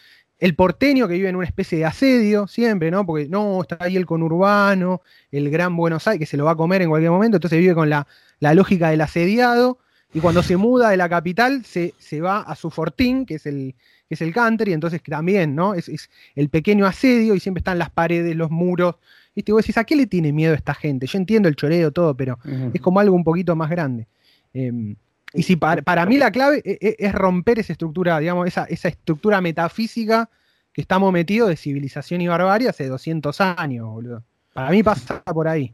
[0.43, 3.05] el porteño que vive en una especie de asedio siempre, ¿no?
[3.05, 5.01] Porque no, está ahí el conurbano,
[5.31, 7.73] el gran Buenos Aires, que se lo va a comer en cualquier momento, entonces vive
[7.73, 8.05] con la,
[8.41, 9.79] la lógica del asediado,
[10.13, 13.45] y cuando se muda de la capital se, se va a su fortín, que es
[13.45, 13.73] el,
[14.09, 15.75] que es el country, entonces también, ¿no?
[15.75, 18.95] Es, es, el pequeño asedio y siempre están las paredes, los muros.
[19.33, 19.51] ¿Viste?
[19.51, 21.07] Y vos decís, ¿a qué le tiene miedo esta gente?
[21.07, 22.71] Yo entiendo el choreo, todo, pero uh -huh.
[22.73, 24.07] es como algo un poquito más grande.
[24.53, 24.95] Eh,
[25.33, 28.87] y si para, para, mí la clave es, es, romper esa estructura, digamos, esa, esa
[28.87, 30.29] estructura metafísica
[30.71, 34.23] que estamos metidos de civilización y barbarie hace 200 años, boludo.
[34.53, 35.73] Para mí pasa por ahí.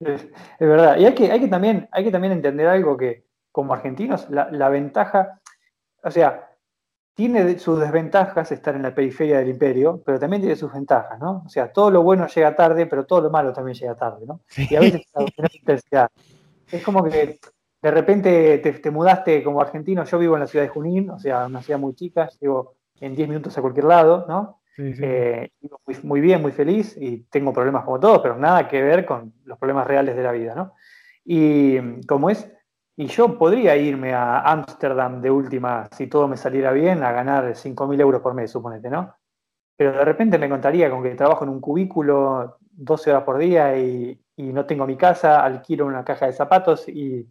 [0.00, 0.96] Es, es verdad.
[0.98, 4.50] Y hay que, hay, que también, hay que también entender algo que, como argentinos, la,
[4.50, 5.40] la ventaja,
[6.02, 6.48] o sea,
[7.14, 11.42] tiene sus desventajas estar en la periferia del imperio, pero también tiene sus ventajas, ¿no?
[11.44, 14.40] O sea, todo lo bueno llega tarde, pero todo lo malo también llega tarde, ¿no?
[14.48, 14.66] Sí.
[14.70, 15.02] Y a veces
[15.52, 16.10] intensidad.
[16.70, 17.38] Es como que
[17.82, 21.18] de repente te, te, mudaste como argentino, yo vivo en la ciudad de Junín, o
[21.18, 24.60] sea, una ciudad muy chica, llego en 10 minutos a cualquier lado, ¿no?
[24.76, 25.02] Sí, sí.
[25.04, 25.50] Eh,
[25.84, 29.34] muy, muy, bien, muy feliz y tengo problemas como todos, pero nada que ver con
[29.44, 30.74] los problemas reales de la vida, ¿no?
[31.24, 32.50] Y como es,
[32.96, 37.56] y yo podría irme a Ámsterdam de última, si todo me saliera bien, a ganar
[37.56, 39.16] 5.000 euros por mes, suponete, ¿no?
[39.76, 43.76] Pero de repente me contaría con que trabajo en un cubículo 12 horas por día
[43.76, 47.28] y, y no tengo mi casa, alquilo una caja de zapatos y,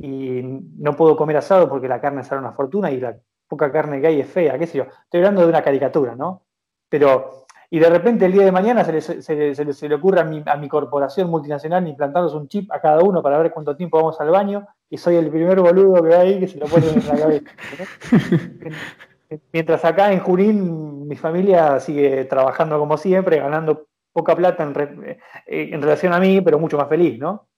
[0.00, 0.42] y,
[0.78, 3.16] no puedo comer asado porque la carne sale una fortuna y la
[3.46, 4.84] poca carne que hay es fea, qué sé yo.
[4.84, 6.42] Estoy hablando de una caricatura, ¿no?
[6.88, 10.20] Pero, y de repente el día de mañana se le, se, se, se le ocurre
[10.20, 13.76] a mi, a mi, corporación multinacional implantarnos un chip a cada uno para ver cuánto
[13.76, 16.66] tiempo vamos al baño y soy el primer boludo que va ahí que se lo
[16.66, 17.50] pone en la cabeza.
[17.78, 19.38] ¿no?
[19.52, 25.18] Mientras acá en Junín mi familia sigue trabajando como siempre, ganando poca plata en, re,
[25.46, 27.49] eh, en relación a mí, pero mucho más feliz, ¿no?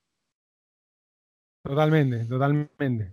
[1.63, 3.11] Totalmente, totalmente.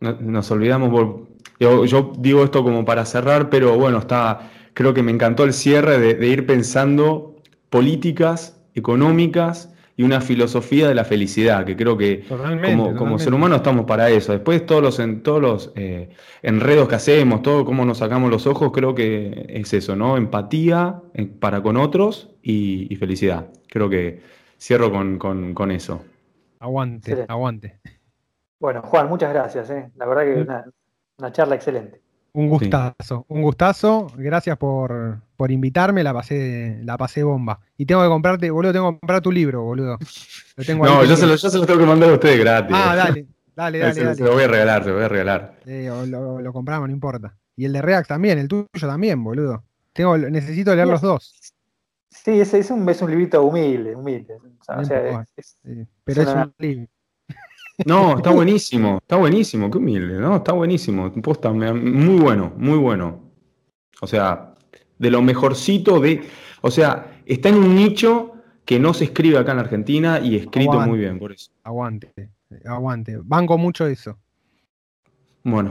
[0.00, 1.26] Nos olvidamos,
[1.58, 5.52] yo, yo, digo esto como para cerrar, pero bueno, está, creo que me encantó el
[5.52, 7.36] cierre de, de ir pensando
[7.68, 13.34] políticas económicas y una filosofía de la felicidad, que creo que totalmente, como, como ser
[13.34, 14.32] humano estamos para eso.
[14.32, 16.08] Después todos los, en, todos los eh,
[16.40, 20.16] enredos que hacemos, todo cómo nos sacamos los ojos, creo que es eso, ¿no?
[20.16, 23.48] Empatía eh, para con otros y, y felicidad.
[23.68, 24.22] Creo que
[24.58, 26.02] cierro con, con, con eso.
[26.60, 27.32] Aguante, excelente.
[27.32, 27.80] aguante.
[28.60, 29.70] Bueno, Juan, muchas gracias.
[29.70, 29.90] ¿eh?
[29.96, 30.64] La verdad que una,
[31.18, 32.00] una charla excelente.
[32.32, 32.94] Un gustazo,
[33.26, 33.34] sí.
[33.34, 34.06] un gustazo.
[34.16, 37.60] Gracias por, por, invitarme, la pasé, la pasé bomba.
[37.76, 39.98] Y tengo que comprarte, boludo, tengo que comprar tu libro, boludo.
[40.56, 42.76] Lo tengo no, yo se, lo, yo se, lo, tengo que mandar a ustedes gratis.
[42.78, 43.26] Ah, dale,
[43.56, 43.94] dale, dale.
[43.94, 44.16] se, dale.
[44.16, 45.54] se, lo voy a regalar, se lo voy a regalar.
[45.66, 47.34] Eh, lo, lo, compramos, no importa.
[47.56, 49.64] Y el de React también, el tuyo también, boludo.
[49.92, 51.54] Tengo, necesito leer los dos.
[52.24, 54.36] Sí, es, es, un, es un librito humilde, humilde.
[54.78, 55.58] O sea, es, es,
[56.04, 56.86] pero es un libro.
[57.86, 60.36] No, está buenísimo, está buenísimo, qué humilde, ¿no?
[60.36, 63.22] Está buenísimo, posta, muy bueno, muy bueno.
[64.02, 64.54] O sea,
[64.98, 66.28] de lo mejorcito de.
[66.60, 68.34] O sea, está en un nicho
[68.66, 71.50] que no se escribe acá en Argentina y escrito aguante, muy bien, por eso.
[71.62, 72.12] Aguante,
[72.66, 73.18] aguante.
[73.22, 74.18] Banco mucho eso.
[75.42, 75.70] Bueno.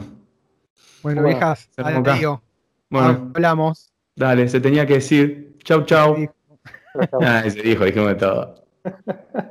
[1.03, 1.69] Bueno, viejas,
[2.17, 2.41] tío.
[2.89, 3.93] Bueno, hablamos.
[4.15, 5.57] Dale, se tenía que decir.
[5.63, 6.17] Chau, chau.
[7.21, 8.55] Ah, se dijo, dijimos todo.